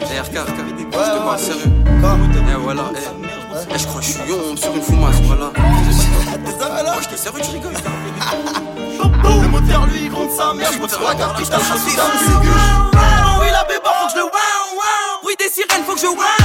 Eh 0.01 0.21
RK, 0.21 0.33
je 0.33 0.53
te 0.53 1.43
sérieux. 1.43 1.73
Eh 2.51 2.55
voilà, 2.63 2.85
eh. 2.95 2.99
Eh, 3.75 3.79
je 3.79 3.87
crois 3.87 4.01
que 4.01 4.07
je 4.07 4.13
suis 4.13 4.29
yon 4.29 4.57
sur 4.57 4.75
une 4.75 4.83
fumasse, 4.83 5.21
voilà. 5.23 5.51
Moi 5.55 7.03
je 7.03 7.09
te 7.09 7.17
sérieux, 7.17 7.41
tu 7.43 7.51
rigoles. 7.51 7.73
Le 9.43 9.49
moteur 9.49 9.87
lui 9.87 10.09
gronde 10.09 10.31
sa 10.31 10.55
mère, 10.55 10.73
je 10.73 10.79
monte 10.79 10.91
sur 10.91 11.03
la 11.03 11.15
capitale, 11.15 11.61
je 11.61 11.91
suis 11.91 11.99
Oui, 13.41 13.47
la 13.53 13.65
béba, 13.65 13.91
faut 14.01 14.07
que 14.07 14.13
je 14.13 14.17
le 14.17 14.25
wow, 14.25 14.31
wow. 14.31 15.21
Oui, 15.25 15.35
des 15.39 15.49
sirènes, 15.49 15.85
faut 15.85 15.95
que 15.95 16.01
je 16.01 16.07
wow. 16.07 16.38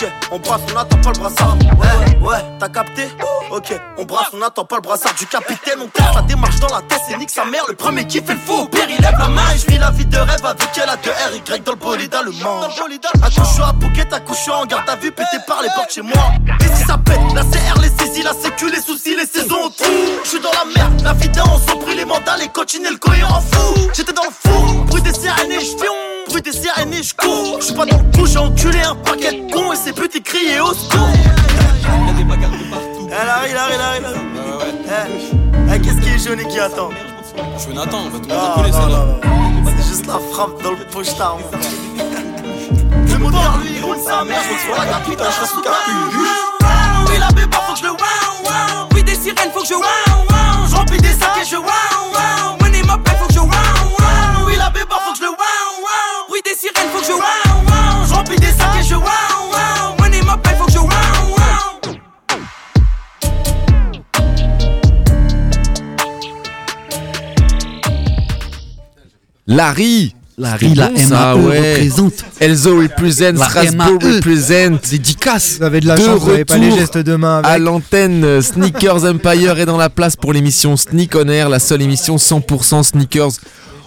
Ok, 0.00 0.12
on 0.30 0.38
brasse, 0.38 0.60
on 0.72 0.78
attend 0.78 0.96
pas 0.98 1.10
le 1.10 1.18
brassard. 1.18 1.56
Ouais, 1.76 2.28
ouais, 2.28 2.44
t'as 2.60 2.68
capté? 2.68 3.08
Ok, 3.50 3.74
on 3.96 4.04
brasse, 4.04 4.28
on 4.32 4.40
attend 4.42 4.64
pas 4.64 4.76
le 4.76 4.82
brassard 4.82 5.12
du 5.14 5.26
capitaine. 5.26 5.80
On 5.82 5.88
teste 5.88 6.14
la 6.14 6.22
démarche 6.22 6.60
dans 6.60 6.68
la 6.68 6.82
tête, 6.82 7.00
c'est 7.08 7.16
nique 7.18 7.30
sa 7.30 7.44
mère. 7.44 7.64
Le 7.66 7.74
premier 7.74 8.06
qui 8.06 8.20
fait 8.20 8.34
le 8.34 8.38
faux, 8.38 8.62
au 8.62 8.66
pire, 8.66 8.86
il 8.88 9.02
lève 9.02 9.16
la 9.18 9.26
main. 9.26 9.42
Et 9.52 9.58
je 9.58 9.66
vis 9.66 9.78
la 9.78 9.90
vie 9.90 10.06
de 10.06 10.16
rêve 10.16 10.46
avec 10.46 10.68
elle, 10.80 10.88
a 10.88 10.94
de 10.94 11.10
RY 11.10 11.60
dans 11.62 11.72
le 11.72 11.78
bolide 11.78 12.14
allemand. 12.14 12.60
Accouche 13.22 13.58
à 13.60 13.72
Pouquet, 13.72 14.14
accouche 14.14 14.48
en 14.48 14.66
garde 14.66 14.88
à 14.88 14.94
vue, 14.94 15.10
pété 15.10 15.36
par 15.48 15.62
les 15.62 15.68
portes 15.74 15.90
chez 15.90 16.02
moi. 16.02 16.30
Et 16.60 16.76
si 16.76 16.84
ça 16.84 16.96
pète, 16.98 17.18
la 17.34 17.42
CR, 17.42 17.80
les 17.80 17.88
saisies, 17.88 18.22
la 18.22 18.34
sécu, 18.34 18.70
les 18.70 18.80
soucis, 18.80 19.16
les 19.16 19.26
saisons, 19.26 19.68
tout. 19.76 19.84
Je 20.22 20.28
suis 20.28 20.40
dans 20.40 20.52
la 20.52 20.64
merde, 20.76 21.00
la 21.02 21.14
vidéo, 21.14 21.42
on 21.44 21.58
s'en 21.58 21.76
pris 21.76 21.96
les 21.96 22.04
mandats, 22.04 22.36
les 22.36 22.48
coachines 22.48 22.86
et 22.86 22.90
le 22.90 22.98
cohérent 22.98 23.40
fou. 23.40 23.74
J'étais 23.92 24.12
dans 24.12 24.22
le 24.22 24.30
fou, 24.30 24.84
bruit 24.84 25.02
des 25.02 25.12
sirènes 25.12 25.50
et. 25.50 26.07
Bruit 26.28 26.42
des 26.42 26.52
sirènes 26.52 26.92
et 26.92 27.02
j'cours. 27.02 27.60
J'suis 27.60 27.74
pas 27.74 27.86
dans 27.86 27.98
le 27.98 28.16
coup, 28.16 28.26
j'ai 28.26 28.38
enculé 28.38 28.80
un 28.80 28.94
paquet 28.94 29.32
de 29.32 29.52
cons 29.52 29.72
et 29.72 29.76
ses 29.76 29.92
petits 29.92 30.22
criés 30.22 30.60
au 30.60 30.74
secours. 30.74 31.08
Y'a 32.06 32.12
des 32.12 32.24
bagarres 32.24 32.50
de 32.50 32.70
partout. 32.70 33.08
Elle 33.10 33.28
arrive, 33.28 33.50
elle 33.50 33.80
arrive, 33.80 34.06
elle 34.06 34.14
arrive. 34.94 35.18
Eh, 35.70 35.74
eh, 35.74 35.80
qu'est-ce 35.80 36.00
qui 36.00 36.08
est 36.08 36.18
jaune 36.18 36.40
et 36.40 36.48
qui 36.48 36.58
attend 36.58 36.90
Je 37.56 37.62
suis 37.62 37.74
Nathan, 37.74 38.04
on 38.06 38.10
va 38.10 38.18
tout 38.18 38.28
le 38.28 38.34
monde 38.34 38.90
là. 38.90 39.06
C'est 39.78 39.88
juste 39.88 40.06
la 40.06 40.18
frappe 40.32 40.62
dans 40.62 40.70
le 40.72 40.84
pochetard. 40.90 41.38
Le 43.08 43.18
moteur 43.24 43.58
lui 43.58 43.80
roule 43.80 43.96
sa 43.98 44.24
mère, 44.24 44.40
je 44.42 44.64
sur 44.64 44.76
la 44.76 44.84
je 44.84 45.40
reste 45.40 45.52
sous 45.52 45.62
capuche. 45.62 46.14
Oui, 47.08 47.18
la 47.18 47.28
béba, 47.28 47.56
faut 47.66 47.72
que 47.72 47.78
je 47.78 47.84
le 47.84 47.90
wow, 47.90 47.96
wow. 48.44 48.88
Oui, 48.94 49.02
des 49.02 49.14
sirènes, 49.14 49.50
faut 49.52 49.62
que 49.62 49.66
je 49.66 49.74
wow, 49.74 49.80
wow. 49.82 50.68
Je 50.70 50.76
remplis 50.76 50.98
des 50.98 51.08
sacs 51.08 51.38
et 51.42 51.44
je 51.44 51.56
wow. 51.56 51.87
Larry 69.48 70.14
Larry, 70.40 70.74
la 70.76 70.88
bon, 70.90 70.96
ça, 70.98 71.34
MAE 71.34 71.46
ouais. 71.48 71.72
représente. 71.72 72.12
Elzo 72.38 72.78
represent, 72.80 73.32
La 73.38 73.46
Strasbourg 73.48 73.98
MAE. 74.00 74.14
represent. 74.18 74.78
Dédicace. 74.88 75.56
Vous 75.58 75.64
avez 75.64 75.80
de 75.80 75.88
la 75.88 75.96
De 75.96 76.00
chance, 76.04 76.20
vous 76.20 76.30
n'avez 76.30 76.44
pas 76.44 76.58
les 76.58 76.70
gestes 76.70 76.98
de 76.98 77.16
main 77.16 77.40
À 77.42 77.48
avec. 77.48 77.62
l'antenne, 77.64 78.22
euh, 78.24 78.40
Sneakers 78.40 79.04
Empire 79.04 79.58
est 79.58 79.66
dans 79.66 79.76
la 79.76 79.90
place 79.90 80.14
pour 80.14 80.32
l'émission 80.32 80.76
Sneak 80.76 81.16
On 81.16 81.26
Air, 81.28 81.48
la 81.48 81.58
seule 81.58 81.82
émission 81.82 82.18
100% 82.18 82.84
sneakers 82.84 83.32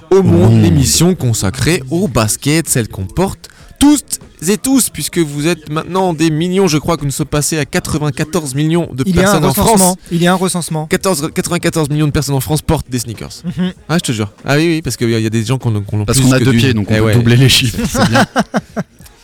au 0.09 0.21
monde, 0.23 0.55
Mmh. 0.55 0.61
l'émission 0.63 1.15
consacrée 1.15 1.83
au 1.89 2.09
basket, 2.09 2.67
celle 2.67 2.89
qu'on 2.89 3.05
porte 3.05 3.47
tous 3.81 4.01
et 4.47 4.57
tous, 4.57 4.89
puisque 4.89 5.17
vous 5.17 5.47
êtes 5.47 5.69
maintenant 5.69 6.13
des 6.13 6.29
millions, 6.31 6.67
je 6.67 6.77
crois 6.77 6.97
que 6.97 7.03
nous 7.05 7.11
sommes 7.11 7.27
passés 7.27 7.57
à 7.57 7.65
94 7.65 8.55
millions 8.55 8.87
de 8.93 9.03
Il 9.05 9.15
y 9.15 9.19
a 9.19 9.21
un 9.21 9.23
personnes 9.23 9.43
en 9.45 9.49
recensement. 9.49 9.77
France. 9.77 9.95
Il 10.11 10.21
y 10.21 10.27
a 10.27 10.31
un 10.31 10.35
recensement. 10.35 10.85
14, 10.87 11.31
94 11.33 11.89
millions 11.89 12.07
de 12.07 12.11
personnes 12.11 12.35
en 12.35 12.39
France 12.39 12.61
portent 12.61 12.89
des 12.89 12.99
sneakers. 12.99 13.33
Mhm. 13.43 13.73
Ah, 13.89 13.95
je 13.97 14.03
te 14.03 14.11
jure. 14.11 14.31
Ah 14.45 14.55
oui, 14.55 14.67
oui, 14.67 14.81
parce 14.81 14.95
qu'il 14.97 15.09
y, 15.09 15.15
a- 15.15 15.19
il 15.19 15.23
y 15.23 15.27
a 15.27 15.29
des 15.31 15.43
gens 15.43 15.57
qui 15.57 15.67
en 15.67 15.75
ont 15.75 15.81
qui 15.81 15.95
en 15.95 15.99
ont 15.99 16.05
Parce 16.05 16.19
plus 16.19 16.27
qu'on 16.27 16.33
a 16.33 16.39
que 16.39 16.45
deux 16.45 16.53
pieds, 16.53 16.73
donc 16.73 16.89
on 16.89 16.93
Eh 16.93 16.97
peut 16.99 17.03
ouais. 17.05 17.13
doubler 17.15 17.35
les 17.37 17.49
chiffres. 17.49 17.77
C'est 17.87 18.09
bien. 18.09 18.25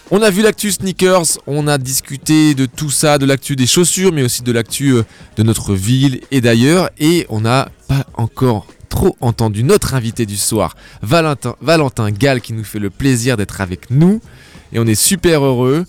On 0.10 0.22
a 0.22 0.30
vu 0.30 0.42
l'actu 0.42 0.72
sneakers, 0.72 1.26
on 1.48 1.68
a 1.68 1.78
discuté 1.78 2.54
de 2.56 2.66
tout 2.66 2.90
ça, 2.90 3.18
de 3.18 3.26
l'actu 3.26 3.56
des 3.58 3.68
chaussures, 3.68 4.14
mais 4.14 4.24
aussi 4.24 4.42
de 4.42 4.52
l'actu 4.54 4.92
euh, 4.94 5.04
de 5.36 5.44
notre 5.44 5.74
ville 5.74 6.22
et 6.32 6.40
d'ailleurs. 6.42 6.90
Et 7.00 7.26
on 7.30 7.42
n'a 7.42 7.70
pas 7.90 8.06
encore 8.14 8.68
trop 8.98 9.16
entendu 9.22 9.64
notre 9.64 9.94
invité 9.94 10.26
du 10.26 10.38
soir, 10.38 10.76
Valentin, 11.04 11.56
Valentin 11.62 12.10
Gall, 12.10 12.42
qui 12.42 12.54
nous 12.54 12.64
fait 12.64 12.80
le 12.80 12.90
plaisir 12.90 13.38
d'être 13.38 13.62
avec 13.62 13.92
nous. 13.92 14.22
Et 14.74 14.80
on 14.80 14.88
est 14.88 14.96
super 14.96 15.46
heureux. 15.46 15.86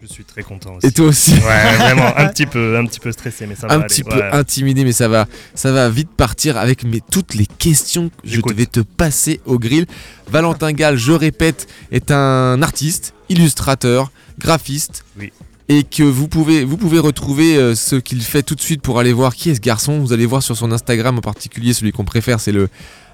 Je 0.00 0.06
suis 0.06 0.24
très 0.24 0.44
content 0.44 0.76
aussi. 0.76 0.86
Et 0.86 0.92
toi 0.92 1.06
aussi 1.06 1.32
Ouais, 1.32 1.76
vraiment, 1.78 2.16
un 2.16 2.28
petit 2.28 2.46
peu, 2.46 2.78
un 2.78 2.86
petit 2.86 3.00
peu 3.00 3.10
stressé, 3.10 3.48
mais 3.48 3.56
ça 3.56 3.66
va 3.66 3.74
un 3.74 3.78
aller, 3.78 3.88
petit 3.88 4.04
peu 4.04 4.18
ouais. 4.18 4.30
intimidé, 4.32 4.84
mais 4.84 4.92
ça 4.92 5.08
va, 5.08 5.26
ça 5.56 5.72
va 5.72 5.88
vite 5.88 6.10
partir 6.16 6.56
avec 6.58 6.84
mes, 6.84 7.00
toutes 7.00 7.34
les 7.34 7.46
questions 7.46 8.08
que 8.10 8.14
je 8.28 8.40
vais 8.54 8.66
te 8.66 8.78
passer 8.78 9.40
au 9.44 9.58
grill. 9.58 9.86
Valentin 10.30 10.72
Gall, 10.72 10.96
je 10.96 11.10
répète, 11.10 11.66
est 11.90 12.12
un 12.12 12.62
artiste, 12.62 13.14
illustrateur, 13.28 14.12
graphiste. 14.38 15.04
Oui. 15.18 15.32
Et 15.68 15.82
que 15.82 16.04
vous 16.04 16.28
pouvez, 16.28 16.64
vous 16.64 16.76
pouvez 16.76 17.00
retrouver 17.00 17.56
euh, 17.56 17.74
ce 17.74 17.96
qu'il 17.96 18.22
fait 18.22 18.44
tout 18.44 18.54
de 18.54 18.60
suite 18.60 18.82
pour 18.82 19.00
aller 19.00 19.12
voir 19.12 19.34
qui 19.34 19.50
est 19.50 19.56
ce 19.56 19.60
garçon. 19.60 19.98
Vous 19.98 20.12
allez 20.12 20.26
voir 20.26 20.40
sur 20.42 20.56
son 20.56 20.70
Instagram 20.70 21.18
en 21.18 21.20
particulier, 21.20 21.72
celui 21.72 21.90
qu'on 21.90 22.04
préfère, 22.04 22.38
c'est 22.38 22.52
le, 22.52 22.68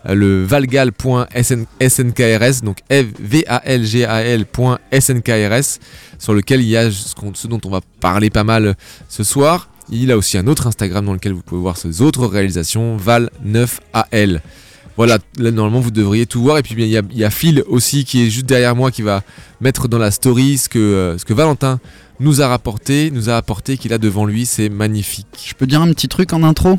euh, 0.07 0.45
valgal.snkrs, 0.47 2.61
donc 2.63 2.79
V-A-L-G-A-L.snkrs, 2.91 5.79
sur 6.19 6.35
lequel 6.35 6.61
il 6.61 6.69
y 6.69 6.77
a 6.77 6.91
ce, 6.91 7.47
dont 7.47 7.61
on 7.65 7.71
va 7.71 7.81
parler 8.01 8.29
pas 8.31 8.45
mal 8.45 8.75
ce 9.09 9.25
soir. 9.25 9.69
Il 9.91 10.13
a 10.13 10.17
aussi 10.17 10.39
un 10.39 10.47
autre 10.47 10.67
Instagram 10.67 11.05
dans 11.07 11.13
lequel 11.15 11.33
vous 11.33 11.43
pouvez 11.43 11.61
voir 11.61 11.77
ses 11.77 12.03
autres 12.03 12.27
réalisations, 12.27 12.97
Val9AL. 12.99 14.41
Voilà, 14.99 15.19
là 15.39 15.51
normalement 15.51 15.81
vous 15.81 15.91
devriez 15.91 16.27
tout 16.27 16.43
voir. 16.43 16.59
Et 16.59 16.63
puis 16.63 16.75
il 16.77 16.87
y, 16.87 17.25
a- 17.25 17.31
Phil 17.31 17.65
aussi 17.67 18.05
qui 18.05 18.27
est 18.27 18.31
juste 18.31 18.45
derrière 18.47 18.77
moi 18.77 18.91
qui 18.91 19.01
va 19.03 19.23
mettre 19.61 19.89
dans 19.89 19.99
la 19.99 20.11
story 20.11 20.61
euh, 20.77 21.17
ce 21.19 21.25
que 21.25 21.33
Valentin 21.33 21.81
nous 22.21 22.41
a 22.41 22.49
rapporté, 22.49 23.11
nous 23.11 23.31
a 23.31 23.37
apporté, 23.37 23.77
qu'il 23.77 23.93
a 23.93 23.99
devant 23.99 24.25
lui. 24.25 24.47
C'est 24.47 24.69
magnifique. 24.69 25.47
Je 25.47 25.55
peux 25.55 25.67
dire 25.67 25.81
un 25.81 25.93
petit 25.93 26.09
truc 26.09 26.33
en 26.33 26.43
intro? 26.43 26.79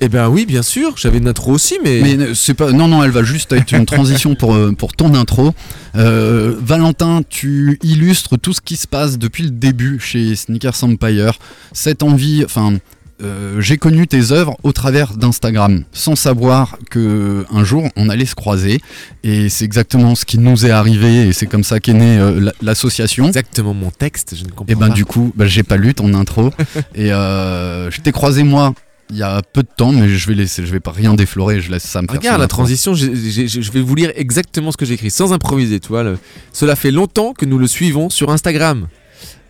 Eh 0.00 0.08
ben 0.08 0.28
oui, 0.28 0.44
bien 0.44 0.62
sûr, 0.62 0.96
j'avais 0.96 1.18
une 1.18 1.28
intro 1.28 1.52
aussi, 1.52 1.78
mais. 1.82 2.00
Mais 2.02 2.34
c'est 2.34 2.54
pas. 2.54 2.72
Non, 2.72 2.88
non, 2.88 3.02
elle 3.04 3.12
va 3.12 3.22
juste 3.22 3.52
être 3.52 3.72
une 3.72 3.86
transition 3.86 4.34
pour, 4.34 4.54
euh, 4.54 4.72
pour 4.72 4.92
ton 4.92 5.14
intro. 5.14 5.54
Euh, 5.94 6.56
Valentin, 6.60 7.22
tu 7.28 7.78
illustres 7.82 8.38
tout 8.38 8.52
ce 8.52 8.60
qui 8.60 8.76
se 8.76 8.88
passe 8.88 9.18
depuis 9.18 9.44
le 9.44 9.50
début 9.50 10.00
chez 10.00 10.34
Sneakers 10.34 10.82
Empire. 10.82 11.38
Cette 11.72 12.02
envie, 12.02 12.44
enfin. 12.44 12.74
Euh, 13.22 13.60
j'ai 13.60 13.76
connu 13.76 14.06
tes 14.06 14.32
œuvres 14.32 14.56
au 14.64 14.72
travers 14.72 15.14
d'Instagram, 15.16 15.84
sans 15.92 16.16
savoir 16.16 16.76
que 16.90 17.44
un 17.50 17.62
jour 17.64 17.88
on 17.96 18.08
allait 18.08 18.26
se 18.26 18.34
croiser, 18.34 18.80
et 19.22 19.48
c'est 19.48 19.64
exactement 19.64 20.14
ce 20.14 20.24
qui 20.24 20.38
nous 20.38 20.66
est 20.66 20.70
arrivé, 20.70 21.28
et 21.28 21.32
c'est 21.32 21.46
comme 21.46 21.64
ça 21.64 21.78
qu'est 21.80 21.92
née 21.92 22.18
euh, 22.18 22.40
la- 22.40 22.52
l'association. 22.62 23.26
Exactement 23.26 23.72
mon 23.74 23.90
texte, 23.90 24.34
je 24.36 24.42
ne 24.44 24.48
comprends 24.50 24.66
Et 24.72 24.74
ben 24.74 24.88
pas. 24.88 24.94
du 24.94 25.04
coup, 25.04 25.32
bah, 25.36 25.46
j'ai 25.46 25.62
pas 25.62 25.76
lu 25.76 25.94
ton 25.94 26.12
intro, 26.14 26.50
et 26.94 27.12
euh, 27.12 27.90
je 27.90 28.00
t'ai 28.00 28.12
croisé 28.12 28.42
moi 28.42 28.74
il 29.10 29.18
y 29.18 29.22
a 29.22 29.42
peu 29.42 29.62
de 29.62 29.68
temps, 29.76 29.92
mais 29.92 30.08
je 30.08 30.26
vais 30.28 30.34
laisser, 30.34 30.64
je 30.64 30.72
vais 30.72 30.80
pas 30.80 30.90
rien 30.90 31.12
déflorer, 31.14 31.60
je 31.60 31.70
laisse 31.70 31.82
ça 31.84 32.00
me 32.00 32.06
faire 32.08 32.16
Regarde 32.16 32.40
la 32.40 32.48
transition, 32.48 32.94
je 32.94 33.70
vais 33.70 33.80
vous 33.82 33.94
lire 33.94 34.10
exactement 34.16 34.72
ce 34.72 34.78
que 34.78 34.86
j'ai 34.86 34.94
écrit, 34.94 35.10
sans 35.10 35.32
improviser, 35.34 35.78
tu 35.78 35.88
vois. 35.88 36.02
le- 36.02 36.18
Cela 36.54 36.74
fait 36.74 36.90
longtemps 36.90 37.34
que 37.34 37.44
nous 37.44 37.58
le 37.58 37.66
suivons 37.66 38.08
sur 38.08 38.30
Instagram. 38.30 38.88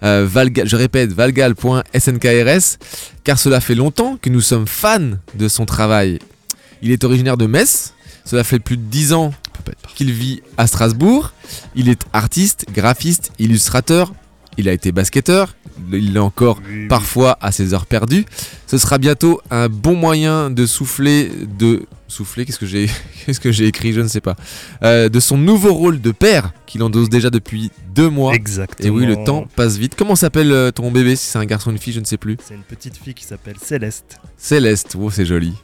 Euh, 0.03 0.27
Valga- 0.27 0.67
je 0.67 0.77
répète, 0.77 1.13
valgal.snkrs, 1.13 2.79
car 3.25 3.39
cela 3.39 3.61
fait 3.61 3.75
longtemps 3.75 4.19
que 4.21 4.29
nous 4.31 4.41
sommes 4.41 4.67
fans 4.67 5.13
de 5.35 5.49
son 5.49 5.65
travail. 5.67 6.19
Il 6.83 6.91
est 6.91 7.05
originaire 7.05 7.37
de 7.37 7.47
Metz, 7.47 7.95
cela 8.25 8.45
fait 8.45 8.59
plus 8.59 8.77
de 8.77 8.83
10 8.83 9.13
ans 9.15 9.33
qu'il 9.95 10.13
vit 10.13 10.43
à 10.59 10.67
Strasbourg. 10.67 11.33
Il 11.75 11.89
est 11.89 12.03
artiste, 12.13 12.67
graphiste, 12.75 13.31
illustrateur. 13.39 14.13
Il 14.59 14.69
a 14.69 14.73
été 14.73 14.93
basketteur. 14.93 15.55
Il 15.93 16.13
l'est 16.13 16.21
encore 16.21 16.61
parfois 16.89 17.37
à 17.41 17.53
ses 17.53 17.75
heures 17.75 17.87
perdues. 17.87 18.25
Ce 18.67 18.79
sera 18.79 18.99
bientôt 18.99 19.41
un 19.51 19.69
bon 19.69 19.97
moyen 19.97 20.51
de 20.51 20.67
souffler 20.67 21.31
de 21.59 21.87
souffler. 22.09 22.45
Qu'est-ce 22.45 22.59
que 22.59 22.67
j'ai 22.67 22.89
qu'est-ce 23.27 23.41
que 23.41 23.51
j'ai 23.51 23.67
écrit 23.67 23.93
Je 23.93 24.01
ne 24.01 24.09
sais 24.09 24.21
pas. 24.21 24.37
Euh, 24.83 25.09
de 25.09 25.21
son 25.21 25.37
nouveau 25.37 25.75
rôle 25.75 26.01
de 26.01 26.13
père 26.13 26.53
qu'il 26.67 26.83
endosse 26.83 27.09
déjà 27.09 27.31
depuis 27.31 27.71
deux 27.95 28.09
mois. 28.09 28.35
Exactement. 28.35 28.87
Et 28.87 28.91
oui, 28.91 29.07
le 29.07 29.25
temps 29.25 29.47
passe 29.57 29.77
vite. 29.77 29.95
Comment 29.97 30.17
s'appelle 30.17 30.53
euh, 30.53 30.71
ton 30.71 30.91
bébé 30.91 31.17
Si 31.17 31.27
c'est 31.27 31.39
un 31.39 31.45
garçon 31.45 31.71
ou 31.71 31.73
une 31.73 31.79
fille, 31.79 31.93
je 31.93 32.01
ne 32.01 32.05
sais 32.05 32.17
plus. 32.17 32.37
C'est 32.47 32.55
une 32.55 32.63
petite 32.63 32.97
fille 32.97 33.15
qui 33.15 33.25
s'appelle 33.25 33.57
Céleste. 33.61 34.19
Céleste, 34.37 34.97
oh, 34.99 35.11
c'est 35.11 35.27
joli. 35.27 35.55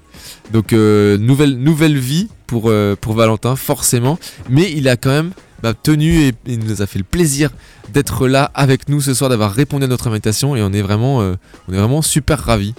Donc 0.53 0.73
euh, 0.73 1.17
nouvelle, 1.19 1.57
nouvelle 1.57 1.99
vie 1.99 2.29
pour, 2.47 2.65
euh, 2.67 2.97
pour 3.01 3.15
Valentin, 3.15 3.57
forcément. 3.57 4.19
Mais 4.49 4.71
il 4.73 4.89
a 4.89 4.97
quand 4.97 5.11
même 5.11 5.33
bah, 5.63 5.75
tenu 5.75 6.21
et 6.23 6.33
il 6.47 6.59
nous 6.61 6.83
a 6.83 6.87
fait 6.87 6.99
le 6.99 7.05
plaisir 7.05 7.51
d'être 7.93 8.27
là 8.29 8.51
avec 8.55 8.89
nous 8.89 9.01
ce 9.01 9.15
soir, 9.15 9.31
d'avoir 9.31 9.53
répondu 9.53 9.85
à 9.85 9.89
notre 9.89 10.07
invitation 10.09 10.57
et 10.57 10.63
on 10.63 10.73
est 10.73 10.83
vraiment, 10.83 11.21
euh, 11.23 11.35
on 11.69 11.73
est 11.73 11.77
vraiment 11.79 12.03
super 12.03 12.39
ravis. 12.41 12.75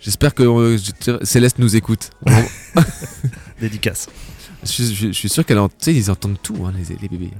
J'espère 0.00 0.34
que 0.34 0.42
euh, 0.44 0.78
Céleste 1.24 1.58
nous 1.58 1.74
écoute. 1.76 2.10
Dédicace. 3.60 4.08
Je 4.62 4.68
suis, 4.68 4.94
je- 4.94 5.06
je 5.08 5.12
suis 5.12 5.28
sûr 5.28 5.44
qu'elle 5.44 5.58
en- 5.58 5.68
ils 5.86 6.10
entendent 6.10 6.38
tout, 6.42 6.56
hein, 6.66 6.72
les, 6.76 6.96
les 7.00 7.08
bébés. 7.08 7.30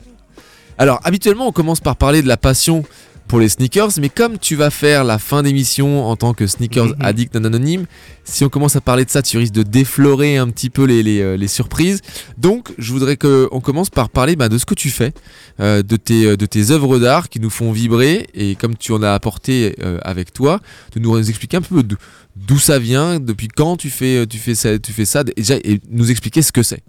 Alors, 0.77 1.01
habituellement, 1.05 1.47
on 1.49 1.53
commence 1.53 1.81
par 1.81 1.97
parler 1.97 2.23
de 2.23 2.29
la 2.29 2.37
passion 2.37 2.85
pour 3.29 3.39
les 3.41 3.49
sneakers, 3.51 3.91
mais 4.01 4.09
comme 4.09 4.39
tu 4.39 4.57
vas 4.57 4.71
faire 4.71 5.05
la 5.05 5.19
fin 5.19 5.43
d'émission 5.43 6.07
en 6.07 6.17
tant 6.17 6.33
que 6.35 6.47
sneakers 6.47 6.87
Mhm. 6.89 6.97
addict 7.01 7.35
non 7.37 7.45
anonyme, 7.45 7.85
si 8.25 8.45
on 8.45 8.49
commence 8.49 8.75
à 8.75 8.81
parler 8.81 9.05
de 9.05 9.11
ça, 9.11 9.23
tu 9.23 9.37
risques 9.39 9.53
de 9.53 9.63
déflorer 9.63 10.39
un 10.39 10.49
petit 10.49 10.71
peu 10.71 10.85
les, 10.85 11.03
les, 11.03 11.21
euh, 11.21 11.37
les 11.37 11.47
surprises. 11.49 12.01
Donc, 12.39 12.71
je 12.79 12.91
voudrais 12.93 13.17
qu'on 13.17 13.61
commence 13.61 13.91
par 13.91 14.09
parler 14.09 14.35
bah, 14.35 14.49
de 14.49 14.57
ce 14.59 14.65
que 14.65 14.75
tu 14.75 14.91
fais, 14.91 15.13
euh, 15.61 15.83
de, 15.83 15.97
tes, 15.97 16.25
euh, 16.27 16.37
de 16.37 16.47
tes 16.47 16.71
œuvres 16.71 16.99
d'art 16.99 17.29
qui 17.29 17.39
nous 17.39 17.51
font 17.51 17.71
vibrer, 17.71 18.27
et 18.35 18.55
comme 18.57 18.77
tu 18.77 18.93
en 18.93 19.03
as 19.03 19.13
apporté 19.13 19.75
euh, 19.81 19.99
avec 20.03 20.33
toi, 20.33 20.61
de 20.95 21.01
nous 21.01 21.17
expliquer 21.29 21.59
un 21.59 21.63
peu 21.63 21.83
d'o- 21.83 21.97
d'où 22.35 22.59
ça 22.59 22.79
vient, 22.79 23.21
depuis 23.21 23.49
quand 23.49 23.77
tu 23.77 23.91
fais, 23.91 24.27
tu 24.27 24.39
fais 24.39 24.55
ça, 24.55 24.79
tu 24.79 24.93
fais 24.93 25.05
ça 25.05 25.21
et, 25.21 25.35
déjà, 25.41 25.57
et 25.57 25.81
nous 25.91 26.11
expliquer 26.11 26.43
ce 26.43 26.51
que 26.53 26.63
c'est. 26.63 26.83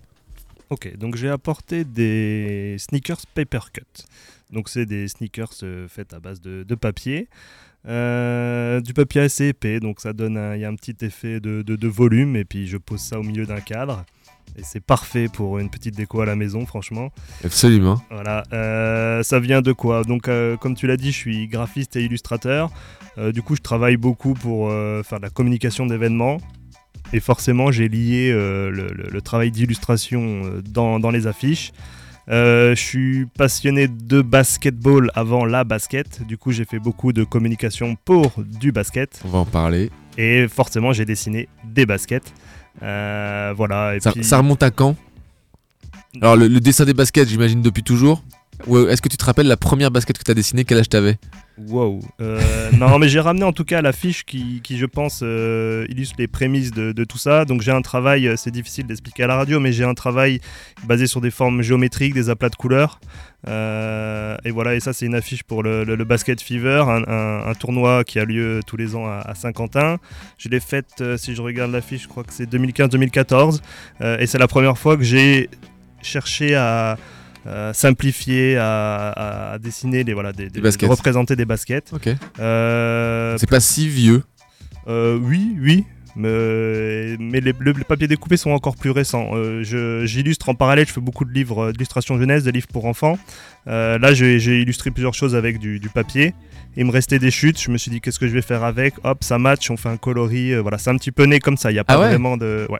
Ok, 0.69 0.95
donc 0.97 1.15
j'ai 1.15 1.29
apporté 1.29 1.83
des 1.83 2.75
sneakers 2.79 3.21
Papercut. 3.33 3.81
Donc 4.51 4.69
c'est 4.69 4.85
des 4.85 5.07
sneakers 5.07 5.53
euh, 5.63 5.87
faits 5.87 6.13
à 6.13 6.19
base 6.19 6.41
de, 6.41 6.63
de 6.63 6.75
papier. 6.75 7.27
Euh, 7.87 8.81
du 8.81 8.93
papier 8.93 9.21
assez 9.21 9.47
épais, 9.47 9.79
donc 9.79 10.01
ça 10.01 10.11
donne 10.11 10.37
un, 10.37 10.55
il 10.55 10.61
y 10.61 10.65
a 10.65 10.69
un 10.69 10.75
petit 10.75 10.97
effet 11.01 11.39
de, 11.39 11.61
de- 11.61 11.75
de 11.77 11.87
volume 11.87 12.35
et 12.35 12.43
puis 12.43 12.67
je 12.67 12.77
pose 12.77 12.99
ça 12.99 13.19
au 13.19 13.23
milieu 13.23 13.45
d'un 13.45 13.61
cadre. 13.61 14.05
Et 14.57 14.63
c'est 14.63 14.79
parfait 14.83 15.27
pour 15.31 15.59
une 15.59 15.69
petite 15.69 15.95
déco 15.95 16.19
à 16.21 16.25
la 16.25 16.35
maison, 16.35 16.65
franchement. 16.65 17.11
Absolument. 17.45 18.01
Voilà, 18.09 18.43
euh, 18.51 19.23
ça 19.23 19.39
vient 19.39 19.61
de 19.61 19.71
quoi? 19.71 20.03
Donc, 20.03 20.27
comme 20.59 20.75
tu 20.75 20.87
l'as 20.87 20.97
dit, 20.97 21.11
je 21.11 21.17
suis 21.17 21.47
graphiste 21.47 21.95
et 21.95 22.03
illustrateur. 22.03 22.71
Du 23.33 23.41
coup, 23.43 23.55
je 23.55 23.61
travaille 23.61 23.95
beaucoup 23.97 24.33
pour 24.33 24.69
faire 25.05 25.19
de 25.19 25.23
la 25.23 25.29
communication 25.29 25.85
d'événements. 25.85 26.37
Et 27.13 27.19
forcément, 27.19 27.71
j'ai 27.71 27.87
lié 27.89 28.31
le, 28.31 28.71
le- 28.71 29.09
le 29.09 29.21
travail 29.21 29.51
d'illustration 29.51 30.41
dans, 30.67 30.99
dans 30.99 31.11
les 31.11 31.27
affiches. 31.27 31.71
Euh, 32.29 32.75
je 32.75 32.81
suis 32.81 33.25
passionné 33.37 33.87
de 33.87 34.21
basketball 34.21 35.09
avant 35.15 35.45
la 35.45 35.63
basket. 35.63 36.25
Du 36.27 36.37
coup, 36.37 36.51
j'ai 36.51 36.65
fait 36.65 36.79
beaucoup 36.79 37.11
de 37.11 37.23
communication 37.23 37.95
pour 38.05 38.31
du 38.37 38.71
basket. 38.71 39.19
On 39.25 39.29
va 39.29 39.39
en 39.39 39.45
parler. 39.45 39.89
Et 40.17 40.47
forcément, 40.47 40.93
j'ai 40.93 41.05
dessiné 41.05 41.49
des 41.63 41.85
baskets. 41.85 42.31
Euh, 42.83 43.53
voilà. 43.57 43.95
Et 43.95 43.99
Ça, 43.99 44.11
puis... 44.11 44.23
ça 44.23 44.37
remonte 44.37 44.61
à 44.61 44.69
quand? 44.69 44.95
Alors, 46.21 46.35
le, 46.35 46.47
le 46.47 46.59
dessin 46.59 46.85
des 46.85 46.93
baskets, 46.93 47.27
j'imagine 47.29 47.61
depuis 47.61 47.83
toujours 47.83 48.23
Ou 48.67 48.77
euh, 48.77 48.89
est-ce 48.89 49.01
que 49.01 49.09
tu 49.09 49.17
te 49.17 49.25
rappelles 49.25 49.47
la 49.47 49.57
première 49.57 49.91
basket 49.91 50.17
que 50.17 50.23
tu 50.23 50.31
as 50.31 50.33
dessinée 50.33 50.65
Quel 50.65 50.79
âge 50.79 50.89
t'avais 50.89 51.17
Wow. 51.67 51.99
Euh, 52.21 52.39
non, 52.77 52.99
mais 52.99 53.09
j'ai 53.09 53.19
ramené 53.19 53.43
en 53.43 53.51
tout 53.51 53.65
cas 53.65 53.81
l'affiche 53.81 54.23
qui, 54.23 54.61
qui, 54.61 54.77
je 54.77 54.85
pense, 54.85 55.19
euh, 55.23 55.85
illustre 55.89 56.15
les 56.17 56.27
prémices 56.27 56.71
de, 56.71 57.03
tout 57.03 57.17
ça. 57.17 57.43
Donc 57.43 57.61
j'ai 57.61 57.71
un 57.71 57.81
travail, 57.81 58.31
c'est 58.37 58.51
difficile 58.51 58.87
d'expliquer 58.87 59.23
à 59.23 59.27
la 59.27 59.35
radio, 59.35 59.59
mais 59.59 59.73
j'ai 59.73 59.83
un 59.83 59.93
travail 59.93 60.39
basé 60.85 61.05
sur 61.05 61.19
des 61.19 61.31
formes 61.31 61.61
géométriques, 61.61 62.13
des 62.13 62.29
aplats 62.29 62.49
de 62.49 62.55
couleurs. 62.55 62.99
Et 63.45 64.51
voilà, 64.51 64.75
et 64.75 64.79
ça 64.79 64.93
c'est 64.93 65.05
une 65.05 65.15
affiche 65.15 65.43
pour 65.43 65.63
le, 65.63 65.83
Basket 66.05 66.41
Fever, 66.41 66.85
un, 66.87 67.53
tournoi 67.55 68.05
qui 68.05 68.19
a 68.19 68.25
lieu 68.25 68.61
tous 68.65 68.77
les 68.77 68.95
ans 68.95 69.05
à, 69.05 69.33
Saint-Quentin. 69.35 69.97
Je 70.37 70.47
l'ai 70.47 70.61
faite, 70.61 71.03
si 71.17 71.35
je 71.35 71.41
regarde 71.41 71.71
l'affiche, 71.71 72.03
je 72.03 72.07
crois 72.07 72.23
que 72.23 72.33
c'est 72.33 72.49
2015-2014. 72.49 73.59
Euh, 74.01 74.17
et 74.19 74.27
c'est 74.27 74.37
la 74.37 74.47
première 74.47 74.77
fois 74.77 74.97
que 74.97 75.03
j'ai 75.03 75.49
cherché 76.01 76.55
à 76.55 76.97
euh, 77.47 77.73
simplifier, 77.73 78.57
à, 78.57 79.51
à 79.53 79.57
dessiner 79.59 80.03
les, 80.03 80.13
voilà, 80.13 80.31
des, 80.33 80.49
des- 80.49 80.61
baskets. 80.61 80.87
de 80.89 80.93
représenter 80.93 81.35
des 81.35 81.45
baskets. 81.45 81.91
Ok. 81.93 82.09
Euh, 82.39 83.35
C'est 83.37 83.49
pas 83.49 83.59
si 83.59 83.87
vieux. 83.87 84.23
euh, 84.87 85.17
oui, 85.21 85.55
oui. 85.61 85.85
Mais, 86.15 87.15
mais 87.19 87.39
les, 87.39 87.53
le- 87.57 87.71
les 87.71 87.83
papiers 87.83 88.07
découpés 88.07 88.35
sont 88.37 88.51
encore 88.51 88.75
plus 88.75 88.89
récents. 88.91 89.29
Euh, 89.35 89.63
J'illustre 90.05 90.49
en 90.49 90.55
parallèle, 90.55 90.87
je 90.87 90.91
fais 90.93 91.01
beaucoup 91.01 91.23
de 91.23 91.31
livres 91.31 91.71
d'illustration 91.71 92.17
jeunesse, 92.17 92.43
des 92.43 92.51
livres 92.51 92.67
pour 92.71 92.85
enfants. 92.85 93.17
Là, 93.65 94.13
j'ai 94.13 94.61
illustré 94.61 94.91
plusieurs 94.91 95.13
choses 95.13 95.35
avec 95.35 95.59
du, 95.59 95.79
du 95.79 95.89
papier. 95.89 96.33
Il 96.77 96.85
me 96.85 96.91
restait 96.91 97.19
des 97.19 97.31
chutes, 97.31 97.59
je 97.61 97.71
me 97.71 97.77
suis 97.77 97.91
dit 97.91 97.99
qu'est-ce 98.01 98.19
que 98.19 98.27
je 98.27 98.33
vais 98.33 98.41
faire 98.41 98.63
avec? 98.63 98.93
Hop, 99.03 99.23
ça 99.23 99.37
match, 99.39 99.69
on 99.71 99.77
fait 99.77 99.89
un 99.89 99.97
coloris. 99.97 100.55
voilà, 100.55 100.77
c'est 100.77 100.89
un 100.89 100.97
petit 100.97 101.11
peu 101.11 101.23
né 101.25 101.39
comme 101.39 101.57
ça, 101.57 101.71
il 101.71 101.73
n'y 101.75 101.79
a 101.79 101.83
pas 101.83 101.93
Ah 101.95 101.99
ouais? 101.99 102.09
vraiment 102.09 102.37
de. 102.37 102.67
Ouais. 102.69 102.79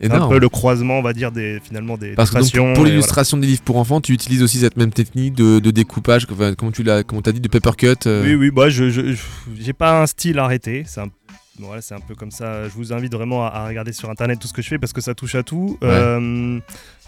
C'est 0.00 0.12
un 0.12 0.28
peu 0.28 0.38
le 0.38 0.48
croisement, 0.50 0.98
on 0.98 1.02
va 1.02 1.12
dire, 1.14 1.32
des, 1.32 1.58
finalement 1.62 1.96
des, 1.96 2.10
Parce 2.10 2.30
des 2.30 2.50
que 2.50 2.56
donc, 2.58 2.74
pour 2.74 2.84
l'illustration 2.84 3.38
des 3.38 3.46
livres 3.46 3.62
pour 3.62 3.76
enfants, 3.78 4.00
tu 4.02 4.12
utilises 4.12 4.42
aussi 4.42 4.58
cette 4.58 4.76
même 4.76 4.92
technique 4.92 5.34
de, 5.34 5.58
de 5.58 5.70
découpage, 5.70 6.26
enfin, 6.30 6.54
comment 6.54 6.70
tu 6.72 6.82
l'as, 6.82 7.02
comment 7.02 7.22
t'as 7.22 7.32
dit, 7.32 7.40
de 7.40 7.48
papercut. 7.48 7.96
euh, 8.06 8.22
Oui, 8.24 8.34
oui, 8.34 8.50
bah, 8.50 8.68
je 8.68 8.90
je- 8.90 9.12
je- 9.14 9.22
j'ai 9.58 9.72
pas 9.72 10.02
un 10.02 10.06
style 10.06 10.38
arrêté. 10.38 10.84
C'est 10.86 11.00
un, 11.00 11.08
voilà, 11.58 11.82
c'est 11.82 11.94
un 11.94 12.00
peu 12.00 12.14
comme 12.14 12.30
ça. 12.30 12.64
Je 12.68 12.74
vous 12.74 12.92
invite 12.92 13.12
vraiment 13.12 13.44
à, 13.46 13.48
à 13.50 13.66
regarder 13.68 13.92
sur 13.92 14.10
internet 14.10 14.38
tout 14.38 14.48
ce 14.48 14.52
que 14.52 14.62
je 14.62 14.68
fais 14.68 14.78
parce 14.78 14.92
que 14.92 15.00
ça 15.00 15.14
touche 15.14 15.34
à 15.34 15.42
tout. 15.42 15.78
Ouais. 15.82 15.88
Euh, 15.88 16.60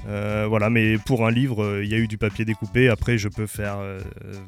euh, 0.09 0.47
voilà, 0.49 0.71
mais 0.71 0.97
pour 0.99 1.27
un 1.27 1.31
livre, 1.31 1.63
euh, 1.65 1.85
il 1.85 1.91
y 1.91 1.95
a 1.95 1.99
eu 1.99 2.07
du 2.07 2.19
papier 2.19 2.45
découpé. 2.45 2.89
Après, 2.89 3.19
je 3.19 3.29
peux 3.29 3.47
faire. 3.47 3.79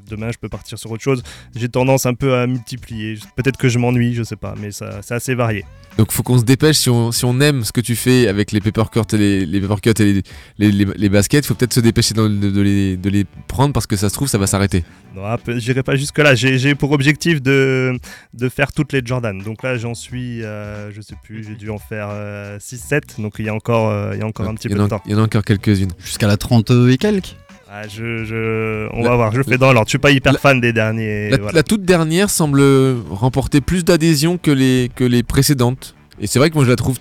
demain, 0.08 0.30
je 0.32 0.38
peux 0.38 0.48
partir 0.48 0.78
sur 0.78 0.90
autre 0.90 1.02
chose. 1.02 1.22
J'ai 1.54 1.68
tendance 1.68 2.06
un 2.06 2.14
peu 2.14 2.34
à 2.34 2.46
multiplier. 2.46 3.18
Peut-être 3.36 3.56
que 3.56 3.68
je 3.68 3.78
m'ennuie, 3.78 4.14
je 4.14 4.22
sais 4.22 4.36
pas, 4.36 4.54
mais 4.60 4.70
ça, 4.70 5.00
c'est 5.02 5.14
assez 5.14 5.34
varié. 5.34 5.64
Donc 5.98 6.12
faut 6.12 6.22
qu'on 6.22 6.38
se 6.38 6.44
dépêche 6.44 6.76
si 6.76 6.88
on, 6.88 7.10
si 7.10 7.24
on 7.24 7.40
aime 7.40 7.64
ce 7.64 7.72
que 7.72 7.80
tu 7.80 7.96
fais 7.96 8.28
avec 8.28 8.52
les 8.52 8.60
papercuts 8.60 9.00
et 9.12 9.18
les, 9.18 9.44
les 9.44 9.60
papercuts 9.60 9.90
et 10.00 10.04
les, 10.12 10.22
les, 10.58 10.70
les, 10.72 10.84
les 10.96 11.08
baskets, 11.08 11.44
faut 11.44 11.54
peut-être 11.54 11.74
se 11.74 11.80
dépêcher 11.80 12.14
de, 12.14 12.28
de- 12.28 12.50
de 12.50 12.60
les, 12.60 12.96
de 12.96 13.10
les 13.10 13.24
prendre 13.48 13.74
parce 13.74 13.88
que 13.88 13.96
ça 13.96 14.08
se 14.08 14.14
trouve 14.14 14.28
ça 14.28 14.38
va 14.38 14.46
s'arrêter. 14.46 14.84
Non, 15.16 15.22
j'irai 15.56 15.82
pas 15.82 15.96
jusque 15.96 16.18
là. 16.18 16.36
J'ai 16.36 16.58
j'ai 16.58 16.76
pour 16.76 16.92
objectif 16.92 17.42
de, 17.42 17.98
de 18.32 18.48
faire 18.48 18.72
toutes 18.72 18.92
les 18.92 19.02
Jordan. 19.04 19.36
Donc 19.42 19.64
là, 19.64 19.76
j'en 19.76 19.89
suis, 19.94 20.42
euh, 20.44 20.90
je 20.92 21.00
sais 21.00 21.14
plus, 21.22 21.44
j'ai 21.44 21.54
dû 21.54 21.70
en 21.70 21.78
faire 21.78 22.08
6-7. 22.58 23.20
Donc 23.20 23.34
il 23.38 23.46
y 23.46 23.48
a 23.48 23.54
encore, 23.54 23.88
euh, 23.90 24.10
il 24.14 24.20
y 24.20 24.22
a 24.22 24.26
encore 24.26 24.48
un 24.48 24.54
petit 24.54 24.68
peu 24.68 24.78
en 24.80 24.84
de 24.84 24.88
temps. 24.88 25.02
il 25.06 25.12
y 25.12 25.14
en 25.14 25.18
a 25.18 25.22
encore 25.22 25.44
quelques-unes. 25.44 25.92
Jusqu'à 25.98 26.26
la 26.26 26.36
30 26.36 26.70
et 26.90 26.96
quelques 26.98 27.36
Ah, 27.72 27.86
je, 27.86 28.24
je- 28.24 28.88
on 28.92 29.02
La- 29.02 29.10
va 29.10 29.16
voir, 29.16 29.32
je 29.32 29.42
fais 29.42 29.56
dans 29.58 29.72
l'ordre. 29.72 29.86
Je 29.88 29.90
suis 29.92 29.98
pas 29.98 30.10
hyper 30.10 30.38
fan 30.40 30.60
des 30.60 30.72
derniers. 30.72 31.30
La, 31.30 31.36
voilà. 31.36 31.52
la 31.56 31.62
toute 31.62 31.84
dernière 31.84 32.28
semble 32.30 32.62
remporter 33.10 33.60
plus 33.60 33.84
d'adhésion 33.84 34.38
que 34.38 34.50
les, 34.50 34.90
que 34.94 35.04
les 35.04 35.22
précédentes. 35.22 35.94
Et 36.20 36.26
c'est 36.26 36.38
vrai 36.40 36.50
que 36.50 36.54
moi 36.56 36.64
je 36.64 36.70
la 36.70 36.76
trouve 36.76 36.98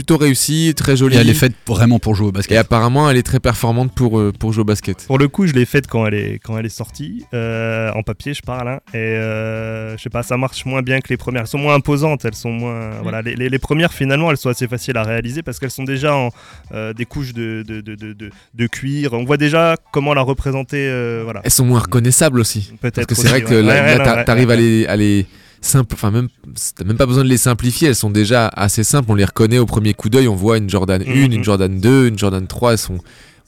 plutôt 0.00 0.16
réussie, 0.16 0.72
très 0.76 0.96
jolie. 0.96 1.16
Et 1.16 1.18
elle 1.20 1.28
est 1.28 1.34
faite 1.34 1.52
vraiment 1.66 1.98
pour 1.98 2.14
jouer 2.14 2.28
au 2.28 2.32
basket. 2.32 2.54
Et 2.54 2.58
apparemment 2.58 3.10
elle 3.10 3.16
est 3.18 3.22
très 3.22 3.40
performante 3.40 3.92
pour, 3.94 4.18
euh, 4.18 4.32
pour 4.32 4.52
jouer 4.52 4.62
au 4.62 4.64
basket. 4.64 5.06
Pour 5.06 5.18
le 5.18 5.28
coup, 5.28 5.46
je 5.46 5.52
l'ai 5.52 5.66
faite 5.66 5.86
quand 5.86 6.06
elle 6.06 6.14
est 6.14 6.38
quand 6.42 6.56
elle 6.58 6.66
est 6.66 6.68
sortie 6.70 7.24
euh, 7.34 7.90
en 7.94 8.02
papier, 8.02 8.32
je 8.34 8.40
parle. 8.42 8.68
hein, 8.68 8.80
et 8.94 8.96
euh, 8.96 9.96
je 9.96 10.02
sais 10.02 10.08
pas, 10.10 10.22
ça 10.22 10.36
marche 10.36 10.64
moins 10.64 10.82
bien 10.82 11.00
que 11.00 11.08
les 11.10 11.16
premières. 11.16 11.42
Elles 11.42 11.48
sont 11.48 11.58
moins 11.58 11.74
imposantes, 11.74 12.24
elles 12.24 12.34
sont 12.34 12.50
moins. 12.50 12.90
Voilà, 13.02 13.20
les, 13.22 13.34
les- 13.36 13.48
les 13.50 13.58
premières 13.58 13.92
finalement, 13.92 14.30
elles 14.30 14.36
sont 14.36 14.48
assez 14.48 14.66
faciles 14.68 14.96
à 14.96 15.02
réaliser 15.02 15.42
parce 15.42 15.58
qu'elles 15.58 15.70
sont 15.70 15.84
déjà 15.84 16.14
en 16.14 16.30
euh, 16.72 16.92
des 16.94 17.04
couches 17.04 17.32
de, 17.34 17.62
de, 17.66 17.80
de, 17.82 17.94
de, 17.94 18.12
de- 18.14 18.30
de 18.54 18.66
cuir. 18.66 19.12
On 19.12 19.24
voit 19.24 19.36
déjà 19.36 19.76
comment 19.92 20.14
la 20.14 20.22
représenter. 20.22 20.78
euh, 20.88 21.20
voilà. 21.24 21.40
Elles 21.44 21.50
sont 21.50 21.66
moins 21.66 21.80
reconnaissables 21.80 22.40
aussi. 22.40 22.72
Peut-être 22.80 22.94
Parce 22.94 23.06
que 23.06 23.14
c'est 23.14 23.28
vrai 23.28 23.42
que 23.42 23.54
ouais. 23.54 23.62
là, 23.62 23.74
Ouais, 23.74 23.80
là, 23.80 23.98
ouais, 23.98 24.04
t'a- 24.04 24.16
ouais, 24.16 24.24
t'arrives 24.24 24.48
ouais, 24.48 24.54
à 24.54 24.56
les, 24.56 24.86
à 24.86 24.96
les 24.96 25.26
simple, 25.60 25.94
enfin 25.94 26.10
même, 26.10 26.28
t'as 26.76 26.84
même 26.84 26.96
pas 26.96 27.06
besoin 27.06 27.24
de 27.24 27.28
les 27.28 27.36
simplifier, 27.36 27.88
elles 27.88 27.94
sont 27.94 28.10
déjà 28.10 28.48
assez 28.48 28.84
simples, 28.84 29.10
on 29.10 29.14
les 29.14 29.24
reconnaît 29.24 29.58
au 29.58 29.66
premier 29.66 29.94
coup 29.94 30.08
d'œil, 30.08 30.28
on 30.28 30.34
voit 30.36 30.58
une 30.58 30.70
Jordan 30.70 31.02
1, 31.02 31.04
Mhm. 31.26 31.32
une 31.32 31.44
Jordan 31.44 31.80
2, 31.80 32.08
une 32.08 32.18
Jordan 32.18 32.46
3, 32.46 32.72
elles 32.72 32.78
sont, 32.78 32.98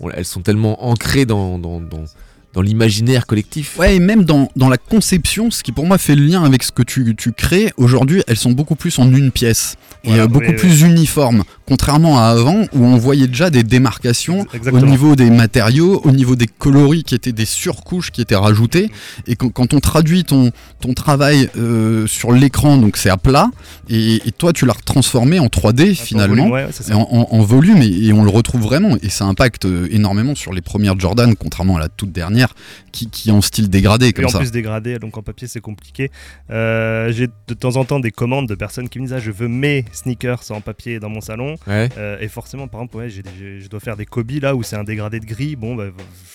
on- 0.01 0.11
elles 0.11 0.25
sont 0.25 0.41
tellement 0.43 0.85
ancrées 0.87 1.25
dans, 1.27 1.59
dans, 1.59 1.81
dans, 1.81 2.05
dans 2.53 2.61
l'imaginaire 2.61 3.27
collectif. 3.27 3.79
Ouais, 3.79 3.97
et 3.97 3.99
même 3.99 4.25
dans, 4.25 4.51
dans 4.57 4.69
la 4.69 4.77
conception, 4.77 5.51
ce 5.51 5.63
qui 5.63 5.73
pour 5.73 5.87
moi 5.87 5.97
fait 5.97 6.15
le 6.15 6.25
lien 6.25 6.45
avec 6.45 6.63
ce 6.65 6.71
que 6.73 6.83
tu, 6.83 7.15
tu 7.17 7.33
crées, 7.33 7.73
aujourd'hui, 7.79 8.23
elles 8.27 8.37
sont 8.37 8.53
beaucoup 8.53 8.75
plus 8.77 8.99
en 8.99 9.11
une 9.11 9.31
pièce. 9.31 9.77
Et 10.05 10.09
Voilà, 10.09 10.25
euh, 10.25 10.27
beaucoup 10.27 10.47
oui, 10.51 10.57
plus 10.57 10.83
uniformes. 10.83 11.45
Contrairement 11.67 12.19
à 12.19 12.25
avant 12.25 12.63
où 12.73 12.85
on 12.85 12.97
voyait 12.97 13.27
déjà 13.29 13.49
des 13.51 13.63
démarcations 13.63 14.47
Exactement. 14.53 14.83
au 14.83 14.91
niveau 14.91 15.17
des 15.17 15.31
matériaux, 15.31 16.01
au 16.05 16.11
niveau 16.11 16.35
des 16.37 16.47
coloris 16.47 17.05
qui 17.05 17.15
étaient 17.15 17.33
des 17.33 17.45
surcouches 17.45 18.11
qui 18.11 18.21
étaient 18.21 18.35
rajoutées. 18.37 18.91
Et 19.27 19.37
quand, 19.37 19.51
quand 19.51 19.73
on 19.75 19.81
traduit 19.81 20.25
ton, 20.25 20.51
ton 20.81 20.93
travail 20.95 21.49
euh, 21.57 22.07
sur 22.07 22.33
l'écran, 22.33 22.77
donc 22.79 22.97
c'est 22.97 23.11
à 23.11 23.17
plat, 23.17 23.51
et, 23.89 24.17
et 24.27 24.33
toi 24.33 24.53
tu 24.53 24.67
l'as 24.67 24.75
transformé 24.85 25.39
en 25.39 25.47
3D 25.47 25.95
finalement, 25.95 26.49
volume, 26.49 26.53
ouais, 26.53 26.69
et 26.89 26.93
en, 26.95 27.03
en- 27.11 27.29
en 27.31 27.41
volume, 27.43 27.81
et, 27.83 27.87
et 28.07 28.13
on 28.13 28.25
le 28.25 28.31
retrouve 28.31 28.63
vraiment. 28.63 28.97
Et 29.03 29.09
ça 29.09 29.25
impacte 29.27 29.65
euh, 29.65 29.87
énormément 29.91 30.35
sur 30.35 30.53
les 30.53 30.61
premières 30.63 30.99
Jordan, 30.99 31.35
contrairement 31.37 31.77
à 31.77 31.81
la 31.81 31.89
toute 31.89 32.13
dernière, 32.13 32.55
qui, 32.91 33.09
qui 33.09 33.29
est 33.29 33.33
en 33.33 33.41
style 33.41 33.71
dégradé 33.71 34.07
Et 34.09 34.13
comme 34.13 34.27
en 34.27 34.29
ça. 34.29 34.39
plus 34.41 34.51
dégradé, 34.51 34.99
donc 34.99 35.17
en 35.17 35.23
papier 35.23 35.47
c'est 35.49 35.61
compliqué. 35.61 36.11
Euh, 36.51 37.13
J'ai 37.13 37.29
de 37.49 37.55
temps 37.55 37.77
en 37.77 37.85
temps 37.85 38.01
des 38.01 38.11
commandes 38.11 38.49
de 38.49 38.55
personnes 38.55 38.89
qui 38.89 38.99
me 38.99 39.05
disent 39.07 39.15
ah, 39.15 39.21
je 39.21 39.31
veux 39.31 39.49
mes 39.49 39.85
sneakers 39.93 40.43
en 40.51 40.61
papier 40.61 40.99
dans 41.01 41.09
mon 41.09 41.21
salon. 41.21 41.57
Ouais. 41.67 41.89
Euh, 41.97 42.17
et 42.21 42.29
forcément, 42.29 42.67
par 42.67 42.81
exemple, 42.81 42.97
ouais, 42.97 43.09
j'ai 43.11 43.23
des- 43.23 43.31
j'ai- 43.39 43.61
je 43.61 43.69
dois 43.69 43.79
faire 43.81 43.97
des 43.97 44.05
Kobe 44.07 44.31
là 44.43 44.55
où 44.57 44.63
c'est 44.63 44.77
un 44.77 44.85
dégradé 44.85 45.21
de 45.21 45.27
gris. 45.27 45.55
Bon, 45.55 45.77
bah, 45.77 45.85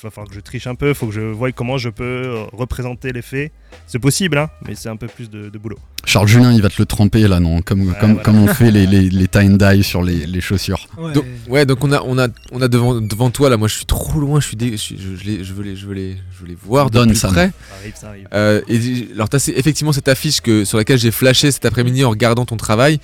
va, 0.04 0.10
falloir 0.10 0.28
que 0.30 0.34
je 0.36 0.40
triche 0.40 0.68
un 0.68 0.76
peu, 0.76 0.94
faut 0.94 1.08
que 1.08 1.14
je 1.14 1.20
voie 1.22 1.52
comment 1.52 1.78
je 1.78 1.90
peux 1.90 2.04
euh, 2.04 2.44
représenter 2.54 3.12
l'effet. 3.12 3.52
C'est 3.88 4.00
possible, 4.00 4.38
hein, 4.38 4.50
mais 4.66 4.76
c'est 4.76 4.88
un 4.90 4.96
peu 4.96 5.08
plus 5.08 5.30
de, 5.30 5.50
de 5.50 5.58
boulot. 5.58 5.78
Charles 6.06 6.28
Julien, 6.30 6.54
il 6.54 6.62
va 6.62 6.70
te 6.70 6.76
le 6.80 6.86
tremper 6.86 7.28
là, 7.28 7.42
non 7.42 7.62
Comme, 7.62 7.94
comme, 7.96 8.14
voilà. 8.14 8.24
comme 8.24 8.38
on 8.40 8.48
fait 8.48 8.72
les, 8.72 8.86
les, 8.88 9.10
les 9.10 9.28
tie 9.28 9.40
and 9.40 9.58
dye 9.58 9.84
sur 9.84 10.02
les, 10.02 10.26
les 10.26 10.40
chaussures. 10.42 10.88
Donc, 11.14 11.26
ouais, 11.50 11.66
donc 11.66 11.84
on 11.84 11.92
a, 11.92 12.02
on 12.04 12.18
a, 12.18 12.28
on 12.54 12.62
a 12.62 12.68
devant, 12.70 13.02
devant 13.02 13.30
toi 13.30 13.50
là. 13.50 13.58
Moi, 13.58 13.68
je 13.68 13.76
suis 13.76 13.86
trop 13.86 14.20
loin. 14.20 14.40
Je 14.40 14.48
suis, 14.48 14.56
dé- 14.58 14.72
je, 14.72 14.76
suis- 14.78 14.98
je, 14.98 15.16
je 15.18 15.24
les- 15.26 15.44
je 15.44 15.54
veux 15.54 15.64
les, 15.64 15.76
je 15.76 15.86
veux 15.88 15.94
les, 15.94 16.16
je 16.32 16.42
veux 16.42 16.48
les 16.48 16.56
voir 16.56 16.90
de 16.90 16.94
Donne 16.96 17.10
plus 17.10 17.16
ça. 17.18 17.28
près. 17.28 17.48
Ça 17.70 17.76
arrive, 17.82 17.94
ça 17.96 18.08
arrive. 18.10 18.28
Euh, 18.34 18.62
et 18.70 19.10
alors, 19.14 19.28
t'as 19.28 19.40
c'est 19.40 19.52
effectivement 19.58 19.92
cette 19.92 20.08
affiche 20.08 20.40
que 20.40 20.64
sur 20.64 20.78
laquelle 20.78 21.00
j'ai 21.00 21.12
flashé 21.12 21.52
cet 21.52 21.66
après-midi 21.66 22.06
en 22.06 22.10
regardant 22.12 22.46
ton 22.46 22.56
travail. 22.56 23.00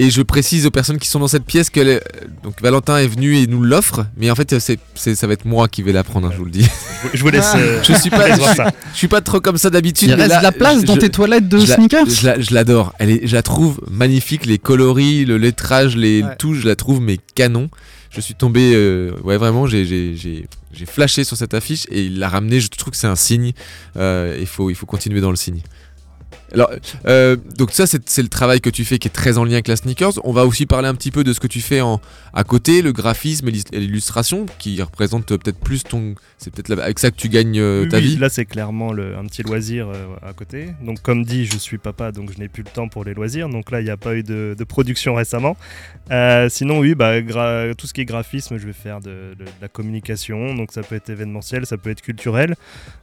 Et 0.00 0.10
je 0.10 0.22
précise 0.22 0.64
aux 0.64 0.70
personnes 0.70 0.98
qui 0.98 1.08
sont 1.08 1.18
dans 1.18 1.26
cette 1.26 1.44
pièce 1.44 1.70
que 1.70 1.80
les- 1.80 2.00
donc 2.44 2.62
Valentin 2.62 2.98
est 2.98 3.08
venu 3.08 3.36
et 3.36 3.48
nous 3.48 3.62
l'offre, 3.64 4.06
mais 4.16 4.30
en 4.30 4.36
fait 4.36 4.60
c'est, 4.60 4.78
c'est- 4.94 5.16
ça 5.16 5.26
va 5.26 5.32
être 5.32 5.44
moi 5.44 5.66
qui 5.66 5.82
vais 5.82 5.90
la 5.92 6.04
prendre, 6.04 6.28
hein, 6.28 6.30
je 6.32 6.38
vous 6.38 6.44
le 6.44 6.52
dis. 6.52 6.64
Je 7.14 7.20
vous 7.20 7.30
laisse, 7.30 7.50
euh, 7.56 7.82
je 7.82 7.92
suis 7.94 8.08
pas, 8.10 8.28
je, 8.36 8.40
je 8.92 8.96
suis 8.96 9.08
pas 9.08 9.20
trop 9.20 9.40
comme 9.40 9.58
ça 9.58 9.70
d'habitude. 9.70 10.10
Il 10.10 10.14
mais 10.16 10.22
reste 10.22 10.34
là, 10.34 10.38
de 10.38 10.42
la 10.44 10.52
place 10.52 10.80
je- 10.82 10.86
dans 10.86 10.94
je- 10.94 11.00
tes 11.00 11.10
toilettes 11.10 11.48
de 11.48 11.58
je 11.58 11.66
la- 11.66 11.74
sneakers 11.74 12.08
je 12.08 12.26
la, 12.26 12.40
je 12.40 12.54
l'adore. 12.54 12.94
Elle 13.00 13.10
est, 13.10 13.26
je 13.26 13.34
la 13.34 13.42
trouve 13.42 13.80
magnifique, 13.90 14.46
les 14.46 14.58
coloris, 14.58 15.24
le 15.24 15.36
lettrage, 15.36 15.96
les 15.96 16.22
Ouais. 16.22 16.36
tout, 16.38 16.54
je 16.54 16.66
la 16.68 16.76
trouve 16.76 17.00
mais 17.00 17.18
canon. 17.34 17.68
Je 18.10 18.20
suis 18.20 18.34
tombé, 18.34 18.72
euh, 18.74 19.10
ouais 19.24 19.36
vraiment, 19.36 19.66
j'ai, 19.66 19.84
j'ai, 19.84 20.14
j'ai, 20.16 20.46
j'ai 20.72 20.86
flashé 20.86 21.24
sur 21.24 21.36
cette 21.36 21.52
affiche 21.54 21.86
et 21.90 22.04
il 22.04 22.18
l'a 22.20 22.28
ramené. 22.28 22.60
Je 22.60 22.68
trouve 22.68 22.92
que 22.92 22.96
c'est 22.96 23.06
un 23.08 23.16
signe. 23.16 23.52
Euh, 23.96 24.36
il 24.40 24.46
faut, 24.46 24.70
il 24.70 24.76
faut 24.76 24.86
continuer 24.86 25.20
dans 25.20 25.30
le 25.30 25.36
signe. 25.36 25.60
Alors, 26.52 26.70
euh, 27.06 27.36
donc 27.56 27.72
ça 27.72 27.86
c'est, 27.86 28.22
le 28.22 28.28
travail 28.28 28.60
que 28.60 28.70
tu 28.70 28.84
fais 28.84 28.98
qui 28.98 29.08
est 29.08 29.10
très 29.12 29.36
en 29.36 29.44
lien 29.44 29.52
avec 29.52 29.68
la 29.68 29.76
sneakers. 29.76 30.14
On 30.24 30.32
va 30.32 30.46
aussi 30.46 30.64
parler 30.64 30.88
un 30.88 30.94
petit 30.94 31.10
peu 31.10 31.22
de 31.24 31.32
ce 31.32 31.40
que 31.40 31.46
tu 31.46 31.60
fais 31.60 31.80
en, 31.80 32.00
à 32.32 32.42
côté, 32.44 32.80
le 32.80 32.92
graphisme 32.92 33.48
et 33.48 33.78
l'illustration, 33.78 34.46
qui 34.58 34.80
représente 34.82 35.26
peut-être 35.26 35.58
plus 35.58 35.84
ton, 35.84 36.14
c'est 36.38 36.50
peut-être 36.52 36.78
avec 36.80 36.98
ça 36.98 37.10
que 37.10 37.16
tu 37.16 37.28
gagnes 37.28 37.58
euh, 37.60 37.86
ta 37.86 37.98
oui, 37.98 38.04
vie. 38.04 38.16
Là, 38.16 38.28
c'est 38.30 38.46
clairement 38.46 38.92
le- 38.92 39.16
un 39.16 39.24
petit 39.26 39.42
loisir 39.42 39.88
euh, 39.88 40.06
à 40.26 40.32
côté. 40.32 40.70
Donc, 40.82 41.02
comme 41.02 41.24
dit, 41.24 41.44
je 41.44 41.58
suis 41.58 41.76
papa, 41.78 42.12
donc 42.12 42.32
je 42.32 42.38
n'ai 42.38 42.48
plus 42.48 42.62
le 42.62 42.70
temps 42.70 42.88
pour 42.88 43.04
les 43.04 43.12
loisirs. 43.12 43.48
Donc 43.50 43.70
là, 43.70 43.80
il 43.80 43.84
n'y 43.84 43.90
a 43.90 43.96
pas 43.98 44.14
eu 44.14 44.22
de, 44.22 44.54
de 44.58 44.64
production 44.64 45.14
récemment. 45.14 45.56
Sinon, 46.48 46.78
oui, 46.78 46.94
bah, 46.94 47.20
tout 47.76 47.86
ce 47.86 47.92
qui 47.92 48.00
est 48.00 48.06
graphisme, 48.06 48.56
je 48.56 48.66
vais 48.66 48.72
faire 48.72 49.00
de, 49.00 49.34
de- 49.38 49.44
de 49.44 49.50
la 49.60 49.68
communication. 49.68 50.54
Donc, 50.54 50.72
ça 50.72 50.82
peut 50.82 50.94
être 50.94 51.10
événementiel, 51.10 51.66
ça 51.66 51.76
peut 51.76 51.90
être 51.90 52.00
culturel. 52.00 52.54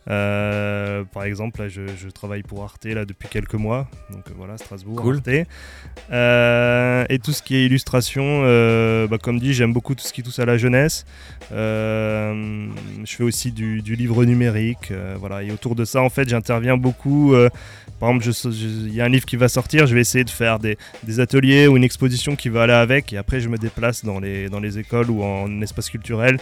Par 0.05 1.23
exemple, 1.23 1.61
là, 1.61 1.69
je, 1.69 1.81
je 2.01 2.09
travaille 2.09 2.43
pour 2.43 2.63
Arte 2.63 2.85
là 2.85 3.05
depuis 3.05 3.27
quelques 3.35 3.55
mois. 3.55 3.89
Donc 4.11 4.23
euh, 4.29 4.33
voilà, 4.37 4.57
Strasbourg, 4.57 4.95
Cool. 4.95 5.17
Arte. 5.17 5.47
Euh, 6.09 7.03
et 7.09 7.19
tout 7.19 7.33
ce 7.33 7.43
qui 7.43 7.57
est 7.57 7.65
illustration, 7.65 8.23
euh, 8.45 9.07
bah, 9.07 9.17
comme 9.21 9.39
dit, 9.39 9.53
j'aime 9.53 9.73
beaucoup 9.73 9.93
tout 9.93 10.05
ce 10.05 10.13
qui 10.13 10.23
touche 10.23 10.39
à 10.39 10.45
la 10.45 10.57
jeunesse. 10.57 11.05
Je 11.51 12.69
fais 13.05 13.23
aussi 13.23 13.51
du, 13.51 13.81
du 13.81 13.95
livre 13.97 14.23
numérique. 14.23 14.93
voilà. 15.19 15.43
Et 15.43 15.51
autour 15.51 15.75
de 15.75 15.83
ça, 15.83 16.01
en 16.01 16.09
fait, 16.09 16.29
j'interviens 16.29 16.77
beaucoup. 16.77 17.35
par 17.99 18.09
exemple, 18.11 18.51
il 18.53 18.93
y 18.93 19.01
a 19.01 19.05
un 19.05 19.09
livre 19.09 19.25
qui 19.25 19.35
va 19.35 19.49
sortir, 19.49 19.85
je 19.85 19.95
vais 19.95 20.01
essayer 20.01 20.23
de 20.23 20.29
faire 20.29 20.57
des, 20.59 20.77
des 21.03 21.19
ateliers 21.19 21.67
ou 21.67 21.75
une 21.75 21.83
exposition 21.83 22.37
qui 22.37 22.47
va 22.47 22.63
aller 22.63 22.73
avec. 22.73 23.11
Et 23.11 23.17
après, 23.17 23.41
je 23.41 23.49
me 23.49 23.57
déplace 23.57 24.05
dans 24.05 24.21
les, 24.21 24.47
dans 24.47 24.61
les 24.61 24.79
écoles 24.79 25.09
ou 25.11 25.23
en 25.23 25.61
espace 25.61 25.89
culturel. 25.89 26.37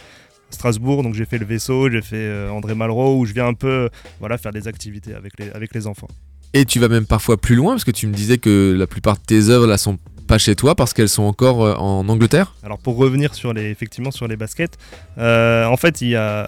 Strasbourg, 0.51 1.01
donc 1.01 1.15
j'ai 1.15 1.25
fait 1.25 1.39
le 1.39 1.45
vaisseau, 1.47 1.89
j'ai 1.89 2.03
fait 2.03 2.47
André 2.49 2.75
Malraux, 2.75 3.17
où 3.17 3.25
je 3.25 3.33
viens 3.33 3.47
un 3.47 3.55
peu 3.55 3.89
voilà, 4.19 4.37
faire 4.37 4.51
des 4.51 4.67
activités 4.67 5.15
avec 5.15 5.33
les, 5.39 5.49
avec 5.49 5.73
les 5.73 5.87
enfants. 5.87 6.09
Et 6.53 6.65
tu 6.65 6.79
vas 6.79 6.87
même 6.87 7.05
parfois 7.05 7.37
plus 7.37 7.55
loin 7.55 7.73
parce 7.73 7.83
que 7.83 7.91
tu 7.91 8.07
me 8.07 8.13
disais 8.13 8.37
que 8.37 8.75
la 8.77 8.87
plupart 8.87 9.15
de 9.17 9.23
tes 9.23 9.49
œuvres 9.49 9.65
là 9.65 9.77
sont 9.77 9.97
pas 10.27 10.37
chez 10.37 10.55
toi 10.55 10.75
parce 10.75 10.93
qu'elles 10.93 11.09
sont 11.09 11.23
encore 11.23 11.63
euh, 11.63 11.75
en 11.75 12.07
Angleterre? 12.07 12.55
Alors 12.63 12.77
pour 12.77 12.95
revenir 12.95 13.35
sur 13.35 13.53
les, 13.53 13.69
effectivement 13.69 14.11
sur 14.11 14.27
les 14.27 14.37
baskets, 14.37 14.77
euh, 15.17 15.65
en 15.65 15.77
fait 15.77 16.01
il 16.01 16.09
y 16.09 16.15
a, 16.15 16.47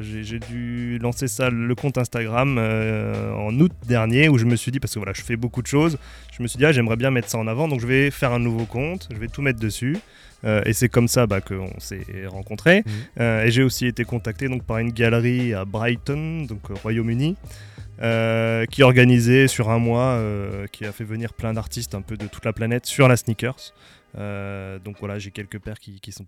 j'ai 0.00 0.38
dû 0.38 0.98
lancer 0.98 1.28
ça 1.28 1.48
le 1.48 1.74
compte 1.74 1.96
Instagram 1.96 2.56
euh, 2.58 3.32
en 3.34 3.58
août 3.58 3.72
dernier 3.86 4.28
où 4.28 4.36
je 4.36 4.44
me 4.44 4.56
suis 4.56 4.70
dit 4.70 4.80
parce 4.80 4.94
que 4.94 4.98
voilà 4.98 5.12
je 5.14 5.22
fais 5.22 5.36
beaucoup 5.36 5.62
de 5.62 5.66
choses, 5.66 5.96
je 6.36 6.42
me 6.42 6.48
suis 6.48 6.58
dit 6.58 6.66
ah, 6.66 6.72
j'aimerais 6.72 6.96
bien 6.96 7.10
mettre 7.10 7.30
ça 7.30 7.38
en 7.38 7.46
avant 7.46 7.68
donc 7.68 7.80
je 7.80 7.86
vais 7.86 8.10
faire 8.10 8.32
un 8.32 8.40
nouveau 8.40 8.66
compte, 8.66 9.08
je 9.12 9.18
vais 9.18 9.28
tout 9.28 9.42
mettre 9.42 9.60
dessus. 9.60 9.96
Euh, 10.44 10.62
et 10.64 10.72
c'est 10.72 10.88
comme 10.88 11.08
ça 11.08 11.26
bah, 11.26 11.40
qu'on 11.40 11.78
s'est 11.78 12.04
rencontrés. 12.26 12.84
Euh, 13.18 13.44
et 13.44 13.50
j'ai 13.50 13.62
aussi 13.62 13.86
été 13.86 14.04
contacté 14.04 14.48
donc, 14.48 14.62
par 14.64 14.78
une 14.78 14.90
galerie 14.90 15.54
à 15.54 15.64
Brighton, 15.64 16.46
donc 16.48 16.70
au 16.70 16.74
Royaume-Uni, 16.74 17.36
euh, 18.02 18.66
qui 18.66 18.82
organisait 18.82 19.48
sur 19.48 19.70
un 19.70 19.78
mois, 19.78 20.12
euh, 20.14 20.66
qui 20.68 20.84
a 20.84 20.92
fait 20.92 21.04
venir 21.04 21.32
plein 21.34 21.52
d'artistes 21.52 21.94
un 21.94 22.02
peu 22.02 22.16
de 22.16 22.26
toute 22.26 22.44
la 22.44 22.52
planète 22.52 22.86
sur 22.86 23.08
la 23.08 23.16
sneakers. 23.16 23.72
Euh, 24.18 24.80
donc 24.80 24.96
voilà, 24.98 25.20
j'ai 25.20 25.30
quelques 25.30 25.60
paires 25.60 25.78
qui, 25.78 26.00
sont 26.10 26.26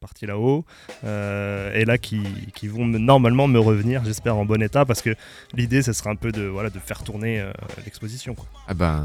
partis 0.00 0.24
là-haut 0.24 0.64
euh, 1.02 1.74
et 1.74 1.84
là 1.84 1.98
qui, 1.98 2.22
vont 2.68 2.84
me- 2.84 2.98
normalement 2.98 3.48
me 3.48 3.58
revenir, 3.58 4.04
j'espère 4.04 4.36
en 4.36 4.44
bon 4.44 4.62
état, 4.62 4.84
parce 4.84 5.02
que 5.02 5.16
l'idée, 5.52 5.82
ce 5.82 5.92
sera 5.92 6.10
un 6.10 6.16
peu 6.16 6.30
de, 6.30 6.42
voilà, 6.42 6.70
de 6.70 6.78
faire 6.78 7.02
tourner 7.02 7.44
l'exposition. 7.84 8.36
Ah 8.68 8.74
ben. 8.74 9.04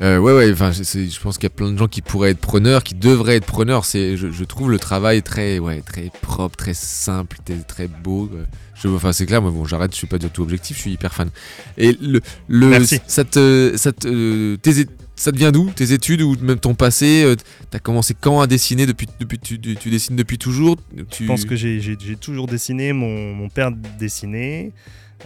Euh, 0.00 0.18
ouais, 0.18 0.32
ouais, 0.32 0.52
enfin, 0.52 0.72
je 0.72 1.20
pense 1.20 1.36
qu'il 1.38 1.44
y 1.44 1.52
a 1.52 1.54
plein 1.54 1.70
de 1.70 1.78
gens 1.78 1.86
qui 1.88 2.02
pourraient 2.02 2.30
être 2.30 2.40
preneurs, 2.40 2.82
qui 2.82 2.94
devraient 2.94 3.36
être 3.36 3.46
preneurs. 3.46 3.84
C'est, 3.84 4.16
je, 4.16 4.30
je 4.30 4.44
trouve 4.44 4.70
le 4.70 4.78
travail 4.78 5.22
très, 5.22 5.58
ouais, 5.58 5.80
très 5.82 6.10
propre, 6.22 6.56
très 6.56 6.74
simple, 6.74 7.38
très, 7.44 7.56
très 7.58 7.88
beau. 7.88 8.30
Je, 8.74 8.88
enfin, 8.88 9.12
c'est 9.12 9.26
clair, 9.26 9.42
moi, 9.42 9.50
bon, 9.50 9.64
j'arrête, 9.64 9.92
je 9.92 9.96
suis 9.96 10.06
pas 10.06 10.18
du 10.18 10.28
tout 10.28 10.42
objectif, 10.42 10.76
je 10.76 10.82
suis 10.82 10.92
hyper 10.92 11.14
fan. 11.14 11.30
Et 11.78 11.96
le, 12.00 12.20
le, 12.48 12.66
Merci. 12.68 13.00
ça 13.06 13.24
te, 13.24 13.74
ça 13.76 13.92
te, 13.92 14.08
euh, 14.08 14.56
tes 14.56 14.86
ça 15.14 15.30
te 15.30 15.36
vient 15.36 15.52
d'où 15.52 15.70
Tes 15.70 15.92
études 15.92 16.22
ou 16.22 16.36
même 16.40 16.58
ton 16.58 16.74
passé 16.74 17.22
euh, 17.24 17.36
T'as 17.70 17.78
commencé 17.78 18.14
quand 18.18 18.40
à 18.40 18.48
dessiner 18.48 18.86
depuis, 18.86 19.06
depuis 19.20 19.38
tu, 19.38 19.60
tu- 19.60 19.76
tu 19.76 19.90
dessines 19.90 20.16
depuis 20.16 20.38
toujours 20.38 20.76
tu... 21.10 21.24
Je 21.24 21.28
pense 21.28 21.44
que 21.44 21.54
j'ai 21.54 22.16
toujours 22.20 22.48
dessiné, 22.48 22.92
mon, 22.92 23.32
mon 23.34 23.48
père 23.48 23.70
dessinait. 24.00 24.72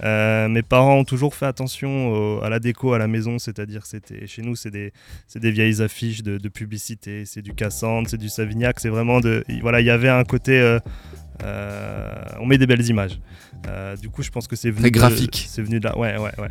Euh, 0.05 0.49
mes 0.49 0.63
parents 0.63 0.97
ont 0.99 1.05
toujours 1.05 1.35
fait 1.35 1.47
attention 1.47 2.09
au- 2.13 2.43
à 2.43 2.49
la 2.51 2.59
déco 2.59 2.93
à 2.93 2.99
la 2.99 3.07
maison, 3.09 3.39
c'est-à-dire 3.39 3.87
c'était 3.87 4.27
chez 4.27 4.43
nous 4.43 4.55
c'est 4.55 4.71
des, 4.71 4.93
des 5.35 5.51
vieilles 5.51 5.81
affiches 5.83 6.23
de, 6.23 6.37
de 6.39 6.49
publicité, 6.49 7.25
c'est 7.25 7.43
du 7.43 7.55
Cassandre, 7.55 8.09
c'est 8.11 8.19
du 8.19 8.29
Savignac, 8.29 8.79
c'est 8.81 8.91
vraiment 8.91 9.21
de 9.21 9.45
voilà 9.63 9.81
il 9.81 9.87
y 9.87 9.91
avait 9.91 10.09
un 10.11 10.25
côté 10.25 10.61
euh, 10.61 10.79
euh, 11.45 12.15
on 12.41 12.47
met 12.47 12.59
des 12.59 12.67
belles 12.67 12.87
images. 12.89 13.19
Du 14.01 14.11
coup 14.11 14.23
je 14.23 14.31
pense 14.31 14.47
que 14.47 14.55
c'est 14.55 14.71
venu 14.71 14.83
Très 14.83 14.91
graphique. 14.91 15.47
c'est 15.49 15.63
venu 15.63 15.81
de 15.81 15.85
là, 15.89 15.97
ouais 15.99 16.17
ouais 16.19 16.33
ouais. 16.39 16.51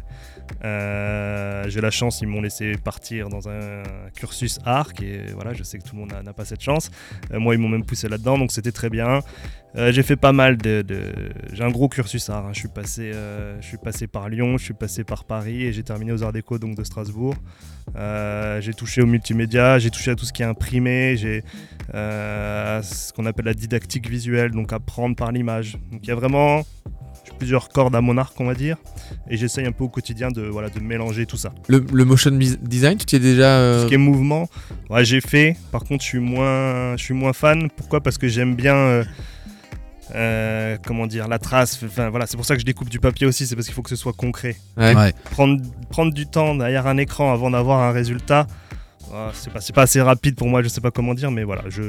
J'ai 1.69 1.81
la 1.81 1.91
chance, 1.91 2.21
ils 2.21 2.27
m'ont 2.27 2.41
laissé 2.41 2.73
partir 2.83 3.29
dans 3.29 3.47
un 3.47 3.83
cursus 4.15 4.59
art, 4.65 4.91
et 5.01 5.31
voilà, 5.33 5.53
je 5.53 5.63
sais 5.63 5.77
que 5.79 5.83
tout 5.83 5.95
le 5.95 6.01
monde 6.01 6.13
n'a- 6.23 6.33
pas 6.33 6.45
cette 6.45 6.61
chance. 6.61 6.91
Moi, 7.33 7.55
ils 7.55 7.57
m'ont 7.61 7.69
même 7.69 7.85
poussé 7.85 8.09
là-dedans, 8.09 8.37
donc 8.37 8.51
c'était 8.51 8.71
très 8.73 8.89
bien. 8.89 9.21
Euh, 9.77 9.91
j'ai 9.91 10.03
fait 10.03 10.15
pas 10.15 10.31
mal 10.31 10.55
de, 10.57 10.81
de- 10.83 11.11
j'ai 11.51 11.63
un 11.63 11.69
gros 11.69 11.89
cursus 11.89 12.29
art. 12.29 12.45
hein. 12.45 12.51
Je 12.53 12.59
suis 12.59 12.69
passé, 12.69 13.11
euh, 13.13 13.57
je 13.61 13.67
suis 13.67 13.77
passé 13.77 14.07
par 14.07 14.29
Lyon, 14.29 14.57
je 14.57 14.63
suis 14.63 14.73
passé 14.73 15.03
par 15.03 15.25
Paris 15.25 15.63
et 15.63 15.73
j'ai 15.73 15.83
terminé 15.83 16.13
aux 16.13 16.23
Arts 16.23 16.31
Déco 16.31 16.57
donc 16.57 16.75
de 16.77 16.83
Strasbourg. 16.85 17.35
Euh, 17.97 18.61
j'ai 18.61 18.73
touché 18.73 19.01
au 19.01 19.05
multimédia, 19.05 19.77
j'ai 19.77 19.89
touché 19.89 20.11
à 20.11 20.15
tout 20.15 20.23
ce 20.25 20.31
qui 20.31 20.43
est 20.43 20.45
imprimé, 20.45 21.17
j'ai 21.17 21.43
à 21.93 22.81
ce 22.83 23.11
qu'on 23.13 23.25
appelle 23.25 23.45
la 23.45 23.53
didactique 23.53 24.09
visuelle, 24.09 24.51
donc 24.51 24.71
apprendre 24.73 25.15
par 25.15 25.31
l'image. 25.31 25.73
Donc 25.91 26.01
il 26.03 26.07
y 26.07 26.11
a 26.11 26.15
vraiment 26.15 26.63
plusieurs 27.37 27.67
cordes 27.69 27.95
à 27.95 28.01
mon 28.01 28.17
arc, 28.17 28.39
on 28.39 28.45
va 28.45 28.53
dire, 28.53 28.77
et 29.29 29.35
j'essaye 29.35 29.65
un 29.65 29.71
peu 29.73 29.83
au 29.83 29.89
quotidien 29.89 30.29
de 30.31 30.41
voilà 30.43 30.69
de 30.69 30.79
mélanger 30.79 31.25
tout 31.25 31.37
ça. 31.37 31.51
le, 31.67 31.85
le 31.91 32.05
motion 32.05 32.31
design, 32.31 32.97
tu 32.97 33.05
t'y 33.05 33.17
es 33.17 33.19
déjà. 33.19 33.57
euh, 33.59 33.83
ce 33.83 33.87
qui 33.87 33.95
est 33.95 33.97
mouvement, 33.97 34.47
ouais, 34.89 35.03
j'ai 35.03 35.19
fait. 35.21 35.57
Par 35.71 35.83
contre, 35.83 36.01
je 36.03 36.07
suis 36.09 36.19
moins, 36.19 36.95
je 36.95 37.03
suis 37.03 37.13
moins 37.13 37.33
fan. 37.33 37.69
Pourquoi? 37.75 37.99
Parce 38.01 38.17
que 38.17 38.27
j'aime 38.29 38.55
bien, 38.55 38.75
euh, 38.75 39.03
euh, 40.13 40.77
comment 40.85 41.07
dire, 41.07 41.27
la 41.27 41.39
trace. 41.39 41.79
Enfin 41.85 42.09
voilà, 42.09 42.27
c'est 42.27 42.37
pour 42.37 42.45
ça 42.45 42.53
que 42.55 42.59
je 42.61 42.65
découpe 42.65 42.89
du 42.89 42.99
papier 42.99 43.25
aussi. 43.25 43.47
C'est 43.47 43.55
parce 43.55 43.65
qu'il 43.67 43.73
faut 43.75 43.81
que 43.81 43.89
ce 43.89 43.95
soit 43.95 44.13
concret. 44.13 44.55
Ouais. 44.77 44.95
Ouais. 44.95 45.13
Prendre, 45.31 45.61
prendre 45.89 46.13
du 46.13 46.27
temps 46.27 46.53
derrière 46.55 46.85
un 46.87 46.97
écran 46.97 47.33
avant 47.33 47.49
d'avoir 47.51 47.81
un 47.81 47.91
résultat. 47.91 48.45
ah, 49.13 49.31
C'est 49.33 49.51
pas, 49.51 49.61
c'est 49.61 49.73
pas 49.73 49.83
assez 49.83 50.01
rapide 50.01 50.35
pour 50.35 50.47
moi, 50.47 50.61
je 50.61 50.67
sais 50.67 50.81
pas 50.81 50.91
comment 50.91 51.13
dire, 51.13 51.31
mais 51.31 51.43
voilà, 51.43 51.63
je, 51.69 51.81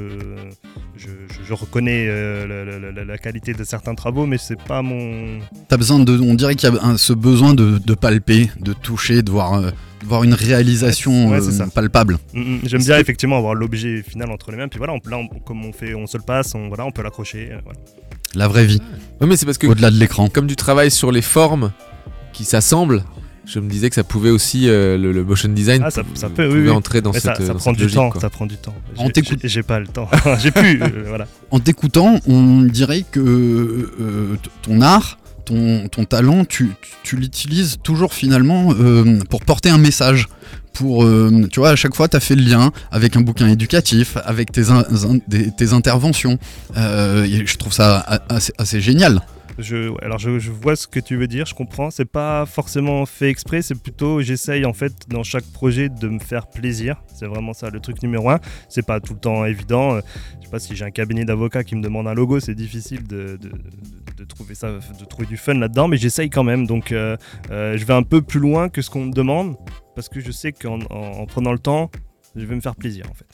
je, 0.96 1.08
je- 1.08 1.44
je 1.46 1.52
reconnais 1.54 2.06
euh, 2.08 2.46
la, 2.64 2.78
la- 2.78 2.92
la- 2.92 3.04
la 3.04 3.18
qualité 3.18 3.52
de 3.54 3.64
certains 3.64 3.94
travaux, 3.94 4.26
mais 4.26 4.38
c'est 4.38 4.60
pas 4.60 4.82
mon. 4.82 5.40
T'as 5.68 5.76
besoin 5.76 5.98
de, 6.00 6.18
on 6.18 6.34
dirait 6.34 6.54
qu'il 6.54 6.72
y 6.72 6.76
a 6.76 6.82
un- 6.84 6.96
ce 6.96 7.12
besoin 7.12 7.54
de, 7.54 7.78
de 7.78 7.94
palper, 7.94 8.50
de 8.60 8.72
toucher, 8.72 9.22
de 9.22 9.30
voir, 9.30 9.54
euh, 9.54 9.70
voir 10.06 10.22
une 10.24 10.34
réalisation 10.34 11.30
Ouais, 11.30 11.38
euh, 11.40 11.66
palpable. 11.74 12.18
Mm, 12.32 12.40
mm. 12.40 12.58
J'aime 12.64 12.82
bien 12.82 12.98
effectivement 12.98 13.36
avoir 13.38 13.54
l'objet 13.54 14.02
final 14.02 14.30
entre 14.30 14.50
les 14.50 14.56
mains. 14.56 14.68
Puis 14.68 14.78
voilà, 14.78 14.94
on, 14.94 15.08
là, 15.10 15.18
on- 15.18 15.28
comme 15.40 15.64
on 15.64 15.72
fait, 15.72 15.94
on 15.94 16.06
se 16.06 16.16
le 16.16 16.22
passe, 16.22 16.54
on, 16.54 16.68
voilà, 16.68 16.84
on 16.86 16.90
peut 16.92 17.02
l'accrocher. 17.02 17.48
euh, 17.52 17.58
voilà. 17.64 17.78
La 18.34 18.48
vraie 18.48 18.66
vie. 18.66 18.80
Ouais, 19.20 19.26
mais 19.26 19.36
c'est 19.36 19.46
parce 19.46 19.58
que 19.58 19.66
Au-delà 19.66 19.90
de 19.90 19.96
l'écran. 19.96 20.28
comme 20.28 20.46
tu 20.46 20.56
travailles 20.56 20.90
sur 20.90 21.10
les 21.12 21.22
formes 21.22 21.72
qui 22.32 22.44
s'assemblent, 22.44 23.02
je 23.46 23.60
me 23.60 23.70
disais 23.70 23.88
que 23.88 23.94
ça 23.94 24.02
pouvait 24.04 24.30
aussi 24.30 24.68
euh, 24.68 24.98
le, 24.98 25.12
le 25.12 25.24
motion 25.24 25.48
design 25.48 25.82
Ah, 25.86 25.90
ça, 25.90 26.02
peut, 26.28 26.48
oui, 26.52 26.68
entrer 26.68 27.00
dans 27.00 27.12
Mais 27.12 27.20
cette, 27.20 27.36
ça, 27.36 27.46
ça 27.46 27.52
dans 27.52 27.58
prend 27.60 27.70
cette 27.70 27.76
du 27.76 27.82
logique, 27.84 27.96
temps. 27.96 28.10
quoi. 28.10 28.20
Ça 28.20 28.28
prend 28.28 28.44
du 28.46 28.56
temps. 28.56 28.74
On 28.98 29.08
J'ai- 29.44 29.62
pas 29.62 29.78
le 29.78 29.86
temps. 29.86 30.08
j'ai 30.40 30.50
pu. 30.50 30.82
euh, 30.82 31.04
voilà. 31.06 31.26
En 31.52 31.60
t'écoutant, 31.60 32.18
on 32.26 32.62
dirait 32.62 33.04
que 33.10 33.20
euh, 33.20 34.36
ton 34.62 34.80
art, 34.80 35.18
ton, 35.46 35.88
ton 35.88 36.04
talent, 36.04 36.44
tu, 36.44 36.72
tu- 37.02 37.16
l'utilises 37.16 37.78
toujours 37.82 38.12
finalement 38.12 38.74
euh, 38.78 39.18
pour 39.30 39.42
porter 39.44 39.70
un 39.70 39.78
message. 39.78 40.28
Pour, 40.74 41.04
euh, 41.04 41.48
tu 41.50 41.60
vois, 41.60 41.70
à 41.70 41.76
chaque 41.76 41.94
fois, 41.94 42.06
tu 42.06 42.16
as 42.18 42.20
fait 42.20 42.34
le 42.36 42.42
lien 42.42 42.70
avec 42.90 43.16
un 43.16 43.22
bouquin 43.22 43.48
éducatif, 43.48 44.18
avec 44.26 44.52
tes, 44.52 44.64
des- 45.26 45.50
tes 45.50 45.72
interventions. 45.72 46.38
Euh, 46.76 47.26
je 47.46 47.56
trouve 47.56 47.72
ça 47.72 48.20
assez, 48.58 48.80
génial. 48.82 49.20
Je, 49.58 49.90
alors 50.04 50.18
je, 50.18 50.50
vois 50.50 50.76
ce 50.76 50.86
que 50.86 51.00
tu 51.00 51.16
veux 51.16 51.28
dire, 51.28 51.46
je 51.46 51.54
comprends. 51.54 51.90
C'est 51.90 52.04
pas 52.04 52.44
forcément 52.44 53.06
fait 53.06 53.30
exprès, 53.30 53.62
c'est 53.62 53.74
plutôt 53.74 54.20
j'essaye 54.20 54.66
en 54.66 54.74
fait 54.74 54.92
dans 55.08 55.22
chaque 55.22 55.46
projet 55.46 55.88
de 55.88 56.08
me 56.08 56.18
faire 56.18 56.46
plaisir. 56.46 56.96
C'est 57.18 57.24
vraiment 57.24 57.54
ça 57.54 57.70
le 57.70 57.80
truc 57.80 58.02
numéro 58.02 58.28
un. 58.28 58.38
C'est 58.68 58.84
pas 58.84 59.00
tout 59.00 59.14
le 59.14 59.18
temps 59.20 59.46
évident. 59.46 59.96
Je 59.96 60.44
sais 60.44 60.50
pas 60.50 60.58
si 60.58 60.76
j'ai 60.76 60.84
un 60.84 60.90
cabinet 60.90 61.24
d'avocats 61.24 61.64
qui 61.64 61.74
me 61.74 61.82
demande 61.82 62.06
un 62.06 62.12
logo, 62.12 62.38
c'est 62.38 62.54
difficile 62.54 63.06
de 63.06 63.38
trouver 64.24 64.54
ça, 64.54 64.70
de 64.72 65.04
trouver 65.04 65.26
du 65.26 65.36
fun 65.36 65.54
là-dedans, 65.54 65.88
mais 65.88 65.96
j'essaye 65.96 66.30
quand 66.30 66.44
même. 66.44 66.66
Donc 66.66 66.92
euh, 66.92 67.16
euh, 67.50 67.76
je 67.76 67.84
vais 67.84 67.94
un 67.94 68.02
peu 68.02 68.22
plus 68.22 68.40
loin 68.40 68.68
que 68.68 68.82
ce 68.82 68.90
qu'on 68.90 69.04
me 69.06 69.12
demande 69.12 69.56
parce 69.94 70.08
que 70.08 70.20
je 70.20 70.30
sais 70.30 70.52
qu'en 70.52 70.80
en- 70.90 71.20
en 71.20 71.26
prenant 71.26 71.52
le 71.52 71.58
temps, 71.58 71.90
je 72.34 72.44
vais 72.44 72.54
me 72.54 72.60
faire 72.60 72.76
plaisir 72.76 73.06
en 73.10 73.14
fait. 73.14 73.26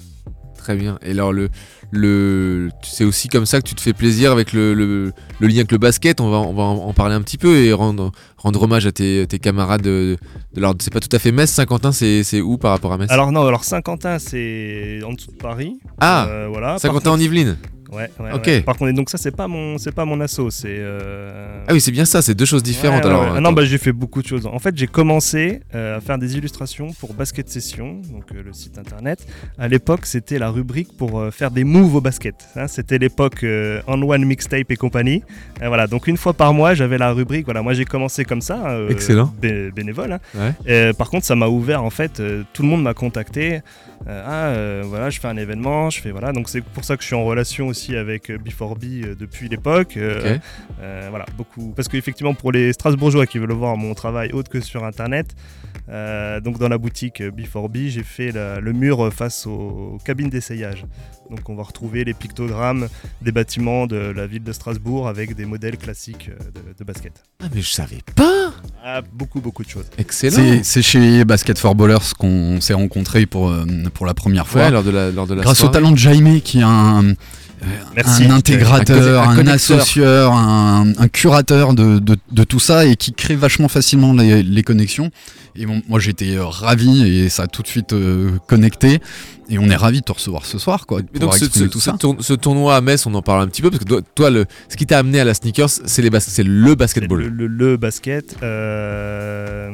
Très 0.56 0.76
bien. 0.76 0.98
Et 1.02 1.10
alors, 1.10 1.32
le, 1.32 1.48
le, 1.94 2.70
c'est 2.82 3.04
aussi 3.04 3.28
comme 3.28 3.44
ça 3.46 3.60
que 3.60 3.68
tu 3.68 3.74
te 3.74 3.80
fais 3.82 3.92
plaisir 3.92 4.32
avec 4.32 4.52
le, 4.54 4.72
le, 4.74 5.12
le 5.40 5.46
lien 5.46 5.56
avec 5.58 5.72
le 5.72 5.78
basket. 5.78 6.20
On 6.20 6.30
va, 6.30 6.38
on 6.38 6.54
va 6.54 6.62
en 6.64 6.72
en 6.88 6.92
parler 6.94 7.14
un 7.14 7.20
petit 7.22 7.36
peu 7.38 7.58
et 7.58 7.72
rendre, 7.72 8.10
rendre 8.38 8.62
hommage 8.62 8.86
à 8.86 8.92
tes, 8.92 9.26
tes 9.28 9.38
camarades 9.38 9.82
de, 9.82 10.16
de 10.54 10.66
C'est 10.80 10.92
pas 10.92 11.00
tout 11.00 11.14
à 11.14 11.18
fait 11.18 11.32
Metz, 11.32 11.50
Saint-Quentin, 11.50 11.92
c'est, 11.92 12.24
c'est 12.24 12.40
où 12.40 12.56
par 12.56 12.70
rapport 12.72 12.92
à 12.92 12.98
Metz? 12.98 13.10
Alors 13.10 13.30
non, 13.30 13.46
alors 13.46 13.64
Saint-Quentin 13.64 14.18
c'est 14.18 15.00
en 15.06 15.12
dessous 15.12 15.32
de 15.32 15.36
Paris. 15.36 15.78
Ah, 16.00 16.26
Euh, 16.28 16.48
voilà. 16.50 16.78
Saint-Quentin 16.78 17.10
en 17.10 17.18
Yvelines 17.20 17.56
Ouais, 17.92 18.10
ouais. 18.20 18.62
Par 18.62 18.78
contre, 18.78 18.90
donc 18.92 19.10
ça 19.10 19.18
c'est 19.18 19.36
pas 19.36 19.46
mon, 19.48 19.76
c'est 19.76 19.92
pas 19.92 20.06
mon 20.06 20.18
asso, 20.22 20.48
c'est. 20.48 20.78
euh, 20.78 21.62
Ah 21.68 21.74
oui, 21.74 21.80
c'est 21.82 21.90
bien 21.90 22.06
ça, 22.06 22.22
c'est 22.22 22.34
deux 22.34 22.46
choses 22.46 22.62
différentes. 22.62 23.04
Ouais, 23.04 23.10
alors. 23.10 23.34
Ah 23.36 23.40
non, 23.40 23.52
bah, 23.52 23.66
j'ai 23.66 23.76
fait 23.76 23.92
beaucoup 23.92 24.22
de 24.22 24.26
choses. 24.26 24.46
En 24.46 24.58
fait, 24.58 24.74
j'ai 24.78 24.86
commencé 24.86 25.60
euh, 25.74 25.98
à 25.98 26.00
faire 26.00 26.16
des 26.16 26.38
illustrations 26.38 26.86
pour 26.98 27.12
Basket 27.12 27.46
Session, 27.50 28.00
donc 28.10 28.30
le 28.30 28.50
site 28.54 28.78
internet. 28.78 29.26
À 29.58 29.68
l'époque, 29.68 30.06
c'était 30.06 30.38
la 30.38 30.48
rubrique 30.48 30.96
pour 30.96 31.22
faire 31.32 31.50
des 31.50 31.64
moves 31.64 31.81
au 31.84 32.00
basket. 32.00 32.34
hein. 32.56 32.66
c'était 32.68 32.98
l'époque 32.98 33.42
euh, 33.44 33.80
On 33.86 34.00
One 34.02 34.24
Mixtape 34.24 34.70
et 34.70 34.76
compagnie. 34.76 35.22
Et 35.62 35.66
voilà, 35.68 35.86
donc 35.86 36.06
une 36.06 36.16
fois 36.16 36.32
par 36.32 36.52
mois, 36.54 36.74
j'avais 36.74 36.98
la 36.98 37.12
rubrique. 37.12 37.44
Voilà, 37.44 37.62
moi 37.62 37.72
j'ai 37.74 37.84
commencé 37.84 38.24
comme 38.24 38.40
ça, 38.40 38.70
euh, 38.70 38.88
Excellent. 38.88 39.32
bé- 39.40 39.70
bénévole. 39.70 40.12
hein. 40.12 40.18
Ouais. 40.34 40.52
Et, 40.90 40.92
par 40.92 41.10
contre, 41.10 41.24
ça 41.26 41.34
m'a 41.36 41.46
ouvert 41.48 41.82
en 41.84 41.90
fait. 41.90 42.20
euh, 42.20 42.42
tout 42.52 42.62
le 42.62 42.68
monde 42.68 42.82
m'a 42.82 42.94
contacté. 42.94 43.60
Euh, 44.08 44.24
ah, 44.26 44.46
euh, 44.56 44.82
voilà, 44.84 45.10
je 45.10 45.20
fais 45.20 45.28
un 45.28 45.36
événement, 45.36 45.88
je 45.90 46.00
fais 46.00 46.10
voilà. 46.10 46.32
Donc 46.32 46.48
c'est 46.48 46.60
pour 46.60 46.84
ça 46.84 46.96
que 46.96 47.02
je 47.02 47.06
suis 47.06 47.14
en 47.16 47.24
relation 47.24 47.68
aussi 47.68 47.96
avec 47.96 48.30
euh, 48.30 48.38
B4B 48.38 49.04
euh, 49.04 49.14
depuis 49.18 49.48
l'époque. 49.48 49.96
Euh, 49.96 50.38
euh, 50.82 51.06
voilà, 51.10 51.26
beaucoup. 51.36 51.72
Parce 51.76 51.88
qu'effectivement, 51.88 52.34
pour 52.34 52.50
les 52.52 52.72
Strasbourgeois 52.72 53.26
qui 53.26 53.38
veulent 53.38 53.52
voir 53.52 53.76
mon 53.76 53.94
travail 53.94 54.32
autre 54.32 54.50
que 54.50 54.60
sur 54.60 54.84
internet, 54.84 55.26
euh, 55.88 56.40
donc 56.40 56.58
dans 56.58 56.68
la 56.68 56.78
boutique 56.78 57.20
euh, 57.20 57.30
B4B, 57.30 57.88
j'ai 57.88 58.02
fait 58.02 58.30
la- 58.32 58.60
le 58.60 58.72
mur 58.72 59.04
euh, 59.04 59.10
face 59.10 59.46
aux, 59.46 59.50
aux 59.94 59.98
cabines 60.04 60.30
d'essayage. 60.30 60.86
Donc 61.30 61.48
on 61.48 61.54
va 61.54 61.62
retrouver 61.62 62.04
les 62.04 62.14
pictogrammes 62.14 62.88
des 63.22 63.32
bâtiments 63.32 63.86
de 63.86 63.96
la 63.96 64.26
ville 64.26 64.42
de 64.42 64.52
Strasbourg 64.52 65.08
avec 65.08 65.34
des 65.34 65.44
modèles 65.46 65.78
classiques 65.78 66.28
de, 66.30 66.60
de 66.78 66.84
basket. 66.84 67.12
Ah, 67.42 67.46
mais 67.54 67.62
je 67.62 67.70
savais 67.70 68.00
pas 68.14 68.52
Ah, 68.84 69.00
beaucoup, 69.12 69.40
beaucoup 69.40 69.64
de 69.64 69.68
choses. 69.68 69.86
Excellent 69.98 70.60
C'est 70.62 70.82
chez 70.82 71.24
Basket 71.24 71.58
for 71.58 71.74
Ballers 71.74 72.12
qu'on 72.18 72.60
s'est 72.60 72.74
rencontrés 72.74 73.26
pour, 73.26 73.52
pour 73.94 74.04
la 74.06 74.14
première 74.14 74.46
fois. 74.46 74.62
Ouais, 74.62 74.70
lors 74.70 74.82
de 74.84 74.90
la, 74.90 75.10
lors 75.10 75.26
de 75.26 75.34
la 75.34 75.42
Grâce 75.42 75.64
au 75.64 75.68
talent 75.68 75.92
de 75.92 75.96
Jaime 75.98 76.40
qui 76.40 76.58
est 76.58 76.62
un, 76.64 77.14
Merci. 77.94 78.24
un 78.24 78.30
intégrateur, 78.30 79.28
Un 79.28 79.38
un, 79.38 79.46
associeur, 79.46 80.32
un, 80.32 80.86
un 80.98 81.08
curateur 81.08 81.74
de, 81.74 81.98
de- 81.98 82.16
de 82.30 82.44
tout 82.44 82.58
ça 82.60 82.84
et 82.86 82.96
qui 82.96 83.12
crée 83.12 83.36
vachement 83.36 83.68
facilement 83.68 84.12
les, 84.12 84.42
les 84.42 84.62
connexions. 84.62 85.10
Et 85.54 85.66
bon, 85.66 85.82
moi 85.88 86.00
j'étais 86.00 86.30
euh, 86.36 86.44
ravi 86.46 87.06
et 87.06 87.28
ça 87.28 87.42
a 87.44 87.46
tout 87.46 87.62
de 87.62 87.66
suite 87.68 87.92
euh, 87.92 88.30
connecté. 88.48 89.00
Et 89.50 89.58
on 89.58 89.68
est 89.68 89.76
ravi 89.76 90.00
de 90.00 90.04
te 90.04 90.12
recevoir 90.12 90.46
ce 90.46 90.56
soir, 90.58 90.86
quoi, 90.86 91.02
donc 91.02 91.34
ce, 91.34 91.44
tout 91.64 91.80
ça. 91.80 91.96
ce 92.20 92.32
tournoi 92.32 92.74
à 92.76 92.80
Metz, 92.80 93.04
on 93.06 93.12
en 93.14 93.20
parle 93.20 93.42
un 93.42 93.46
petit 93.48 93.60
peu 93.60 93.68
parce 93.70 93.80
que 93.82 93.88
toi, 93.88 94.00
toi, 94.14 94.30
le, 94.30 94.46
ce 94.70 94.76
qui 94.76 94.86
t'a 94.86 94.98
amené 94.98 95.20
à 95.20 95.24
la 95.24 95.34
sneakers, 95.34 95.68
c'est 95.68 96.08
bas- 96.08 96.18
le 96.38 96.74
basketball. 96.74 97.20
Le, 97.20 97.28
le- 97.28 97.46
le 97.48 97.76
basket. 97.76 98.36
euh, 98.42 99.70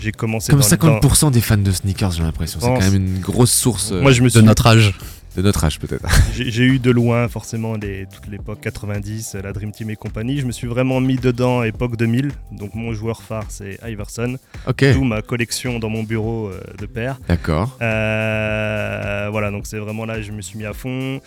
j'ai 0.00 0.12
commencé 0.12 0.50
Comme 0.50 0.60
dans 0.60 0.68
le- 0.68 1.00
50% 1.08 1.30
des 1.30 1.40
fans 1.40 1.56
de 1.58 1.70
sneakers, 1.70 2.12
j'ai 2.12 2.22
l'impression. 2.22 2.58
C'est 2.60 2.66
quand 2.68 2.80
même 2.80 2.94
une 2.94 3.20
grosse 3.20 3.52
source 3.52 3.90
euh, 3.92 4.00
Moi, 4.00 4.12
je 4.12 4.22
me 4.22 4.30
De 4.30 4.40
notre 4.40 4.66
âge. 4.66 4.94
De 5.36 5.42
notre 5.42 5.64
âge 5.64 5.78
peut-être. 5.78 6.06
J'ai 6.34 6.64
eu 6.64 6.78
de 6.78 6.90
loin 6.90 7.28
forcément 7.28 7.74
les, 7.74 8.06
toute 8.12 8.26
l'époque 8.28 8.60
90, 8.60 9.34
euh, 9.34 9.42
la 9.42 9.52
Dream 9.52 9.72
Team 9.72 9.90
et 9.90 9.96
compagnie. 9.96 10.38
Je 10.38 10.46
me 10.46 10.52
suis 10.52 10.66
vraiment 10.66 11.00
mis 11.00 11.16
dedans 11.16 11.62
époque 11.62 11.96
2000. 11.96 12.30
Donc 12.52 12.74
mon 12.74 12.92
joueur 12.92 13.22
phare 13.22 13.44
c'est 13.48 13.78
Iverson. 13.86 14.36
Ok, 14.66 14.84
D'où 14.92 15.04
ma 15.04 15.22
collection 15.22 15.78
dans 15.78 15.88
mon 15.88 16.02
bureau 16.02 16.48
euh, 16.48 16.60
de 16.78 16.86
père. 16.86 17.18
d'accord. 17.28 17.76
Euh, 17.80 19.28
voilà, 19.30 19.50
donc 19.50 19.66
c'est 19.66 19.78
vraiment 19.78 20.04
là 20.04 20.20
je 20.20 20.32
me 20.32 20.42
suis 20.42 20.58
mis 20.58 20.66
à 20.66 20.72
fond. 20.72 21.20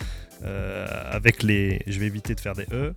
Euh, 0.44 0.86
avec 1.10 1.42
les. 1.42 1.80
Je 1.86 1.98
vais 1.98 2.06
éviter 2.06 2.34
de 2.34 2.40
faire 2.40 2.54
des 2.54 2.66
E. 2.72 2.92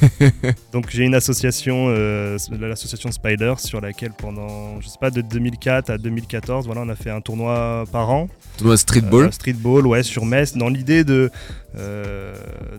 donc 0.72 0.90
j'ai 0.90 1.04
une 1.04 1.14
association, 1.14 1.86
euh, 1.88 2.38
l'association 2.60 3.10
Spider, 3.10 3.54
sur 3.58 3.80
laquelle 3.80 4.12
pendant, 4.12 4.80
je 4.80 4.86
sais 4.88 4.98
pas, 5.00 5.10
de 5.10 5.20
2004 5.20 5.90
à 5.90 5.98
2014, 5.98 6.66
voilà, 6.66 6.82
on 6.82 6.88
a 6.88 6.94
fait 6.94 7.10
un 7.10 7.20
tournoi 7.20 7.84
par 7.90 8.10
an. 8.10 8.28
Tournoi 8.58 8.76
streetball. 8.76 9.26
Euh, 9.26 9.30
streetball, 9.32 9.86
ouais, 9.88 10.04
sur 10.04 10.24
Metz, 10.24 10.56
dans 10.56 10.68
l'idée 10.68 11.04
de 11.04 11.30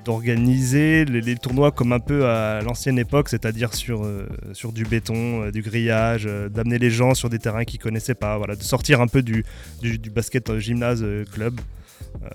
d'organiser 0.04 1.06
les, 1.06 1.22
les 1.22 1.36
tournois 1.38 1.72
comme 1.72 1.94
un 1.94 2.00
peu 2.00 2.26
à 2.26 2.62
l'ancienne 2.62 3.00
époque, 3.00 3.30
c'est-à-dire 3.30 3.74
sur, 3.74 4.06
sur 4.52 4.74
du 4.74 4.84
béton, 4.84 5.50
du 5.52 5.62
grillage, 5.62 6.28
d'amener 6.50 6.80
les 6.80 6.90
gens 6.90 7.14
sur 7.14 7.30
des 7.30 7.40
terrains 7.40 7.64
qu'ils 7.64 7.80
connaissaient 7.80 8.16
pas, 8.16 8.38
voilà, 8.38 8.58
de 8.58 8.64
sortir 8.64 9.00
un 9.00 9.08
peu 9.08 9.22
du, 9.22 9.46
du, 9.82 10.00
du 10.00 10.10
basket 10.10 10.58
gymnase 10.58 11.06
club. 11.32 11.62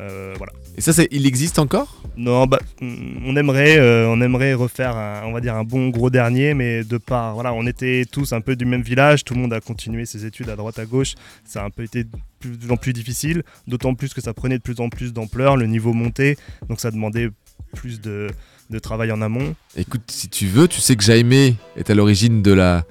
Euh, 0.00 0.34
voilà. 0.38 0.52
Et 0.76 0.80
ça, 0.80 0.92
c'est- 0.92 1.08
il 1.10 1.26
existe 1.26 1.58
encore? 1.58 2.02
Non, 2.16 2.46
bah, 2.46 2.58
on 2.80 3.36
aimerait, 3.36 3.78
euh, 3.78 4.08
on 4.08 4.20
aimerait 4.20 4.54
refaire, 4.54 4.96
un, 4.96 5.22
on 5.26 5.32
va 5.32 5.40
dire 5.40 5.54
un 5.56 5.64
bon 5.64 5.88
gros 5.88 6.10
dernier, 6.10 6.54
mais 6.54 6.84
de 6.84 6.96
part, 6.96 7.34
voilà, 7.34 7.52
on 7.52 7.66
était 7.66 8.04
tous 8.10 8.32
un 8.32 8.40
peu 8.40 8.56
du 8.56 8.64
même 8.64 8.82
village, 8.82 9.24
tout 9.24 9.34
le 9.34 9.40
monde 9.40 9.52
a 9.52 9.60
continué 9.60 10.06
ses 10.06 10.24
études 10.24 10.48
à 10.48 10.56
droite 10.56 10.78
à 10.78 10.86
gauche, 10.86 11.14
ça 11.44 11.62
a 11.62 11.66
un 11.66 11.70
peu 11.70 11.82
été 11.82 12.04
de 12.04 12.10
plus 12.40 12.70
en 12.70 12.76
plus 12.76 12.92
difficile, 12.92 13.42
d'autant 13.66 13.94
plus 13.94 14.14
que 14.14 14.20
ça 14.20 14.32
prenait 14.32 14.58
de 14.58 14.62
plus 14.62 14.80
en 14.80 14.88
plus 14.88 15.12
d'ampleur, 15.12 15.56
le 15.56 15.66
niveau 15.66 15.92
montait, 15.92 16.36
donc 16.68 16.80
ça 16.80 16.90
demandait 16.90 17.30
plus 17.74 18.00
de, 18.00 18.28
de 18.70 18.78
travail 18.78 19.10
en 19.12 19.20
amont. 19.20 19.54
Écoute, 19.76 20.02
si 20.08 20.28
tu 20.28 20.46
veux, 20.46 20.68
tu 20.68 20.80
sais 20.80 20.94
que 20.96 21.02
Jaime 21.02 21.32
est 21.32 21.90
à 21.90 21.94
l'origine 21.94 22.42
de 22.42 22.52
la, 22.52 22.84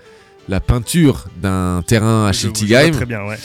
la 0.50 0.60
peinture 0.60 1.28
d'un 1.42 1.82
terrain 1.88 2.28
à 2.28 2.34
Schiltigheim. 2.34 2.92
Très 2.92 3.06
bien, 3.06 3.26
ouais. 3.26 3.38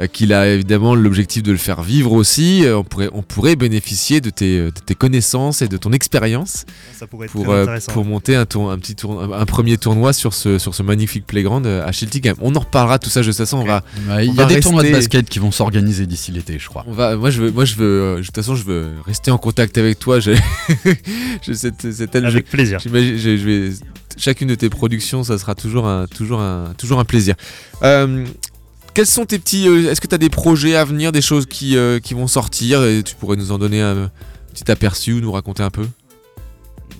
Euh, 0.00 0.06
qu'il 0.06 0.32
a 0.32 0.48
évidemment 0.48 0.94
l'objectif 0.94 1.42
de 1.42 1.52
le 1.52 1.58
faire 1.58 1.82
vivre 1.82 2.12
aussi. 2.12 2.64
Euh, 2.64 2.78
on, 2.78 2.84
pourrait, 2.84 3.08
on 3.12 3.22
pourrait 3.22 3.56
bénéficier 3.56 4.20
de 4.20 4.30
tes, 4.30 4.58
de 4.58 4.70
tes 4.70 4.94
connaissances 4.94 5.62
et 5.62 5.68
de 5.68 5.76
ton 5.76 5.92
expérience 5.92 6.64
Ça 6.98 7.06
pour, 7.06 7.22
euh, 7.52 7.78
pour 7.92 8.04
monter 8.04 8.34
un, 8.36 8.46
tour- 8.46 8.70
un, 8.70 8.78
petit 8.78 8.94
tour, 8.96 9.22
un, 9.22 9.44
premier 9.46 9.76
tournoi 9.78 10.12
sur 10.12 10.34
ce, 10.34 10.58
sur 10.58 10.74
ce 10.74 10.82
magnifique 10.82 11.26
playground 11.26 11.66
à 11.66 11.90
Schiltigheim. 11.92 12.34
On 12.40 12.54
en 12.56 12.60
reparlera 12.60 12.98
tout 12.98 13.10
ça, 13.10 13.20
de 13.20 13.26
toute 13.26 13.36
façon, 13.36 13.58
on 13.58 13.64
va... 13.64 13.82
Ouais, 14.08 14.26
Il 14.26 14.34
y 14.34 14.40
a 14.40 14.46
des 14.46 14.60
tournois 14.60 14.82
de 14.82 14.90
basket 14.90 15.28
qui 15.28 15.38
vont 15.38 15.50
s'organiser 15.52 16.06
d'ici 16.06 16.32
l'été, 16.32 16.58
je 16.58 16.68
crois. 16.68 16.84
On 16.88 16.92
va, 16.92 17.16
moi, 17.16 17.30
je 17.30 17.40
veux, 17.42 17.50
moi, 17.52 17.64
je 17.64 17.76
veux, 17.76 18.16
de 18.18 18.22
toute 18.24 18.34
façon, 18.34 18.54
je 18.56 18.64
veux 18.64 18.88
rester 19.06 19.30
en 19.30 19.38
contact 19.38 19.78
avec 19.78 19.98
toi. 19.98 20.18
J'ai, 20.20 20.34
je, 21.46 21.52
c'est, 21.52 21.92
c'est 21.92 22.10
tel- 22.10 22.26
Avec 22.26 22.46
je- 22.46 22.50
plaisir. 22.50 22.78
je, 22.84 22.88
je 22.88 23.44
vais, 23.46 23.70
chacune 24.16 24.48
de 24.48 24.54
tes 24.54 24.70
productions, 24.70 25.24
ça 25.24 25.38
sera 25.38 25.54
toujours 25.54 25.86
un, 25.86 26.06
toujours 26.06 26.40
un, 26.40 26.72
toujours 26.78 26.98
un 27.00 27.04
plaisir. 27.04 27.34
Euh, 27.82 28.24
quels 28.94 29.06
sont 29.06 29.24
tes 29.26 29.38
petits, 29.38 29.68
euh, 29.68 29.90
est-ce 29.90 30.00
que 30.00 30.06
tu 30.06 30.14
as 30.14 30.18
des 30.18 30.30
projets 30.30 30.76
à 30.76 30.84
venir, 30.84 31.12
des 31.12 31.22
choses 31.22 31.46
qui, 31.46 31.76
euh, 31.76 31.98
qui 32.00 32.14
vont 32.14 32.26
sortir 32.26 32.84
et 32.84 33.02
tu 33.02 33.14
pourrais 33.14 33.36
nous 33.36 33.52
en 33.52 33.58
donner 33.58 33.80
un 33.80 34.10
petit 34.52 34.70
aperçu 34.70 35.14
ou 35.14 35.20
nous 35.20 35.32
raconter 35.32 35.62
un 35.62 35.70
peu? 35.70 35.86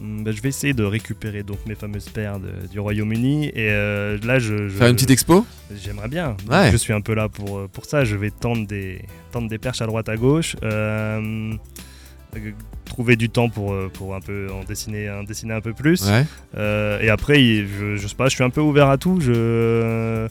Mm, 0.00 0.24
bah, 0.24 0.32
je 0.32 0.42
vais 0.42 0.48
essayer 0.48 0.74
de 0.74 0.82
récupérer 0.84 1.42
donc 1.44 1.58
mes 1.66 1.74
fameuses 1.76 2.08
paires 2.08 2.40
de- 2.40 2.66
du 2.70 2.80
Royaume-Uni 2.80 3.46
et 3.46 3.70
euh, 3.70 4.18
là 4.24 4.38
je, 4.40 4.68
je- 4.68 4.76
Faire 4.76 4.88
une 4.88 4.96
petite 4.96 5.10
expo? 5.12 5.46
J'aimerais 5.82 6.08
bien. 6.08 6.36
Ouais. 6.50 6.70
Je 6.72 6.76
suis 6.76 6.92
un 6.92 7.00
peu 7.00 7.14
là 7.14 7.28
pour, 7.28 7.68
pour 7.68 7.84
ça. 7.84 8.04
Je 8.04 8.16
vais 8.16 8.30
tendre 8.30 8.66
des, 8.66 9.02
tendre 9.32 9.48
des 9.48 9.58
perches 9.58 9.80
à 9.82 9.86
droite 9.86 10.08
à 10.08 10.16
gauche. 10.16 10.56
euh, 10.64 11.52
trouver 12.84 13.14
du 13.14 13.28
temps 13.30 13.48
pour, 13.48 13.74
pour 13.92 14.14
un 14.16 14.20
peu 14.20 14.48
en 14.52 14.64
dessiner, 14.64 15.08
en 15.10 15.22
dessiner 15.22 15.54
un 15.54 15.60
peu 15.60 15.72
plus. 15.72 16.02
Ouais. 16.04 16.26
Euh, 16.56 17.00
et 17.00 17.08
après, 17.08 17.38
je, 17.38 17.96
je 17.96 18.08
sais 18.08 18.14
pas, 18.16 18.28
je 18.28 18.34
suis 18.34 18.42
un 18.44 18.50
peu 18.50 18.60
ouvert 18.60 18.88
à 18.88 18.98
tout. 18.98 19.20
Je, 19.20 20.26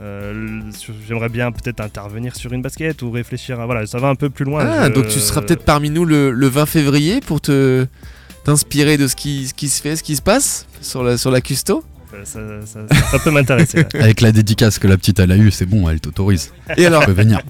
euh, 0.00 0.60
j'aimerais 1.06 1.28
bien 1.28 1.50
peut-être 1.52 1.80
intervenir 1.80 2.36
sur 2.36 2.52
une 2.52 2.62
basket 2.62 3.02
ou 3.02 3.10
réfléchir 3.10 3.60
à 3.60 3.66
voilà, 3.66 3.86
ça 3.86 3.98
va 3.98 4.08
un 4.08 4.14
peu 4.14 4.30
plus 4.30 4.44
loin. 4.44 4.64
Ah, 4.64 4.88
Je- 4.88 4.92
donc 4.92 5.08
tu 5.08 5.18
seras 5.18 5.40
peut-être 5.42 5.64
parmi 5.64 5.90
nous 5.90 6.04
le, 6.04 6.30
le 6.30 6.46
20 6.46 6.66
février 6.66 7.20
pour 7.20 7.40
te 7.40 7.86
t'inspirer 8.44 8.96
de 8.96 9.06
ce 9.08 9.16
qui, 9.16 9.48
ce 9.48 9.54
qui 9.54 9.68
se 9.68 9.82
fait, 9.82 9.96
ce 9.96 10.02
qui 10.02 10.16
se 10.16 10.22
passe 10.22 10.66
sur 10.80 11.02
la, 11.02 11.18
sur 11.18 11.30
la 11.30 11.40
custo? 11.40 11.82
Ça, 12.24 12.40
ça- 13.10 13.18
peut 13.18 13.30
m'intéresser. 13.30 13.78
ouais. 13.78 13.86
Avec 14.00 14.20
la 14.20 14.32
dédicace 14.32 14.78
que 14.78 14.86
la 14.86 14.96
petite 14.96 15.18
elle 15.20 15.32
a 15.32 15.36
eue, 15.36 15.50
c'est 15.50 15.66
bon, 15.66 15.88
elle 15.88 16.00
t'autorise. 16.00 16.52
Et 16.76 16.86
alors, 16.86 17.00
Tu 17.02 17.06
peux 17.06 17.12
venir. 17.20 17.40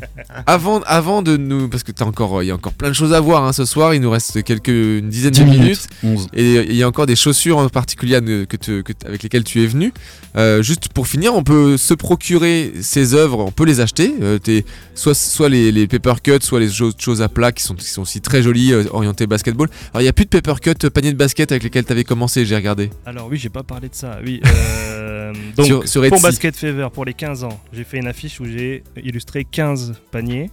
avant, 0.46 0.80
avant 0.86 1.22
de 1.22 1.36
nous, 1.36 1.68
parce 1.68 1.82
que 1.82 1.92
t'as 1.92 2.04
encore, 2.04 2.42
il 2.42 2.46
y 2.46 2.50
a 2.50 2.54
encore 2.54 2.72
plein 2.72 2.88
de 2.88 2.94
choses 2.94 3.12
à 3.12 3.20
voir 3.20 3.44
hein, 3.44 3.52
ce 3.52 3.64
soir. 3.64 3.94
Il 3.94 4.00
nous 4.00 4.10
reste 4.10 4.42
quelques 4.42 4.68
une 4.68 5.08
dizaine 5.08 5.32
10 5.32 5.40
de 5.40 5.44
minutes, 5.44 5.60
minutes, 5.60 5.88
11. 6.20 6.28
et 6.34 6.54
il 6.70 6.74
y 6.76 6.82
a 6.82 6.88
encore 6.88 7.06
des 7.06 7.16
chaussures 7.16 7.58
en 7.58 7.68
particulier 7.68 8.20
que 8.48 8.56
te- 8.56 8.80
que 8.82 8.92
avec 9.06 9.22
lesquelles 9.22 9.44
tu 9.44 9.62
es 9.62 9.66
venu. 9.66 9.92
Euh, 10.36 10.62
juste 10.62 10.88
pour 10.90 11.06
finir, 11.08 11.34
on 11.34 11.42
peut 11.42 11.76
se 11.76 11.94
procurer 11.94 12.72
ces 12.80 13.14
œuvres, 13.14 13.38
on 13.40 13.50
peut 13.50 13.64
les 13.64 13.80
acheter. 13.80 14.14
Euh, 14.22 14.38
t'es- 14.38 14.64
soit, 14.94 15.14
soit 15.14 15.48
les, 15.48 15.72
les 15.72 15.86
paper 15.86 16.14
cuts, 16.22 16.32
soit 16.40 16.60
les 16.60 16.70
choses, 16.70 16.94
choses 16.98 17.22
à 17.22 17.28
plat 17.28 17.52
qui 17.52 17.62
sont, 17.62 17.74
qui 17.74 17.86
sont 17.88 18.02
aussi 18.02 18.20
très 18.20 18.42
jolies, 18.42 18.72
euh, 18.72 18.84
orientées 18.92 19.26
basketball. 19.26 19.68
Alors 19.92 20.02
il 20.02 20.04
y 20.04 20.08
a 20.08 20.12
plus 20.12 20.24
de 20.24 20.30
paper 20.30 20.54
cut 20.60 20.74
euh, 20.86 20.90
panier 20.90 21.12
de 21.12 21.16
basket 21.16 21.50
avec 21.52 21.62
lesquels 21.62 21.84
t'avais 21.84 22.04
commencé, 22.04 22.44
j'ai 22.44 22.56
regardé. 22.56 22.90
Alors 23.06 23.28
oui, 23.30 23.38
j'ai 23.38 23.48
pas 23.48 23.62
parlé 23.62 23.88
de 23.88 23.94
ça. 23.94 24.18
Oui. 24.24 24.40
Euh, 24.52 25.32
donc 25.56 25.66
Sur- 25.66 25.88
sur 25.88 26.08
pour. 26.08 26.20
Basket 26.20 26.56
Fever 26.56 26.88
pour 26.92 27.04
les 27.04 27.14
15 27.14 27.44
ans, 27.44 27.60
j'ai 27.72 27.84
fait 27.84 27.98
une 27.98 28.06
affiche 28.08 28.40
où 28.40 28.44
j'ai 28.44 28.82
illustré 29.02 29.44
15 29.44 29.94
paniers. 30.10 30.50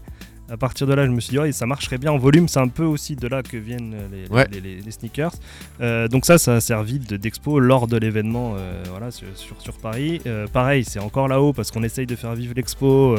À 0.47 0.57
partir 0.57 0.85
de 0.85 0.93
là, 0.93 1.07
je 1.07 1.09
me 1.09 1.19
suis 1.19 1.31
dit, 1.31 1.39
ouais, 1.39 1.51
ça 1.51 1.65
marcherait 1.65 1.97
bien 1.97 2.11
en 2.11 2.19
volume. 2.19 2.47
C'est 2.47 2.59
un 2.59 2.67
peu 2.67 2.83
aussi 2.83 3.15
de 3.15 3.27
là 3.27 3.41
que 3.41 3.57
viennent 3.57 3.95
les, 4.11 4.27
Ouais. 4.29 4.45
les- 4.51 4.61
les- 4.61 4.79
les 4.79 4.91
sneakers. 4.91 5.31
Euh, 5.81 6.07
donc 6.07 6.23
ça, 6.27 6.37
ça 6.37 6.55
a 6.57 6.59
servi 6.61 6.99
de- 6.99 7.17
d'expo 7.17 7.59
lors 7.59 7.87
de 7.87 7.97
l'événement 7.97 8.53
euh, 8.55 8.83
voilà, 8.91 9.09
sur, 9.09 9.25
sur, 9.33 9.59
sur 9.59 9.73
Paris. 9.79 10.21
Pareil, 10.53 10.83
c'est 10.85 10.99
encore 10.99 11.27
là-haut 11.27 11.51
parce 11.51 11.71
qu'on 11.71 11.81
essaye 11.81 12.05
de 12.05 12.15
faire 12.15 12.35
vivre 12.35 12.53
l'expo 12.55 13.15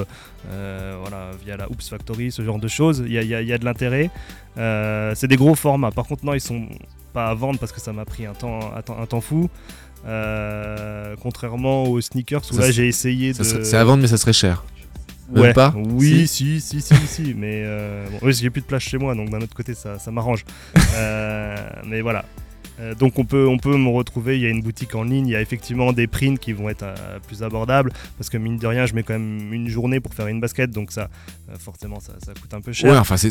voilà, 0.49 1.31
via 1.45 1.57
la 1.57 1.69
Oops 1.69 1.89
Factory, 1.89 2.31
ce 2.31 2.43
genre 2.43 2.61
de 2.61 2.69
choses. 2.69 3.03
Il 3.05 3.13
y 3.13 3.19
a, 3.19 3.23
il 3.23 3.29
y 3.29 3.35
a- 3.35 3.43
il 3.43 3.49
y 3.49 3.53
a 3.53 3.59
de 3.59 3.65
l'intérêt. 3.65 4.09
C'est 4.57 5.27
des 5.27 5.37
gros 5.37 5.57
formats. 5.57 5.91
Par 5.91 6.07
contre, 6.07 6.25
non, 6.25 6.33
ils 6.33 6.41
sont 6.41 6.69
pas 7.13 7.27
à 7.27 7.35
vendre 7.35 7.59
parce 7.59 7.73
que 7.73 7.81
ça 7.81 7.93
m'a 7.93 8.05
pris 8.05 8.25
un 8.27 8.35
temps, 8.35 8.61
un 8.77 8.83
temps, 8.83 8.99
un 9.03 9.07
temps 9.07 9.21
fou. 9.21 9.49
Euh, 10.07 11.17
contrairement 11.21 11.85
aux 11.85 12.01
sneakers 12.01 12.43
où 12.51 12.55
Ça, 12.55 12.61
là 12.63 12.71
j'ai 12.71 12.87
essayé 12.87 13.33
de. 13.33 13.43
C'est 13.43 13.77
à 13.77 13.85
vendre, 13.85 14.03
mais 14.03 14.09
ça 14.09 14.17
serait 14.17 14.33
cher. 14.33 14.65
Même 15.29 15.43
Ouais. 15.43 15.53
pas 15.53 15.75
Oui, 15.77 16.29
si, 16.29 16.61
si, 16.61 16.81
si, 16.81 16.95
si, 17.09 17.35
mais 17.37 17.63
euh, 17.65 18.07
bon, 18.11 18.19
oui, 18.23 18.33
j'ai 18.33 18.49
plus 18.49 18.61
de 18.61 18.67
place 18.67 18.83
chez 18.83 18.97
moi, 18.97 19.15
donc 19.17 19.29
d'un 19.31 19.41
autre 19.41 19.55
côté, 19.57 19.75
ça, 19.75 19.99
ça 19.99 20.11
m'arrange. 20.11 20.45
Euh, 20.95 21.57
mais 21.85 22.01
voilà. 22.01 22.25
Euh, 22.79 22.95
donc 22.95 23.19
on 23.19 23.25
peut, 23.25 23.47
on 23.49 23.57
peut 23.57 23.77
me 23.77 23.89
retrouver, 23.89 24.37
il 24.37 24.43
y 24.43 24.47
a 24.47 24.51
une 24.51 24.61
boutique 24.61 24.95
en 24.95 25.03
ligne, 25.03 25.27
il 25.29 25.31
y 25.33 25.37
a 25.37 25.41
effectivement 25.41 25.95
des 25.95 26.07
prints 26.07 26.37
qui 26.39 26.53
vont 26.53 26.69
être 26.69 26.83
euh, 26.83 27.19
plus 27.27 27.43
abordables, 27.43 27.91
parce 28.19 28.29
que 28.29 28.37
mine 28.37 28.59
de 28.59 28.67
rien, 28.67 28.85
je 28.85 28.93
mets 28.95 29.03
quand 29.03 29.15
même 29.15 29.51
une 29.53 29.69
journée 29.69 29.99
pour 29.99 30.13
faire 30.13 30.27
une 30.27 30.41
basket, 30.41 30.71
donc 30.71 30.93
ça, 30.93 31.09
euh, 31.51 31.55
forcément, 31.59 32.01
ça, 32.01 32.13
ça 32.25 32.33
coûte 32.39 32.53
un 32.53 32.61
peu 32.61 32.73
cher. 32.73 32.93
Ouais, 32.93 32.99
enfin, 32.99 33.17
c'est 33.17 33.31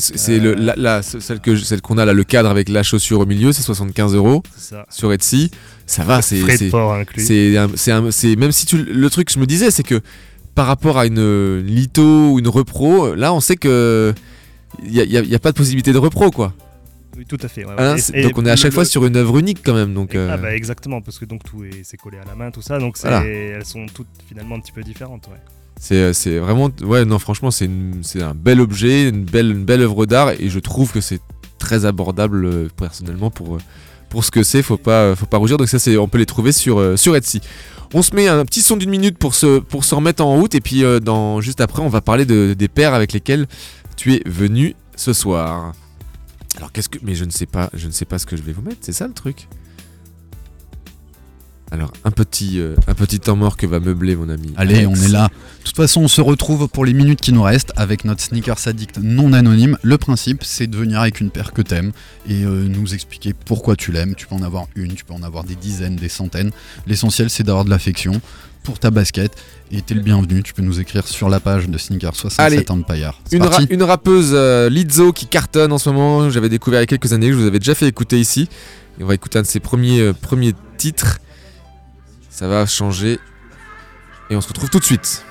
celle 1.22 1.40
que 1.42 1.56
je- 1.56 1.64
celle 1.64 1.82
qu'on 1.82 1.98
a 2.00 2.06
là, 2.06 2.14
le 2.14 2.24
cadre 2.24 2.50
avec 2.50 2.70
la 2.70 2.82
chaussure 2.82 3.20
au 3.20 3.26
milieu, 3.28 3.52
c'est 3.52 3.62
75 3.62 4.16
euros 4.16 4.42
sur 4.90 5.14
Etsy. 5.14 5.52
Ça 5.86 6.04
va, 6.04 6.24
c'est 6.24 6.42
c'est- 8.12 8.36
même 8.36 8.52
si 8.52 8.66
tu 8.66 8.78
le 8.84 9.10
truc, 9.12 9.32
je 9.32 9.38
me 9.38 9.46
disais, 9.46 9.70
c'est 9.70 9.84
que 9.84 10.02
par 10.56 10.66
rapport 10.66 10.98
à 10.98 11.06
une, 11.06 11.60
litho 11.60 12.32
ou 12.32 12.40
une 12.40 12.48
repro, 12.48 13.14
là, 13.14 13.32
on 13.34 13.40
sait 13.42 13.58
que 13.58 14.14
il 14.86 14.94
y 14.94 15.02
a, 15.02 15.04
y 15.04 15.18
a- 15.18 15.22
y 15.22 15.36
a 15.36 15.40
pas 15.40 15.52
de 15.52 15.58
possibilité 15.58 15.94
de 15.94 15.98
repro, 16.00 16.32
quoi. 16.32 16.54
Oui, 17.18 17.26
tout 17.26 17.38
à 17.42 17.48
fait. 17.48 17.66
ouais, 17.66 17.74
Et- 18.14 18.20
et 18.20 18.24
donc 18.24 18.38
on 18.38 18.46
est 18.46 18.50
à 18.50 18.54
le- 18.56 18.58
chaque 18.58 18.74
fois 18.74 18.84
le- 18.84 18.90
sur 18.90 19.06
une 19.06 19.16
œuvre 19.16 19.38
unique 19.38 19.60
quand 19.64 19.74
même. 19.74 19.94
Donc, 19.94 20.16
euh, 20.16 20.30
Ah 20.32 20.38
bah 20.38 20.54
exactement, 20.56 21.02
parce 21.02 21.18
que 21.20 21.26
donc 21.26 21.44
tout 21.44 21.64
est, 21.64 21.82
c'est 21.84 21.98
collé 21.98 22.18
à 22.18 22.26
la 22.26 22.36
main, 22.36 22.52
tout 22.52 22.62
ça, 22.62 22.78
donc 22.80 22.98
Voilà. 23.00 23.24
elles 23.26 23.66
sont 23.66 23.86
toutes 23.94 24.08
finalement 24.28 24.56
un 24.56 24.60
petit 24.60 24.72
peu 24.74 24.84
différentes. 24.84 25.28
Ouais. 25.28 25.40
C'est 25.80 26.14
c'est 26.14 26.38
vraiment. 26.40 26.70
Ouais, 26.84 27.06
non, 27.06 27.20
franchement, 27.20 27.52
c'est 27.52 27.70
un 28.22 28.34
bel 28.34 28.60
objet, 28.62 29.10
une 29.10 29.24
belle, 29.26 29.52
une 29.52 29.66
belle 29.66 29.82
œuvre 29.82 30.06
d'art, 30.06 30.32
et 30.32 30.50
je 30.50 30.60
trouve 30.60 30.92
que 30.92 31.02
c'est 31.02 31.20
très 31.58 31.86
abordable 31.86 32.46
euh, 32.46 32.68
personnellement 32.78 33.30
pour, 33.32 33.56
euh, 33.56 33.60
pour 34.10 34.24
ce 34.24 34.32
que 34.32 34.44
c'est. 34.44 34.62
Faut 34.62 34.78
pas, 34.78 35.16
faut 35.16 35.26
pas 35.26 35.38
rougir. 35.38 35.58
Donc, 35.58 35.68
ça, 35.68 35.78
on 36.00 36.08
peut 36.08 36.18
les 36.18 36.26
trouver 36.26 36.52
sur, 36.52 36.80
euh, 36.80 36.96
sur 36.98 37.16
Etsy. 37.16 37.42
On 37.94 38.02
se 38.02 38.16
met 38.16 38.28
un 38.28 38.44
petit 38.46 38.62
son 38.62 38.78
d'une 38.78 38.90
minute 38.90 39.18
pour 39.18 39.36
se, 39.36 39.60
pour 39.60 39.84
se 39.86 39.96
remettre 39.96 40.24
en 40.24 40.36
route, 40.36 40.56
et 40.56 40.62
puis 40.62 40.84
euh, 40.84 41.00
dans, 41.00 41.40
juste 41.42 41.60
après, 41.62 41.82
on 41.82 41.88
va 41.90 42.02
parler 42.02 42.26
de, 42.26 42.54
des 42.58 42.68
paires 42.68 42.94
avec 42.94 43.14
lesquelles 43.14 43.46
tu 43.98 44.14
es 44.16 44.22
venu 44.26 44.76
ce 44.96 45.12
soir. 45.14 45.74
Alors, 46.58 46.72
qu'est-ce 46.72 46.90
que. 46.90 47.00
Mais 47.04 47.16
je 47.16 47.26
ne 47.26 47.32
sais 47.32 47.46
pas, 47.46 47.70
je 47.74 47.88
ne 47.88 47.92
sais 47.92 48.06
pas 48.06 48.20
ce 48.20 48.26
que 48.26 48.36
je 48.36 48.42
vais 48.42 48.54
vous 48.54 48.62
mettre, 48.62 48.80
c'est 48.82 48.94
ça 48.94 49.08
le 49.08 49.14
truc? 49.14 49.48
Alors, 51.72 51.92
un 52.04 52.12
petit, 52.12 52.60
euh, 52.60 52.76
un 52.88 52.94
petit 52.94 53.20
temps 53.20 53.36
mort 53.36 53.58
que 53.58 53.66
va 53.66 53.80
meubler 53.80 54.16
mon 54.16 54.30
ami. 54.30 54.54
Allez, 54.56 54.86
on 54.86 54.94
est 54.94 55.10
là. 55.10 55.30
De 55.60 55.66
toute 55.66 55.76
façon, 55.76 56.02
on 56.02 56.08
se 56.08 56.22
retrouve 56.22 56.68
pour 56.68 56.86
les 56.86 56.94
minutes 56.94 57.22
qui 57.22 57.34
nous 57.34 57.42
restent 57.42 57.74
avec 57.76 58.06
notre 58.06 58.22
sneakers 58.22 58.68
addict 58.68 59.00
non 59.00 59.34
anonyme. 59.34 59.78
Le 59.82 59.98
principe, 59.98 60.44
c'est 60.44 60.68
de 60.68 60.78
venir 60.78 61.02
avec 61.02 61.20
une 61.20 61.32
paire 61.32 61.54
que 61.54 61.64
t'aimes 61.64 61.92
et 62.30 62.44
euh, 62.44 62.68
nous 62.68 62.94
expliquer 62.94 63.34
pourquoi 63.34 63.76
tu 63.76 63.92
l'aimes. 63.92 64.14
Tu 64.16 64.28
peux 64.28 64.36
en 64.36 64.44
avoir 64.44 64.68
une, 64.76 64.94
tu 64.94 65.04
peux 65.04 65.14
en 65.14 65.24
avoir 65.24 65.44
des 65.44 65.56
dizaines, 65.56 65.96
des 65.96 66.08
centaines. 66.08 66.52
L'essentiel, 66.86 67.32
c'est 67.32 67.44
d'avoir 67.44 67.66
de 67.66 67.72
l'affection 67.72 68.22
pour 68.66 68.80
ta 68.80 68.92
basket. 68.92 69.32
Et 69.72 69.82
t'es 69.82 69.94
le 69.94 70.02
bienvenu. 70.02 70.44
Tu 70.44 70.54
peux 70.54 70.62
nous 70.62 70.80
écrire 70.82 71.08
sur 71.08 71.30
la 71.30 71.40
page 71.40 71.70
de 71.70 71.78
Sneakers 71.78 72.16
67 72.16 72.40
Allez, 72.40 72.66
Empire. 72.70 73.20
Une, 73.32 73.44
ra- 73.44 73.50
parti 73.50 73.68
une 73.70 73.84
rappeuse 73.84 74.32
euh, 74.34 74.70
Lizzo 74.70 75.14
qui 75.14 75.28
cartonne 75.28 75.72
en 75.72 75.78
ce 75.78 75.90
moment, 75.90 76.30
j'avais 76.30 76.50
découvert 76.50 76.80
il 76.82 76.84
y 76.84 76.84
a 76.84 76.88
quelques 76.88 77.14
années, 77.14 77.30
je 77.32 77.38
vous 77.38 77.46
avais 77.48 77.60
déjà 77.60 77.76
fait 77.76 77.88
écouter 77.88 78.20
ici. 78.20 78.50
Et 79.00 79.04
on 79.04 79.08
va 79.08 79.14
écouter 79.14 79.40
un 79.40 79.44
de 79.44 79.48
ses 79.48 79.60
premiers, 79.60 80.02
euh, 80.02 80.14
premiers 80.14 80.54
titres. 80.78 81.20
Ça 82.30 82.48
va 82.48 82.66
changer. 82.66 83.20
Et 84.30 84.36
on 84.36 84.42
se 84.42 84.48
retrouve 84.50 84.70
tout 84.70 84.80
de 84.80 84.86
suite. 84.86 85.24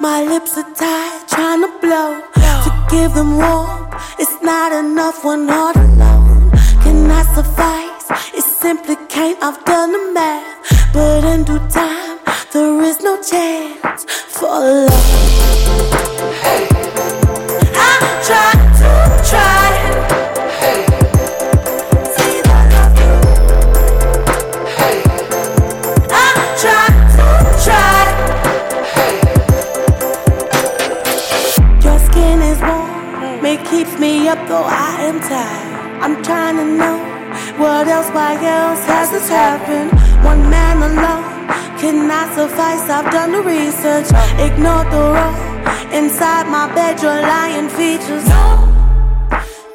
My 0.00 0.22
lips 0.22 0.56
are 0.56 0.74
tied, 0.74 1.28
trying 1.28 1.60
to 1.60 1.70
blow 1.80 2.22
to 2.64 2.86
give 2.90 3.12
them 3.12 3.36
warmth. 3.36 3.94
It's 4.18 4.42
not 4.42 4.72
enough 4.72 5.24
when 5.24 5.48
all 5.50 5.76
alone 5.76 6.50
cannot 6.82 7.26
suffice. 7.34 8.10
It 8.34 8.42
simply 8.42 8.96
can't. 9.08 9.38
I've 9.42 9.62
done 9.64 9.92
the 9.92 10.12
math, 10.14 10.92
but 10.94 11.24
in 11.24 11.44
due 11.44 11.58
time 11.68 12.18
there 12.52 12.80
is 12.82 13.00
no 13.00 13.22
chance 13.22 14.04
for 14.04 14.48
love. 14.48 14.90
I 17.76 17.98
try 18.24 18.52
to 18.80 19.30
try. 19.30 20.19
Up 34.30 34.46
though 34.46 34.62
I 34.62 35.10
am 35.10 35.18
tired. 35.18 36.02
I'm 36.04 36.22
trying 36.22 36.56
to 36.62 36.66
know 36.78 36.98
what 37.58 37.88
else, 37.88 38.08
why 38.14 38.38
else 38.38 38.82
has 38.86 39.10
this 39.10 39.28
happened? 39.28 39.90
One 40.24 40.42
man 40.48 40.76
alone 40.88 41.24
cannot 41.80 42.28
suffice. 42.38 42.84
I've 42.88 43.10
done 43.10 43.32
the 43.32 43.42
research, 43.42 44.06
ignored 44.38 44.86
the 44.94 45.02
raw. 45.14 45.34
Inside 45.90 46.46
my 46.46 46.72
bed, 46.76 47.02
your 47.02 47.18
lying 47.32 47.68
features. 47.70 48.24
No, 48.30 48.46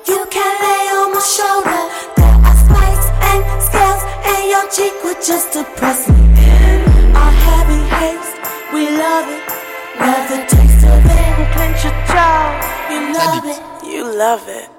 you 0.08 0.20
can't 0.36 0.60
lay 0.68 0.84
on 0.99 1.08
my 1.16 1.24
shoulder. 1.36 1.82
There 2.16 2.38
are 2.47 2.58
spikes 2.64 3.08
and 3.32 3.41
scales, 3.68 4.03
and 4.32 4.43
your 4.53 4.66
cheek 4.72 4.95
would 5.03 5.20
just 5.32 5.51
depress 5.51 6.08
me 6.08 6.24
in. 6.32 6.80
Our 7.12 7.34
heavy 7.47 7.82
haste, 7.99 8.36
we 8.72 8.84
love 9.03 9.28
it. 9.38 9.43
Love 9.99 10.26
the 10.32 10.39
taste 10.47 10.84
of 10.88 11.03
it. 11.03 11.53
Clench 11.56 11.84
your 11.84 11.97
jaw. 12.08 12.39
You 12.91 12.99
love 13.20 13.45
it. 13.53 13.74
You 13.95 14.03
love 14.03 14.41
it. 14.49 14.69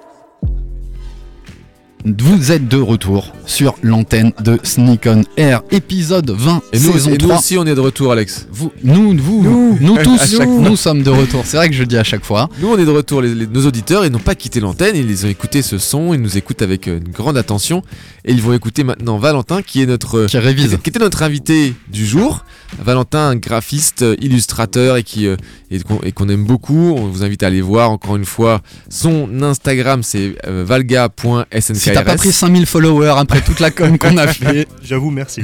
Vous 2.18 2.52
êtes 2.52 2.68
de 2.68 2.76
retour 2.76 3.32
sur 3.46 3.74
l'antenne 3.82 4.32
de 4.40 4.60
Sneak 4.62 5.06
on 5.06 5.22
Air, 5.36 5.62
épisode 5.72 6.30
20, 6.30 6.62
Et 6.72 6.78
nous, 6.78 6.92
saison 6.92 7.08
et 7.10 7.12
nous 7.14 7.18
3. 7.26 7.38
aussi, 7.38 7.58
on 7.58 7.64
est 7.66 7.74
de 7.74 7.80
retour, 7.80 8.12
Alex. 8.12 8.46
Vous, 8.52 8.70
nous, 8.84 9.16
vous, 9.18 9.42
Nous. 9.42 9.78
nous, 9.80 9.96
tous, 10.04 10.38
nous, 10.46 10.76
sommes 10.76 11.02
de 11.02 11.10
retour. 11.10 11.42
C'est 11.44 11.56
vrai 11.56 11.68
que 11.68 11.74
je 11.74 11.80
le 11.80 11.86
dis 11.86 11.96
à 11.96 12.04
chaque 12.04 12.24
fois. 12.24 12.48
Nous, 12.60 12.68
on 12.68 12.78
est 12.78 12.84
de 12.84 12.90
retour. 12.92 13.22
Les- 13.22 13.34
les- 13.34 13.46
nos 13.48 13.66
auditeurs, 13.66 14.04
ils 14.04 14.12
n'ont 14.12 14.20
pas 14.20 14.36
quitté 14.36 14.60
l'antenne. 14.60 14.94
Ils 14.94 15.26
ont 15.26 15.28
écouté 15.28 15.62
ce 15.62 15.78
son. 15.78 16.14
Ils 16.14 16.20
nous 16.20 16.36
écoutent 16.38 16.62
avec 16.62 16.86
euh, 16.86 16.98
une 16.98 17.10
grande 17.12 17.36
attention. 17.38 17.82
Et 18.24 18.32
ils 18.32 18.42
vont 18.42 18.52
écouter 18.52 18.84
maintenant 18.84 19.18
Valentin, 19.18 19.62
qui 19.62 19.82
est 19.82 19.86
notre, 19.86 20.26
Qui 20.26 20.38
révise. 20.38 20.78
qui 20.84 20.90
était 20.90 21.00
notre 21.00 21.24
invité 21.24 21.74
du 21.90 22.06
jour. 22.06 22.44
Valentin, 22.78 23.30
un 23.30 23.36
graphiste, 23.36 24.02
euh, 24.02 24.16
illustrateur 24.20 24.96
et 24.96 25.02
qui 25.02 25.26
euh, 25.26 25.36
et 25.70 26.12
qu'on 26.12 26.28
aime 26.28 26.44
beaucoup. 26.44 26.94
On 26.96 27.06
vous 27.06 27.24
invite 27.24 27.42
à 27.42 27.48
aller 27.48 27.60
voir 27.60 27.90
encore 27.90 28.16
une 28.16 28.24
fois 28.24 28.60
son 28.88 29.42
Instagram, 29.42 30.02
c'est 30.02 30.36
euh, 30.46 30.64
valga.snkrs. 30.66 31.76
Si 31.76 31.92
t'as 31.92 32.02
pas 32.02 32.16
pris 32.16 32.32
5000 32.32 32.66
followers 32.66 33.14
après 33.16 33.40
toute 33.40 33.60
la 33.60 33.70
com 33.70 33.98
qu'on 33.98 34.16
a 34.16 34.26
fait. 34.32 34.68
J'avoue, 34.82 35.10
merci. 35.10 35.42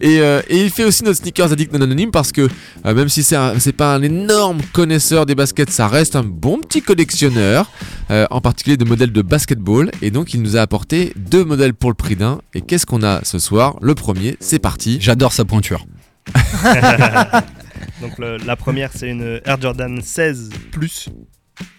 Et, 0.00 0.20
euh, 0.20 0.40
et 0.48 0.62
il 0.62 0.70
fait 0.70 0.84
aussi 0.84 1.04
notre 1.04 1.18
sneakers 1.18 1.52
addict 1.52 1.72
non 1.72 1.80
anonyme 1.80 2.10
parce 2.10 2.32
que 2.32 2.48
euh, 2.86 2.94
même 2.94 3.08
si 3.08 3.22
c'est 3.22 3.72
pas 3.72 3.94
un 3.94 4.02
énorme 4.02 4.60
connaisseur 4.72 5.26
des 5.26 5.34
baskets, 5.34 5.70
ça 5.70 5.88
reste 5.88 6.16
un 6.16 6.22
bon 6.22 6.58
petit 6.58 6.82
collectionneur, 6.82 7.70
euh, 8.10 8.26
en 8.30 8.40
particulier 8.40 8.76
de 8.76 8.84
modèles 8.84 9.12
de 9.12 9.22
basketball. 9.22 9.90
Et 10.02 10.10
donc 10.10 10.34
il 10.34 10.42
nous 10.42 10.56
a 10.56 10.60
apporté 10.60 11.12
deux 11.16 11.44
modèles 11.44 11.74
pour 11.74 11.90
le 11.90 11.94
prix 11.94 12.16
d'un. 12.16 12.40
Et 12.54 12.60
qu'est-ce 12.60 12.86
qu'on 12.86 13.02
a 13.02 13.24
ce 13.24 13.38
soir? 13.38 13.76
Le 13.80 13.94
premier, 13.94 14.36
c'est 14.40 14.58
parti. 14.58 14.98
J'adore 15.00 15.32
sa 15.32 15.44
pointure. 15.44 15.86
Donc 18.00 18.18
le- 18.18 18.36
la 18.38 18.56
première 18.56 18.92
c'est 18.92 19.10
une 19.10 19.40
Air 19.44 19.60
Jordan 19.60 20.00
16 20.00 20.50
Plus. 20.72 21.08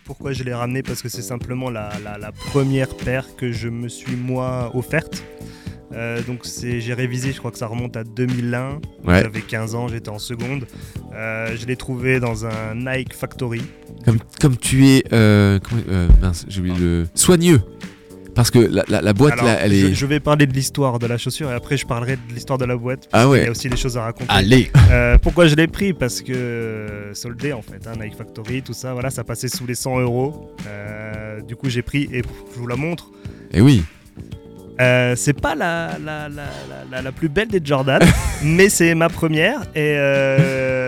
Pourquoi 0.03 0.33
je 0.33 0.43
l'ai 0.43 0.53
ramené 0.53 0.83
Parce 0.83 1.01
que 1.01 1.09
c'est 1.09 1.21
simplement 1.21 1.69
la, 1.69 1.91
la- 2.03 2.17
la 2.17 2.31
première 2.31 2.89
paire 2.97 3.25
que 3.37 3.51
je 3.51 3.69
me 3.69 3.87
suis 3.87 4.15
moi 4.15 4.71
offerte. 4.75 5.23
Euh, 5.93 6.21
donc 6.23 6.45
c'est- 6.45 6.81
j'ai 6.81 6.93
révisé, 6.93 7.31
je 7.31 7.39
crois 7.39 7.51
que 7.51 7.57
ça 7.57 7.67
remonte 7.67 7.95
à 7.97 8.03
2001. 8.03 8.79
Ouais. 9.05 9.21
J'avais 9.21 9.41
15 9.41 9.75
ans, 9.75 9.87
j'étais 9.87 10.09
en 10.09 10.19
seconde. 10.19 10.65
Euh, 11.13 11.55
je 11.59 11.65
l'ai 11.65 11.75
trouvé 11.75 12.19
dans 12.19 12.45
un 12.45 12.75
Nike 12.75 13.13
Factory. 13.13 13.61
Comme, 14.05 14.19
comme 14.39 14.57
tu 14.57 14.87
es. 14.87 15.03
Euh, 15.13 15.59
comment- 15.67 15.81
euh, 15.89 16.07
mince, 16.21 16.45
j'ai 16.47 16.59
oublié 16.59 16.77
le. 16.77 17.07
Soigneux. 17.15 17.61
Parce 18.39 18.51
que 18.51 18.59
la, 18.59 18.85
la- 18.87 19.01
la 19.01 19.11
boîte 19.11 19.33
Alors, 19.33 19.45
là, 19.47 19.57
elle 19.61 19.73
je, 19.73 19.87
est. 19.87 19.93
je 19.93 20.05
vais 20.05 20.21
parler 20.21 20.45
de 20.47 20.53
l'histoire 20.53 20.97
de 20.97 21.07
la 21.07 21.17
chaussure 21.17 21.51
et 21.51 21.53
après 21.53 21.75
je 21.75 21.85
parlerai 21.85 22.15
de 22.15 22.33
l'histoire 22.33 22.57
de 22.57 22.63
la 22.63 22.77
boîte. 22.77 23.09
Ah 23.11 23.27
ouais. 23.27 23.39
Il 23.41 23.43
y 23.43 23.47
a 23.47 23.51
aussi 23.51 23.67
des 23.67 23.75
choses 23.75 23.97
à 23.97 24.03
raconter. 24.03 24.27
Allez. 24.29 24.71
Euh, 24.91 25.17
pourquoi 25.21 25.47
je 25.47 25.55
l'ai 25.55 25.67
pris? 25.67 25.91
Parce 25.91 26.21
que 26.21 26.31
euh, 26.31 27.13
soldé 27.13 27.51
en 27.51 27.61
fait, 27.61 27.85
hein, 27.85 27.91
Nike 28.01 28.15
Factory, 28.15 28.61
tout 28.61 28.71
ça, 28.71 28.93
voilà, 28.93 29.09
ça 29.09 29.25
passait 29.25 29.49
sous 29.49 29.67
les 29.67 29.75
100 29.75 29.99
euros. 29.99 30.55
Euh, 30.67 31.41
du 31.41 31.57
coup 31.57 31.69
j'ai 31.69 31.81
pris 31.81 32.07
et 32.13 32.21
je 32.53 32.59
vous 32.59 32.67
la 32.67 32.77
montre. 32.77 33.11
Eh 33.51 33.59
oui. 33.59 33.83
Euh, 34.79 35.13
c'est 35.17 35.33
pas 35.33 35.55
la, 35.55 35.97
la, 36.01 36.29
la, 36.29 36.45
la, 36.69 36.85
la- 36.89 37.01
la 37.01 37.11
plus 37.11 37.27
belle 37.27 37.49
des 37.49 37.59
Jordan, 37.61 38.01
mais 38.45 38.69
c'est 38.69 38.95
ma 38.95 39.09
première 39.09 39.63
et 39.75 39.95
euh, 39.97 40.78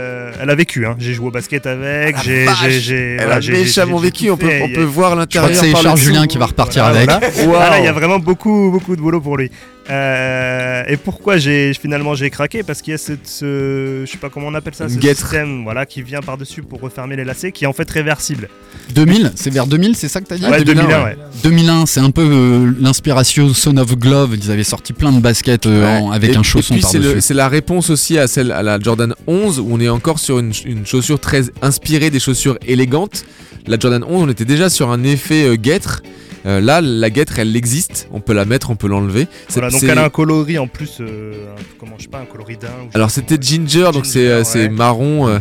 elle 0.41 0.49
a 0.49 0.55
vécu. 0.55 0.85
Hein. 0.85 0.95
J'ai 0.99 1.13
joué 1.13 1.27
au 1.27 1.31
basket 1.31 1.65
avec, 1.65 2.15
j'ai, 2.23 2.45
j'ai, 2.61 2.79
j'ai, 2.79 2.95
Elle 3.19 3.25
voilà, 3.25 3.35
a 3.35 3.51
méchamment 3.51 3.97
vécu, 3.97 4.29
on 4.29 4.37
peut, 4.37 4.49
on 4.61 4.65
a- 4.65 4.75
peut 4.75 4.83
voir 4.83 5.11
Je 5.11 5.15
crois 5.15 5.25
que 5.25 5.37
l'intérieur. 5.55 5.75
c'est 5.77 5.81
Charles. 5.83 5.97
Julien 5.97 6.27
qui 6.27 6.37
va 6.37 6.45
repartir 6.45 6.83
Voilà, 6.83 6.99
avec. 6.99 7.09
voilà. 7.09 7.45
Voilà, 7.45 7.79
il 7.79 7.85
y 7.85 7.87
a 7.87 7.93
vraiment 7.93 8.19
beaucoup, 8.19 8.69
beaucoup 8.71 8.95
de 8.95 9.01
boulot 9.01 9.21
pour 9.21 9.37
lui. 9.37 9.49
Euh, 9.91 10.83
et 10.87 10.95
pourquoi 10.97 11.37
j'ai 11.37 11.73
finalement 11.73 12.15
j'ai 12.15 12.29
craqué? 12.29 12.63
Parce 12.63 12.81
qu'il 12.81 12.91
y 12.91 12.93
a 12.93 12.97
cette, 12.97 13.27
ce, 13.27 14.03
je 14.05 14.09
sais 14.11 14.17
pas 14.17 14.29
comment 14.29 14.47
on 14.47 14.53
appelle 14.53 14.73
ça, 14.73 14.87
ce 14.87 14.95
guêtre. 14.95 15.19
système, 15.19 15.63
voilà, 15.63 15.85
qui 15.85 16.01
vient 16.01 16.21
par 16.21 16.37
dessus 16.37 16.61
pour 16.63 16.79
refermer 16.79 17.15
les 17.17 17.25
lacets, 17.25 17.51
qui 17.51 17.65
est 17.65 17.67
en 17.67 17.73
fait 17.73 17.89
réversible. 17.89 18.47
2000, 18.95 19.31
c'est 19.35 19.49
vers 19.49 19.67
2000, 19.67 19.95
c'est 19.95 20.07
ça 20.07 20.21
que 20.21 20.25
t'as 20.27 20.37
dit? 20.37 20.45
Ouais, 20.45 20.63
2001, 20.63 21.03
ouais. 21.03 21.17
2001, 21.43 21.85
c'est 21.85 21.99
un 21.99 22.11
peu 22.11 22.21
euh, 22.25 22.71
l'inspiration 22.79 23.53
Son 23.53 23.75
of 23.77 23.97
Glove. 23.97 24.35
Ils 24.41 24.49
avaient 24.49 24.63
sorti 24.63 24.93
plein 24.93 25.11
de 25.11 25.19
baskets 25.19 25.65
euh, 25.65 25.81
Ouais. 25.83 26.01
en- 26.01 26.11
avec 26.11 26.31
Et- 26.33 26.37
un 26.37 26.43
chausson 26.43 26.75
Et 26.75 26.77
puis 26.79 26.87
c'est 26.89 26.97
le- 26.97 27.03
par-dessus. 27.03 27.21
c'est 27.27 27.33
la 27.33 27.49
réponse 27.49 27.89
aussi 27.89 28.17
à 28.17 28.27
celle 28.27 28.51
à 28.51 28.63
la 28.63 28.79
Jordan 28.79 29.13
11 29.27 29.59
où 29.59 29.67
on 29.71 29.79
est 29.79 29.89
encore 29.89 30.19
sur 30.19 30.39
une, 30.39 30.53
une 30.65 30.85
chaussure 30.85 31.19
très 31.19 31.43
inspirée 31.61 32.09
des 32.09 32.19
chaussures 32.19 32.57
élégantes. 32.65 33.25
La 33.67 33.77
Jordan 33.77 34.03
11, 34.07 34.23
on 34.23 34.29
était 34.29 34.45
déjà 34.45 34.69
sur 34.69 34.89
un 34.89 35.03
effet 35.03 35.43
euh, 35.45 35.55
guêtre. 35.55 36.01
Euh, 36.45 36.59
là, 36.59 36.81
la 36.81 37.09
guêtre, 37.09 37.37
elle 37.39 37.55
existe. 37.55 38.07
On 38.11 38.19
peut 38.19 38.33
la 38.33 38.45
mettre, 38.45 38.69
on 38.71 38.75
peut 38.75 38.87
l'enlever. 38.87 39.27
Voilà, 39.49 39.69
donc 39.69 39.83
elle 39.83 39.97
a 39.97 40.05
un 40.05 40.09
coloris 40.09 40.57
en 40.57 40.67
plus, 40.67 40.97
euh, 40.99 41.53
un- 41.55 41.61
comment 41.79 41.95
je 41.97 42.03
sais 42.03 42.09
pas, 42.09 42.19
un 42.19 42.25
coloris 42.25 42.57
d'un. 42.57 42.69
Alors 42.93 43.11
c'était 43.11 43.37
ginger, 43.39 43.91
donc 43.93 44.05
c'est 44.05 44.27
euh, 44.27 44.43
ouais. 44.55 44.69
marron. 44.69 45.27
euh, 45.27 45.39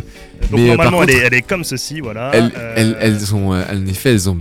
Donc 0.51 0.59
mais 0.59 0.69
euh, 0.71 0.75
par 0.75 0.85
normalement 0.91 0.99
contre, 0.99 1.09
elle, 1.13 1.15
est, 1.23 1.27
elle 1.27 1.33
est 1.33 1.41
comme 1.41 1.63
ceci, 1.63 2.01
voilà. 2.01 2.31
elles, 2.33 2.51
Euh, 2.55 2.73
elles- 2.77 2.97
elles 2.99 3.35
ont, 3.35 3.53
euh, 3.53 3.63
en 3.71 3.85
effet, 3.87 4.11
elles 4.11 4.29
ont 4.29 4.37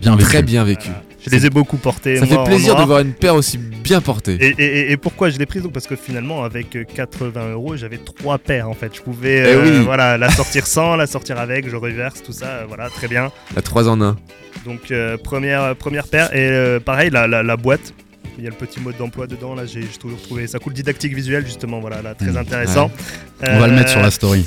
Bien 0.00 0.16
très 0.16 0.38
vécu. 0.38 0.44
bien 0.46 0.64
vécu. 0.64 0.88
Je 1.24 1.30
les 1.30 1.46
ai 1.46 1.50
beaucoup 1.50 1.76
portées. 1.76 2.16
Ça 2.16 2.26
moi, 2.26 2.44
fait 2.44 2.50
plaisir 2.50 2.74
de 2.76 2.82
voir 2.82 2.98
une 3.00 3.12
paire 3.12 3.34
aussi 3.36 3.56
bien 3.56 4.00
portée. 4.00 4.36
Et, 4.40 4.54
et- 4.58 4.92
et 4.92 4.96
pourquoi 4.96 5.30
je 5.30 5.38
l'ai 5.38 5.46
prise? 5.46 5.62
Donc 5.62 5.72
Parce 5.72 5.86
que 5.86 5.94
finalement, 5.96 6.42
avec 6.44 6.74
euh, 6.74 6.84
80 6.84 7.52
euros, 7.52 7.76
j'avais 7.76 7.98
trois 7.98 8.38
paires 8.38 8.68
en 8.68 8.74
fait. 8.74 8.94
Je 8.94 9.00
pouvais 9.02 9.36
Eh 9.38 9.54
euh, 9.54 9.78
oui. 9.78 9.84
voilà, 9.84 10.18
la 10.18 10.30
sortir 10.32 10.66
sans, 10.66 10.96
la 10.96 11.06
sortir 11.06 11.38
avec, 11.38 11.68
je 11.68 11.76
reverse, 11.76 12.22
tout 12.22 12.32
ça, 12.32 12.46
euh, 12.46 12.64
voilà, 12.66 12.88
très 12.90 13.06
bien. 13.08 13.30
La 13.54 13.62
3 13.62 13.88
en 13.88 14.00
1. 14.00 14.16
Donc, 14.64 14.90
euh, 14.90 15.16
première, 15.16 15.76
première 15.76 16.06
paire. 16.08 16.34
Et 16.34 16.48
euh, 16.50 16.80
pareil, 16.80 17.10
la, 17.10 17.26
la- 17.26 17.42
la 17.42 17.56
boîte. 17.56 17.94
Il 18.38 18.44
y 18.44 18.46
a 18.46 18.50
le 18.50 18.56
petit 18.56 18.80
mode 18.80 18.96
d'emploi 18.96 19.26
dedans, 19.26 19.54
là 19.54 19.66
j'ai 19.66 19.82
toujours 20.00 20.20
trouvé 20.22 20.46
ça 20.46 20.58
cool. 20.58 20.72
Didactique 20.72 21.14
visuel, 21.14 21.44
justement, 21.44 21.80
voilà, 21.80 22.00
là, 22.02 22.14
très 22.14 22.32
Mmh. 22.32 22.36
intéressant. 22.38 22.90
On 23.46 23.58
va 23.60 23.66
le 23.68 23.74
mettre 23.74 23.90
sur 23.90 24.00
Euh, 24.00 24.04
la 24.04 24.10
story. 24.10 24.44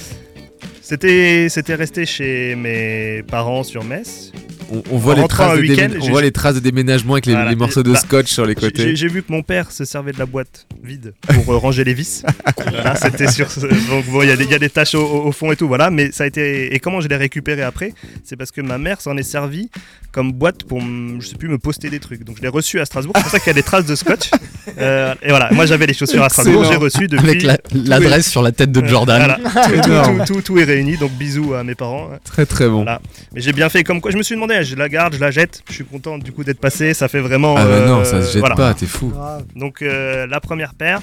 C'était 0.88 1.48
c'était 1.50 1.74
resté 1.74 2.06
chez 2.06 2.56
mes 2.56 3.24
parents 3.24 3.64
sur 3.64 3.84
Metz. 3.84 4.32
On, 4.72 4.82
on 4.92 4.98
voit, 4.98 5.14
En 5.16 5.22
les 5.24 5.28
traces 5.28 5.60
de 5.60 6.00
on 6.02 6.10
voit 6.10 6.22
les 6.24 6.32
traces 6.32 6.56
de 6.56 6.60
déménagement 6.60 7.14
avec 7.14 7.26
les, 7.28 7.34
Voilà. 7.34 7.50
les 7.52 7.56
morceaux 7.56 7.84
de 7.84 7.92
Bah, 7.92 8.00
scotch 8.00 8.28
sur 8.32 8.46
les 8.48 8.56
côtés. 8.56 8.96
J'ai 8.96 9.08
vu 9.08 9.22
que 9.22 9.32
mon 9.32 9.44
père 9.44 9.72
se 9.72 9.86
servait 9.86 10.12
de 10.12 10.18
la 10.20 10.26
boîte 10.26 10.66
vide 10.84 11.14
pour 11.28 11.54
euh, 11.54 11.58
ranger 11.58 11.84
les 11.84 11.94
vis. 11.94 12.24
voilà, 12.72 12.96
c'était 12.96 13.28
sur 13.28 13.52
ce- 13.52 13.62
Donc 13.62 14.06
bon, 14.08 14.24
il 14.24 14.30
y, 14.30 14.32
a 14.32 14.36
des- 14.36 14.44
il 14.46 14.50
y 14.52 14.56
a 14.56 14.60
des 14.60 14.70
taches 14.72 14.96
au, 14.96 15.32
fond 15.32 15.52
et 15.52 15.56
tout, 15.56 15.68
voilà. 15.68 15.92
Mais 15.92 16.12
ça 16.12 16.24
a 16.24 16.28
été. 16.28 16.74
Et 16.74 16.80
comment 16.80 17.00
je 17.02 17.08
l'ai 17.08 17.16
récupéré 17.16 17.62
après? 17.62 17.94
C'est 18.24 18.36
parce 18.36 18.50
que 18.52 18.62
ma 18.62 18.80
mère 18.80 19.02
s'en 19.02 19.16
est 19.18 19.24
servie 19.24 19.70
comme 20.12 20.32
boîte 20.32 20.64
pour, 20.64 20.82
me- 20.82 21.20
je 21.22 21.28
sais 21.28 21.36
plus, 21.36 21.50
me 21.50 21.60
poster 21.60 21.90
des 21.92 22.00
trucs. 22.00 22.24
Donc 22.24 22.38
je 22.38 22.42
l'ai 22.42 22.48
reçu 22.48 22.80
à 22.80 22.86
Strasbourg. 22.86 23.14
C'est 23.18 23.22
pour 23.24 23.32
ça 23.32 23.38
qu'il 23.40 23.48
y 23.48 23.52
a 23.52 23.54
des 23.54 23.64
traces 23.64 23.86
de 23.86 23.96
scotch. 23.96 24.32
Euh, 24.80 25.14
et 25.22 25.30
voilà, 25.30 25.50
moi 25.52 25.68
j'avais 25.68 25.86
les 25.86 25.94
chaussures 25.94 26.24
à 26.24 26.30
Strasbourg, 26.30 26.64
j'ai 26.66 26.76
reçu 26.78 27.08
depuis. 27.08 27.48
Avec 27.48 27.62
l'adresse 27.72 28.30
sur 28.32 28.42
la 28.42 28.52
tête 28.52 28.72
de 28.72 28.82
Euh, 28.82 28.88
Jordan. 28.88 29.36
voilà. 29.54 29.68
Tout, 29.68 30.24
tout- 30.26 30.34
tout- 30.34 30.42
tout 30.42 30.58
est 30.58 30.66
Donc 30.84 31.12
bisous 31.14 31.54
à 31.54 31.64
mes 31.64 31.76
parents. 31.76 32.10
Très 32.24 32.46
très 32.46 32.68
bon. 32.68 32.84
Voilà. 32.84 33.02
Mais 33.34 33.42
j'ai 33.42 33.54
bien 33.54 33.70
fait 33.70 33.84
comme 33.84 34.02
quoi. 34.02 34.12
Je 34.12 34.18
me 34.18 34.24
suis 34.24 34.36
demandé, 34.36 34.64
je 34.64 34.76
la 34.76 34.90
garde, 34.90 35.14
je 35.16 35.20
la 35.20 35.32
jette. 35.32 35.64
Je 35.70 35.74
suis 35.74 35.86
content 35.86 36.18
du 36.18 36.32
coup 36.32 36.44
d'être 36.44 36.60
passé. 36.60 36.94
Ça 36.94 37.08
fait 37.08 37.22
vraiment. 37.22 37.56
Ah 37.58 37.66
bah 37.66 37.72
euh, 37.72 37.88
non, 37.88 38.04
ça 38.04 38.22
se 38.22 38.34
jette 38.34 38.40
voilà. 38.42 38.56
pas, 38.56 38.74
t'es 38.74 38.86
fou. 38.86 39.14
Donc 39.56 39.82
euh, 39.82 40.28
la 40.28 40.40
première 40.40 40.74
paire. 40.74 41.02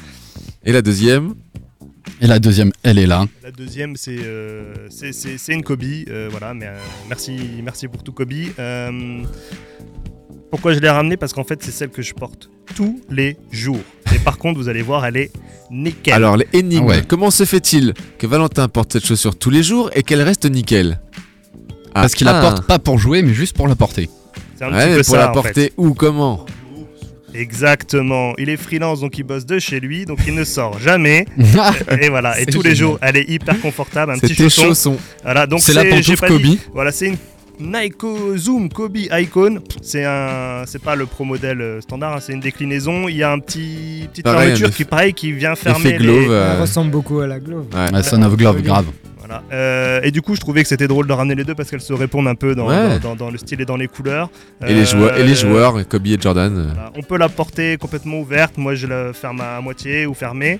Et 0.64 0.73
la 0.73 0.83
deuxième 0.83 1.35
Et 2.20 2.27
la 2.27 2.39
deuxième, 2.39 2.70
elle 2.83 2.99
est 2.99 3.07
là. 3.07 3.25
La 3.43 3.51
deuxième, 3.51 3.97
c'est 3.97 4.18
euh, 4.23 4.75
c'est- 4.91 5.53
une 5.53 5.62
Kobe. 5.62 5.83
euh, 6.09 6.29
voilà, 6.31 6.53
mais 6.55 6.66
euh, 6.66 6.77
merci, 7.09 7.37
merci 7.62 7.89
pour 7.89 8.03
tout 8.03 8.12
Kobe. 8.12 8.33
Pourquoi 10.53 10.74
je 10.74 10.78
l'ai 10.80 10.90
ramenée? 10.90 11.16
Parce 11.16 11.32
qu'en 11.32 11.42
fait, 11.44 11.61
c'est 11.64 11.70
celle 11.72 11.88
que 11.88 12.03
je 12.03 12.12
porte 12.14 12.48
tous 12.76 13.00
les 13.11 13.36
jours. 13.50 13.80
Et 14.14 14.18
par 14.18 14.36
contre, 14.38 14.61
vous 14.61 14.68
allez 14.68 14.82
voir, 14.82 15.05
elle 15.07 15.16
est 15.16 15.32
nickel. 15.70 16.12
Alors, 16.14 16.36
les 16.36 16.46
énigmes. 16.53 16.84
Ah 16.84 16.96
ouais. 16.98 17.03
Comment 17.09 17.30
se 17.30 17.44
fait-il 17.44 17.94
que 18.18 18.26
Valentin 18.26 18.68
porte 18.68 18.92
cette 18.92 19.07
chaussure 19.07 19.34
tous 19.34 19.48
les 19.50 19.62
jours 19.62 19.90
et 19.94 20.03
qu'elle 20.03 20.20
reste 20.22 20.44
nickel? 20.44 21.00
Ah, 21.94 22.03
Parce 22.03 22.14
qu'il 22.14 22.26
la 22.26 22.38
ah. 22.38 22.42
porte 22.42 22.66
pas 22.66 22.78
pour 22.78 22.98
jouer, 22.98 23.22
mais 23.22 23.32
juste 23.34 23.57
pour 23.57 23.66
la 23.66 23.74
porter. 23.76 24.09
c'est 24.59 24.64
un 24.64 24.72
Ouais, 24.72 24.78
petit 24.84 24.90
mais 24.90 24.96
peu 24.98 25.03
pour 25.05 25.14
ça. 25.14 25.18
la 25.20 25.30
en 25.30 25.32
porter 25.32 25.53
fait. 25.64 25.72
où 25.78 25.94
Comment? 25.94 26.44
Exactement. 27.34 28.34
Il 28.38 28.50
est 28.50 28.57
freelance, 28.59 29.00
donc 29.00 29.16
il 29.18 29.22
bosse 29.24 29.46
de 29.46 29.59
chez 29.59 29.80
lui, 29.80 30.05
donc 30.05 30.18
il 30.26 30.34
ne 30.34 30.44
sort 30.44 30.78
jamais. 30.78 31.24
et 32.00 32.09
voilà. 32.11 32.38
Et 32.40 32.44
tous 32.46 32.61
les 32.62 32.74
jours, 32.74 32.98
elle 33.00 33.16
est 33.16 33.28
hyper 33.28 33.59
confortable, 33.61 34.12
un 34.12 34.18
petit 34.18 34.34
chausson. 34.34 34.62
chaussons. 34.64 34.96
Voilà, 35.22 35.46
donc 35.46 35.61
C'est 35.61 35.72
la 35.72 35.84
pantoufle 35.86 36.26
Kobe. 36.28 36.42
dit- 36.42 36.61
Voilà, 36.74 36.92
c'est 36.92 37.07
une 37.09 37.16
Nike 37.61 38.03
Zoom 38.36 38.68
Kobe 38.68 38.96
Icon. 38.96 39.61
C'est 39.82 40.05
un, 40.05 40.62
c'est 40.66 40.82
pas 40.82 40.96
le 40.96 41.07
pro 41.07 41.24
modèle 41.24 41.61
euh, 41.61 41.80
standard, 41.80 42.14
hein, 42.16 42.18
c'est 42.20 42.32
une 42.32 42.40
déclinaison. 42.40 43.09
Il 43.09 43.16
y 43.16 43.22
a 43.22 43.30
un 43.30 43.38
petit 43.38 44.09
petite 44.11 44.24
Pareil, 44.24 44.48
fermeture 44.57 44.70
qui 44.74 44.84
pareil 44.84 45.14
qui 45.14 45.32
vient 45.32 45.55
fermer 45.55 45.94
glove. 45.94 46.20
les. 46.22 46.28
euh, 46.30 46.55
Ça 46.57 46.61
ressemble 46.62 46.90
beaucoup 46.90 47.20
à 47.20 47.26
la 47.26 47.38
glove. 47.40 47.66
ouais. 47.74 47.90
La 47.92 48.03
Son 48.03 48.22
of 48.22 48.36
Glove, 48.36 48.62
grave. 48.62 48.86
Voilà. 49.18 49.42
Euh, 49.53 50.00
et 50.03 50.11
du 50.11 50.20
coup, 50.20 50.34
je 50.34 50.40
trouvais 50.40 50.62
que 50.62 50.68
c'était 50.68 50.88
drôle 50.88 51.07
de 51.07 51.12
ramener 51.12 51.36
les 51.36 51.44
deux 51.44 51.55
parce 51.55 51.70
qu'elles 51.70 51.80
se 51.80 51.92
répondent 51.92 52.26
un 52.26 52.34
peu 52.34 52.57
dans, 52.57 52.66
Ouais. 52.68 52.98
dans, 52.98 53.11
dans- 53.11 53.16
dans 53.16 53.30
le 53.30 53.38
style 53.38 53.61
et 53.61 53.64
dans 53.64 53.76
les 53.76 53.86
couleurs. 53.86 54.28
Et, 54.66 54.74
les 54.74 54.84
joueurs, 54.84 55.16
et 55.16 55.22
les 55.22 55.34
joueurs, 55.36 55.86
Kobe 55.88 56.07
et 56.09 56.18
Jordan. 56.20 56.53
voilà. 56.74 56.90
On 56.96 57.03
peut 57.03 57.16
la 57.18 57.28
porter 57.28 57.76
complètement 57.76 58.18
ouverte. 58.18 58.59
Moi, 58.59 58.74
je 58.74 58.88
la 58.88 59.12
ferme 59.12 59.40
à 59.40 59.61
moitié 59.61 60.07
ou 60.07 60.14
fermée. 60.14 60.59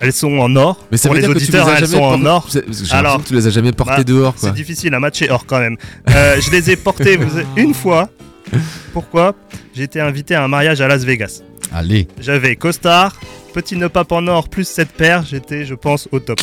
Elles 0.00 0.12
sont 0.12 0.38
en 0.38 0.54
or. 0.56 0.84
Mais 0.90 0.96
ça 0.96 1.08
Pour 1.08 1.14
veut 1.14 1.20
les 1.22 1.26
dire 1.26 1.34
que 1.34 1.38
tu 1.38 1.44
les 1.52 1.58
auditeurs, 1.58 1.68
as 1.68 1.72
elles 1.78 1.86
jamais 1.86 1.96
sont 1.96 2.02
en 2.02 2.18
portées- 2.18 2.26
or. 2.28 2.48
Alors, 2.92 3.22
que 3.22 3.28
tu 3.28 3.34
les 3.34 3.46
as 3.46 3.50
jamais 3.50 3.72
portées 3.72 3.92
bah, 3.98 4.04
dehors. 4.04 4.34
C'est 4.36 4.52
difficile 4.52 4.92
à 4.94 5.00
matcher 5.00 5.30
or 5.30 5.46
quand 5.46 5.60
même. 5.60 5.76
Euh, 6.10 6.40
je 6.44 6.50
les 6.50 6.70
ai 6.70 6.76
portées 6.76 7.18
une 7.56 7.74
fois. 7.74 8.08
Pourquoi? 8.92 9.34
J'ai 9.74 9.84
été 9.84 10.00
invité 10.00 10.34
à 10.34 10.44
un 10.44 10.48
mariage 10.48 10.80
à 10.80 10.88
Las 10.88 11.04
Vegas. 11.04 11.42
Allez. 11.72 12.06
J'avais 12.20 12.56
costard, 12.56 13.18
petit 13.52 13.76
nœud 13.76 13.88
pape 13.88 14.12
en 14.12 14.26
or 14.26 14.48
plus 14.48 14.66
cette 14.68 14.90
paire. 14.90 15.24
J'étais, 15.28 15.64
je 15.64 15.74
pense, 15.74 16.08
au 16.12 16.20
top. 16.20 16.40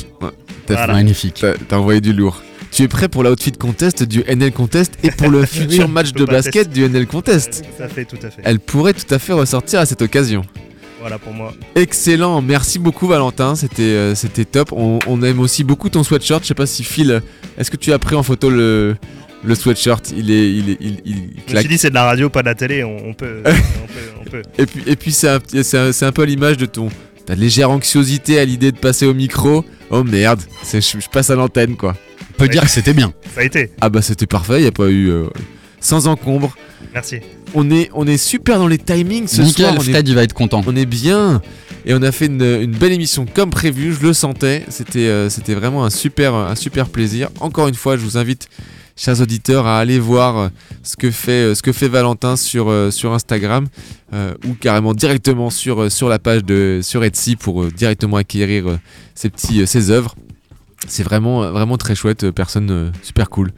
T'as 0.66 0.76
Voilà. 0.76 0.93
Magnifique. 0.93 1.45
T'as 1.68 1.78
envoyé 1.78 2.02
du 2.02 2.14
lourd. 2.14 2.41
Tu 2.72 2.84
es 2.84 2.88
prêt 2.88 3.10
pour 3.10 3.24
l'outfit 3.24 3.52
contest 3.52 4.04
du 4.04 4.24
NL 4.28 4.54
Contest 4.54 4.93
et 5.04 5.12
pour 5.12 5.30
le 5.30 5.45
futur 5.45 5.89
match 5.89 6.14
de 6.14 6.24
basket 6.24 6.70
du 6.70 6.84
NL 6.88 7.06
Contest? 7.06 7.64
À 7.82 7.89
fait, 7.89 8.06
tout 8.06 8.18
à 8.24 8.30
fait. 8.30 8.41
Elle 8.45 8.60
pourrait 8.60 8.93
tout 8.93 9.14
à 9.14 9.20
fait 9.20 9.34
ressortir 9.34 9.82
à 9.82 9.86
cette 9.86 10.02
occasion. 10.02 10.43
Voilà 11.02 11.18
pour 11.20 11.34
moi. 11.34 11.54
Excellent, 11.76 12.41
merci 12.41 12.78
beaucoup 12.80 13.08
Valentin, 13.08 13.56
c'était 13.56 13.82
euh, 13.82 14.16
c'était 14.16 14.45
top. 14.45 14.72
On, 14.72 14.99
on 15.08 15.22
aime 15.24 15.39
aussi 15.39 15.64
beaucoup 15.64 15.89
ton 15.89 16.04
sweatshirt. 16.04 16.43
Je 16.43 16.47
sais 16.47 16.54
pas 16.54 16.66
si 16.68 16.84
Phil, 16.84 17.22
est-ce 17.58 17.70
que 17.72 17.78
tu 17.78 17.91
as 17.91 17.99
pris 17.99 18.16
en 18.16 18.24
photo 18.24 18.49
le, 18.49 18.95
le 19.43 19.56
sweatshirt? 19.56 20.14
Il 20.16 20.30
est, 20.32 20.52
il 20.54 20.70
est, 20.70 20.78
il, 20.80 21.02
il 21.06 21.16
Je 21.16 21.20
me 21.22 21.45
claque. 21.47 21.60
suis 21.62 21.70
dit, 21.70 21.78
c'est 21.80 21.89
de 21.89 21.95
la 21.95 22.04
radio, 22.06 22.30
pas 22.30 22.41
de 22.43 22.47
la 22.47 22.56
télé. 22.56 22.84
On, 22.84 22.97
on 23.10 23.14
peut, 23.14 23.41
on 23.45 23.52
peut, 23.88 24.22
on 24.22 24.24
peut. 24.30 24.41
Et 24.60 24.66
puis, 24.68 24.84
et 24.86 24.95
puis 24.95 25.12
c'est 25.12 25.28
un, 25.30 25.39
un, 25.54 25.91
c'est 25.91 26.06
un 26.06 26.12
peu 26.12 26.24
l'image 26.24 26.58
de 26.58 26.66
ton 26.68 26.89
ta 27.26 27.36
légère 27.36 27.70
anxiosité 27.72 28.39
à 28.39 28.45
l'idée 28.45 28.72
de 28.72 28.78
passer 28.78 29.06
au 29.06 29.14
micro. 29.14 29.66
Oh 29.89 30.04
merde, 30.04 30.41
je 30.72 31.10
passe 31.12 31.30
à 31.32 31.36
l'antenne 31.36 31.76
quoi. 31.78 31.95
On 32.32 32.38
peut 32.38 32.47
dire 32.47 32.62
que 32.64 32.70
c'était 32.70 32.93
bien. 32.93 33.14
Ça 33.36 33.41
a 33.41 33.43
été. 33.43 33.72
Ah 33.82 33.89
bah 33.89 34.02
c'était 34.02 34.26
parfait, 34.28 34.60
il 34.60 34.64
y 34.64 34.68
a 34.68 34.72
pas 34.72 34.88
eu 34.88 35.10
euh, 35.10 35.28
sans 35.80 36.08
encombre. 36.08 36.56
Merci. 36.94 37.18
On 37.54 37.70
est, 37.72 37.90
on 37.94 38.08
est 38.08 38.18
super 38.18 38.60
dans 38.60 38.68
les 38.68 38.78
timings 38.78 39.28
ce 39.28 39.42
Nickel, 39.42 39.66
soir. 39.66 39.76
On 39.80 39.94
est, 39.94 40.08
il 40.08 40.16
va 40.16 40.24
être 40.24 40.34
content. 40.34 40.62
on 40.66 40.76
est 40.76 40.86
bien. 40.86 41.42
Et 41.86 41.94
on 41.94 42.02
a 42.02 42.12
fait 42.12 42.28
une, 42.28 42.44
une 42.44 42.72
belle 42.72 42.92
émission 42.92 43.26
comme 43.26 43.50
prévu, 43.50 43.94
je 43.94 44.06
le 44.06 44.14
sentais. 44.14 44.64
C'était 44.70 45.08
euh, 45.08 45.30
c'était 45.30 45.56
vraiment 45.56 45.84
un 45.84 45.90
super, 45.90 46.36
un 46.36 46.56
super 46.56 46.88
plaisir. 46.90 47.30
Encore 47.40 47.68
une 47.68 47.74
fois, 47.76 47.98
je 47.98 48.04
vous 48.04 48.18
invite, 48.18 48.50
chers 48.96 49.20
auditeurs, 49.20 49.66
à 49.66 49.80
aller 49.80 49.98
voir 49.98 50.38
euh, 50.38 50.50
ce 50.84 50.96
que 50.96 51.10
fait, 51.10 51.32
euh, 51.52 51.56
ce 51.56 51.64
que 51.64 51.72
fait 51.72 51.88
Valentin 51.88 52.36
sur, 52.36 52.70
euh, 52.70 52.92
sur 52.92 53.14
Instagram 53.14 53.68
euh, 54.14 54.34
ou 54.46 54.54
carrément 54.54 54.94
directement 54.94 55.50
sur, 55.50 55.92
sur 55.92 56.08
la 56.08 56.20
page 56.20 56.44
de 56.44 56.82
sur 56.84 57.04
Etsy 57.04 57.36
pour 57.36 57.64
euh, 57.64 57.72
directement 57.72 58.18
acquérir 58.18 58.70
euh, 58.70 58.78
ses, 59.16 59.30
petits, 59.30 59.62
euh, 59.62 59.66
ses 59.66 59.90
œuvres. 59.90 60.16
C'est 60.88 61.04
vraiment, 61.04 61.52
vraiment 61.52 61.78
très 61.78 61.96
chouette, 61.96 62.30
personne 62.32 62.70
euh, 62.70 62.90
super 63.02 63.30
cool. 63.30 63.52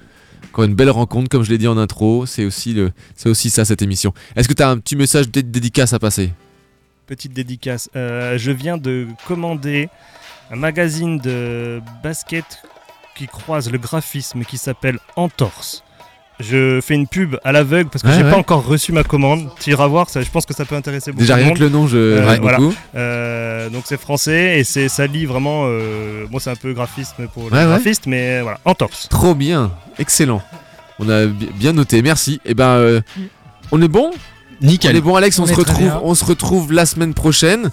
Encore 0.53 0.65
une 0.65 0.75
belle 0.75 0.91
rencontre, 0.91 1.29
comme 1.29 1.41
je 1.41 1.49
l'ai 1.49 1.57
dit 1.57 1.67
en 1.67 1.79
intro, 1.79 2.27
c'est 2.27 2.45
aussi, 2.45 2.73
le, 2.73 2.91
aussi 3.25 3.49
ça 3.49 3.65
cette 3.65 3.81
émission. 3.81 4.13
Est-ce 4.35 4.47
que 4.47 4.53
tu 4.53 4.61
as 4.61 4.69
un 4.69 4.77
petit 4.77 4.95
message 4.95 5.31
de 5.31 5.41
dédicace 5.41 5.93
à 5.93 5.97
passer? 5.97 6.31
Petite 7.07 7.33
dédicace. 7.33 7.89
Euh, 7.95 8.37
je 8.37 8.51
viens 8.51 8.77
de 8.77 9.07
commander 9.25 9.89
un 10.51 10.55
magazine 10.55 11.17
de 11.17 11.81
basket 12.03 12.45
qui 13.15 13.25
croise 13.25 13.71
le 13.71 13.79
graphisme 13.79 14.43
qui 14.43 14.59
s'appelle 14.59 14.99
Entorse. 15.15 15.82
Je 16.39 16.81
fais 16.81 16.95
une 16.95 17.07
pub 17.07 17.37
à 17.43 17.51
l'aveugle 17.51 17.89
parce 17.89 18.01
que 18.01 18.07
Ouais, 18.07 18.15
j'ai 18.17 18.23
ouais. 18.23 18.31
pas 18.31 18.37
encore 18.37 18.65
reçu 18.65 18.91
ma 18.91 19.03
commande. 19.03 19.49
Tu 19.61 19.69
iras 19.69 19.87
voir, 19.87 20.09
ça, 20.09 20.21
je 20.21 20.29
pense 20.31 20.45
que 20.45 20.53
ça 20.53 20.65
peut 20.65 20.75
intéresser 20.75 21.11
beaucoup 21.11 21.21
Déjà, 21.21 21.35
de 21.35 21.39
rien 21.39 21.47
monde. 21.49 21.57
que 21.59 21.63
le 21.63 21.69
nom, 21.69 21.87
je- 21.87 21.97
Euh, 21.97 22.37
voilà. 22.41 22.57
beaucoup. 22.57 22.73
Euh, 22.95 23.69
donc 23.69 23.83
c'est 23.85 23.99
français 23.99 24.59
et 24.59 24.63
c'est 24.63 24.89
ça 24.89 25.05
lit 25.07 25.25
vraiment. 25.25 25.65
euh, 25.67 26.25
moi 26.31 26.39
c'est 26.41 26.49
un 26.49 26.55
peu 26.55 26.73
graphisme 26.73 27.27
pour 27.33 27.43
les 27.43 27.49
Ouais, 27.51 27.59
ouais. 27.59 27.65
graphistes, 27.65 28.07
mais 28.07 28.41
voilà, 28.41 28.59
Entorse. 28.65 29.07
Trop 29.09 29.35
bien, 29.35 29.71
excellent. 29.99 30.41
On 30.99 31.07
a 31.07 31.25
bi- 31.27 31.49
bien 31.55 31.73
noté, 31.73 32.01
merci. 32.01 32.41
Et 32.45 32.53
ben, 32.55 32.65
euh, 32.65 33.01
on 33.71 33.81
est 33.81 33.87
bon? 33.87 34.11
Nickel. 34.61 34.95
On 34.95 34.97
est 34.97 35.01
bon, 35.01 35.15
Alex. 35.15 35.37
On, 35.39 35.43
On 35.43 35.45
se 35.45 35.53
retrouve, 35.53 35.91
on 36.03 36.15
se 36.15 36.25
retrouve 36.25 36.73
la 36.73 36.85
semaine 36.85 37.13
prochaine. 37.13 37.69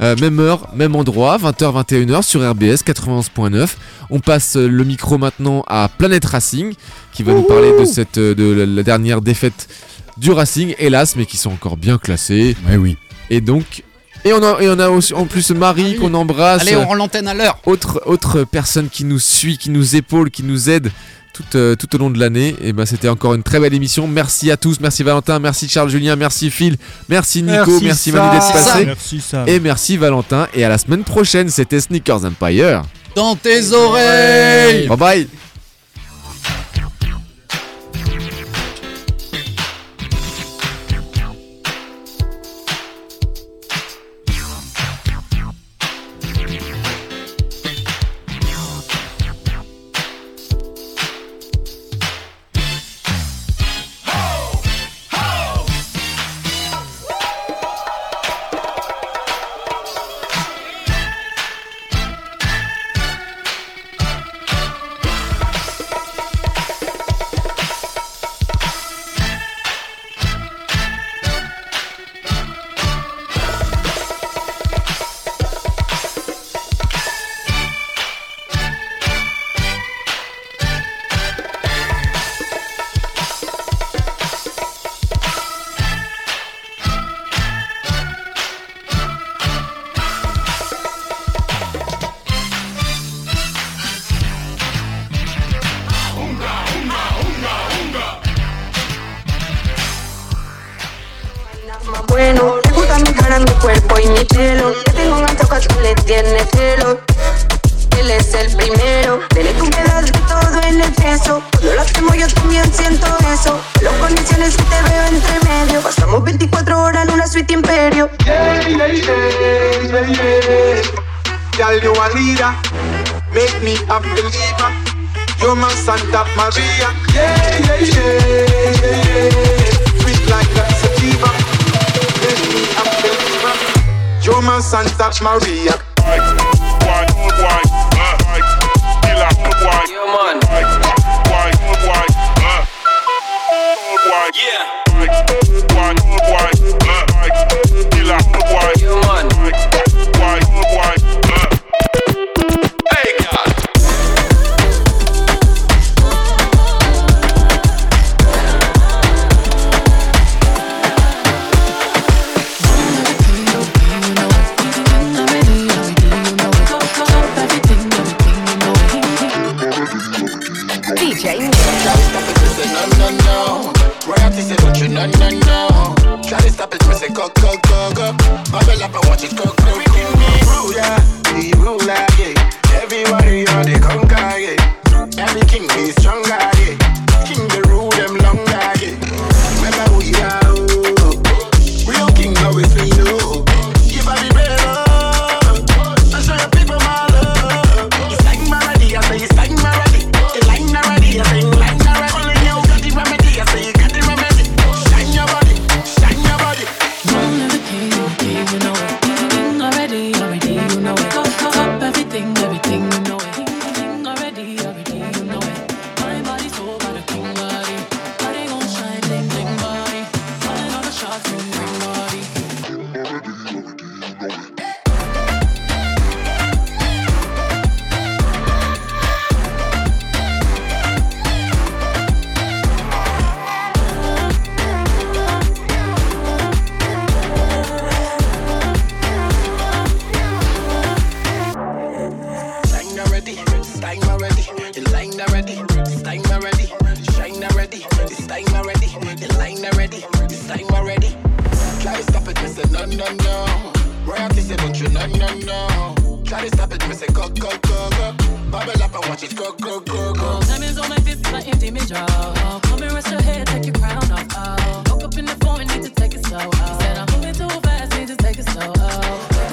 Euh, 0.00 0.16
même 0.20 0.40
heure, 0.40 0.68
même 0.74 0.96
endroit, 0.96 1.38
20h, 1.38 1.84
21h 1.84 2.22
sur 2.22 2.40
RBS 2.40 2.82
91.9. 2.84 3.68
On 4.10 4.18
passe 4.18 4.56
le 4.56 4.84
micro 4.84 5.18
maintenant 5.18 5.64
à 5.68 5.88
Planète 5.88 6.24
Racing 6.24 6.74
qui 7.12 7.22
va 7.22 7.32
nous 7.32 7.42
parler 7.44 7.70
de, 7.78 7.84
cette, 7.84 8.18
euh, 8.18 8.34
de 8.34 8.44
la, 8.44 8.66
la 8.66 8.82
dernière 8.82 9.20
défaite 9.20 9.68
du 10.16 10.32
Racing, 10.32 10.74
hélas, 10.78 11.14
mais 11.16 11.26
qui 11.26 11.36
sont 11.36 11.50
encore 11.52 11.76
bien 11.76 11.98
classés. 11.98 12.56
Ouais, 12.68 12.76
oui. 12.76 12.96
Et 13.30 13.40
donc, 13.40 13.84
et 14.24 14.32
on 14.32 14.42
a, 14.42 14.60
et 14.62 14.68
on 14.70 14.78
a 14.78 14.88
aussi, 14.88 15.12
en 15.12 15.26
plus 15.26 15.50
Marie 15.50 15.96
qu'on 15.96 16.14
embrasse. 16.14 16.62
Allez, 16.62 16.76
on 16.76 16.86
rend 16.86 16.94
l'antenne 16.94 17.28
à 17.28 17.34
l'heure. 17.34 17.58
Autre, 17.66 18.02
autre 18.06 18.44
personne 18.44 18.88
qui 18.88 19.04
nous 19.04 19.18
suit, 19.18 19.58
qui 19.58 19.70
nous 19.70 19.96
épaule, 19.96 20.30
qui 20.30 20.42
nous 20.42 20.70
aide 20.70 20.90
tout, 21.34 21.44
euh, 21.56 21.74
tout 21.74 21.94
au 21.94 21.98
long 21.98 22.08
de 22.08 22.18
l'année. 22.18 22.56
Et 22.62 22.72
ben 22.72 22.86
c'était 22.86 23.08
encore 23.08 23.34
une 23.34 23.42
très 23.42 23.60
belle 23.60 23.74
émission. 23.74 24.06
Merci 24.06 24.50
à 24.50 24.56
tous, 24.56 24.80
merci 24.80 25.02
Valentin, 25.02 25.38
merci 25.38 25.68
Charles 25.68 25.90
Julien, 25.90 26.16
merci 26.16 26.50
Phil, 26.50 26.76
merci 27.08 27.42
Nico, 27.42 27.80
Merci 27.82 27.84
merci. 27.84 28.12
Manu 28.12 28.30
d'être 28.38 28.52
passé. 28.52 28.86
Merci 28.86 29.20
Sam. 29.20 29.48
Et 29.48 29.60
merci 29.60 29.96
Valentin. 29.98 30.48
Et 30.54 30.64
à 30.64 30.70
la 30.70 30.78
semaine 30.78 31.04
prochaine, 31.04 31.50
c'était 31.50 31.80
Sneakers 31.80 32.24
Empire. 32.24 32.82
Dans 33.14 33.36
tes 33.36 33.72
oreilles 33.72 34.88
Bye 34.88 34.96
bye. 34.96 35.28